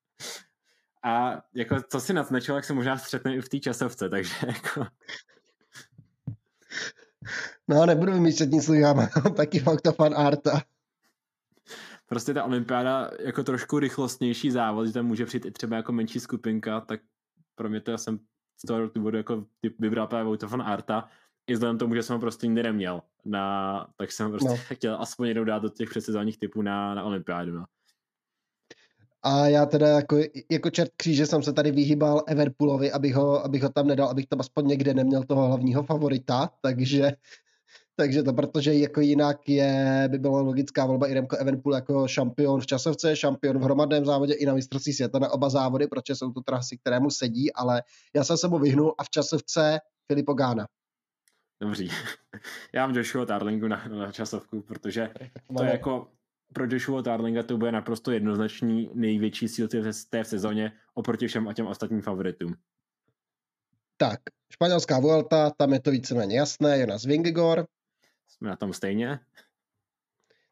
[1.02, 4.86] a jako co si naznačil, jak se možná střetne i v té časovce, takže jako...
[7.68, 10.62] No, nebudu vymýšlet nic já mám taky fakt to fan Arta.
[12.06, 16.20] Prostě ta olympiáda jako trošku rychlostnější závod, že tam může přijít i třeba jako menší
[16.20, 17.00] skupinka, tak
[17.54, 18.18] pro mě to já jsem
[18.56, 19.44] z toho důvodu jako
[19.78, 21.08] vybral právě Vouta fan Arta,
[21.46, 24.56] i vzhledem tomu, že jsem ho prostě nikdy neměl, na, tak jsem prostě no.
[24.74, 27.52] chtěl aspoň jednou dát do těch předsezónních typů na, na olympiádu.
[27.52, 27.64] No.
[29.22, 30.16] A já teda jako,
[30.50, 34.26] jako čert kříže jsem se tady vyhýbal Everpoolovi, abych ho, abych ho tam nedal, abych
[34.26, 37.12] tam aspoň někde neměl toho hlavního favorita, takže,
[37.96, 42.60] takže to, protože jako jinak je, by byla logická volba i Remko Evenpool jako šampion
[42.60, 46.32] v časovce, šampion v hromadném závodě i na mistrovství světa na oba závody, protože jsou
[46.32, 47.82] to trasy, kterému sedí, ale
[48.14, 50.66] já jsem se mu vyhnul a v časovce Filipo Gána.
[51.60, 51.90] Dobří.
[52.72, 55.10] Já mám Joshua Tarlingu na, na časovku, protože
[55.56, 56.08] to je jako
[56.52, 59.68] pro Joshua Tarlinga to bude naprosto jednoznačný největší síl
[60.10, 62.56] té v sezóně oproti všem a těm ostatním favoritům.
[63.96, 64.20] Tak,
[64.52, 67.68] španělská Vuelta, tam je to víceméně jasné, Jonas Vingegaard.
[68.28, 69.18] Jsme na tom stejně.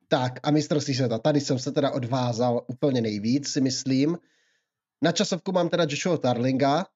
[0.08, 4.18] Tak a mistrovství světa, tady jsem se teda odvázal úplně nejvíc, si myslím.
[5.02, 6.86] Na časovku mám teda Joshua Tarlinga,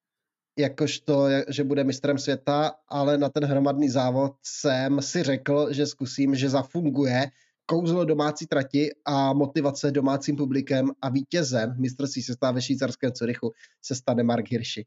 [0.58, 6.34] jakožto, že bude mistrem světa, ale na ten hromadný závod jsem si řekl, že zkusím,
[6.34, 7.30] že zafunguje
[7.66, 13.52] kouzlo domácí trati a motivace domácím publikem a vítězem mistrovství světa ve švýcarském Curychu
[13.82, 14.86] se stane Mark Hirschi.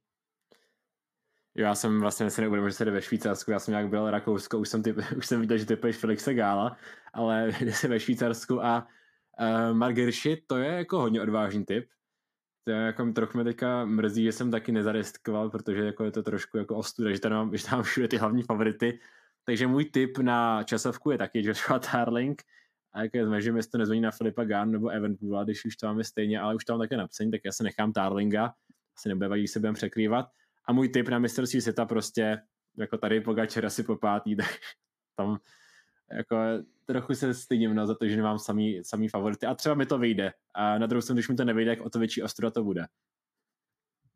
[1.56, 4.12] Jo, já jsem vlastně si neuvědomil, že se jde ve Švýcarsku, já jsem nějak byl
[4.12, 6.78] Rakousko, už jsem, typ, už jsem viděl, že typuješ Felixe Gála,
[7.14, 8.88] ale jde se ve Švýcarsku a
[9.42, 9.96] uh, Mark
[10.48, 11.90] to je jako hodně odvážný typ,
[12.64, 16.58] to jako trochu mě teďka mrzí, že jsem taky nezariskoval, protože jako je to trošku
[16.58, 19.00] jako ostuda, že tam mám, že tam všude ty hlavní favority.
[19.46, 22.42] Takže můj tip na časovku je taky Joshua Tarling.
[22.94, 26.04] A jak zvažím, jestli to nezvoní na Filipa Gunn nebo Evenpoola, když už to máme
[26.04, 28.54] stejně, ale už tam také napsaný, tak já se nechám Tarlinga.
[28.98, 30.26] Asi nebude vadí, se budeme překrývat.
[30.66, 32.42] A můj tip na mistrovství světa prostě,
[32.78, 34.56] jako tady Pogačer asi po pátý, tak
[35.16, 35.38] tam
[36.12, 36.36] jako
[36.92, 39.98] trochu se stydím no, za to, že nemám samý, samý favority a třeba mi to
[39.98, 40.34] vyjde.
[40.54, 42.86] A na druhou stranu, když mi to nevyjde, jak o to větší ostuda to bude.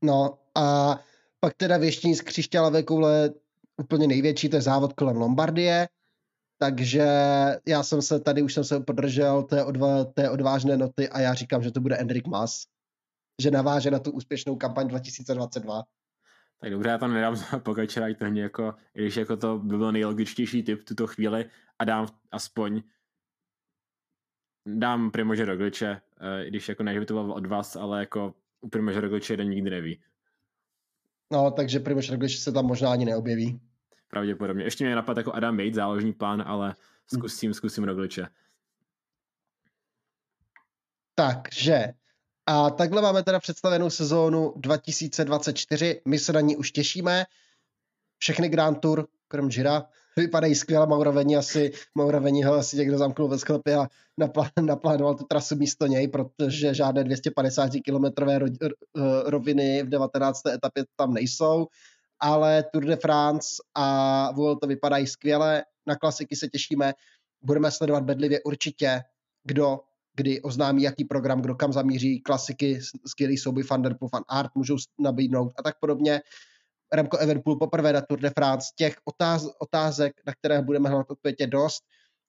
[0.04, 1.00] No a
[1.40, 3.30] pak teda věštění z křišťálové koule
[3.78, 5.88] úplně největší, to je závod kolem Lombardie,
[6.58, 7.08] takže
[7.68, 11.34] já jsem se tady, už jsem se podržel té, odva, té odvážné noty a já
[11.34, 12.64] říkám, že to bude Enric Mas,
[13.42, 15.84] že naváže na tu úspěšnou kampaň 2022.
[16.60, 20.64] Tak dobře, já tam nedám Pogačera, to jako, i když jako to by byl nejlogičtější
[20.64, 21.46] typ v tuto chvíli
[21.80, 22.84] a dám aspoň
[24.66, 28.70] dám Primože Rogliče, eh, i když jako ne, to bylo od vás, ale jako u
[28.70, 30.02] Primože Rogliče jeden nikdy neví.
[31.32, 33.62] No, takže Primož Roglič se tam možná ani neobjeví.
[34.08, 34.64] Pravděpodobně.
[34.64, 36.76] Ještě mě napadl jako Adam Bates, záložní plán, ale
[37.14, 38.28] zkusím, zkusím Rogliče.
[41.16, 41.94] Takže
[42.48, 46.02] A takhle máme teda představenou sezónu 2024.
[46.06, 47.26] My se na ní už těšíme.
[48.18, 49.86] Všechny Grand Tour, krom Jira,
[50.18, 50.88] vypadají skvěle.
[50.88, 53.88] Mauraveni asi, Mauraveni ho asi někdo zamknul ve sklepě a
[54.62, 58.48] naplánoval tu trasu místo něj, protože žádné 250 kilometrové ro,
[59.26, 60.46] roviny v 19.
[60.46, 61.68] etapě tam nejsou.
[62.20, 64.30] Ale Tour de France a
[64.62, 65.64] to vypadají skvěle.
[65.88, 66.94] Na klasiky se těšíme.
[67.42, 69.02] Budeme sledovat bedlivě určitě,
[69.44, 69.80] kdo
[70.16, 74.52] kdy oznámí, jaký program, kdo kam zamíří, klasiky, skvělý souby Van Der Poel, Van Art
[74.56, 76.22] můžou nabídnout a tak podobně.
[76.94, 78.68] Remco Evenpool poprvé na Tour de France.
[78.76, 81.84] Těch otáz, otázek, na které budeme hledat odpověď je dost.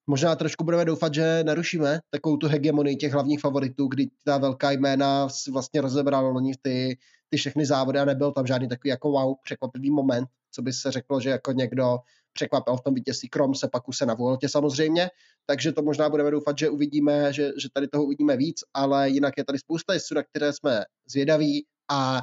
[0.06, 4.70] Možná trošku budeme doufat, že narušíme takovou tu hegemonii těch hlavních favoritů, kdy ta velká
[4.70, 6.98] jména vlastně rozebrala loni ty,
[7.28, 10.92] ty všechny závody a nebyl tam žádný takový jako wow, překvapivý moment, co by se
[10.92, 11.98] řeklo, že jako někdo
[12.36, 15.10] překvapil v tom vítězství Krom se pak se na Vueltě samozřejmě,
[15.46, 19.34] takže to možná budeme doufat, že uvidíme, že, že tady toho uvidíme víc, ale jinak
[19.36, 22.22] je tady spousta jezdců, na které jsme zvědaví a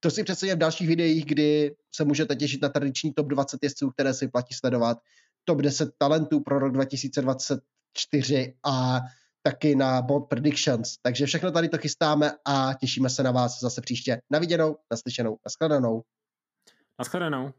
[0.00, 3.90] to si představím v dalších videích, kdy se můžete těšit na tradiční top 20 jezdců,
[3.90, 4.98] které si platí sledovat,
[5.44, 9.00] top 10 talentů pro rok 2024 a
[9.42, 10.96] taky na Bold Predictions.
[11.02, 14.20] Takže všechno tady to chystáme a těšíme se na vás zase příště.
[14.30, 16.02] Na viděnou, naslyšenou, nashledanou.
[16.98, 17.52] Nashledanou.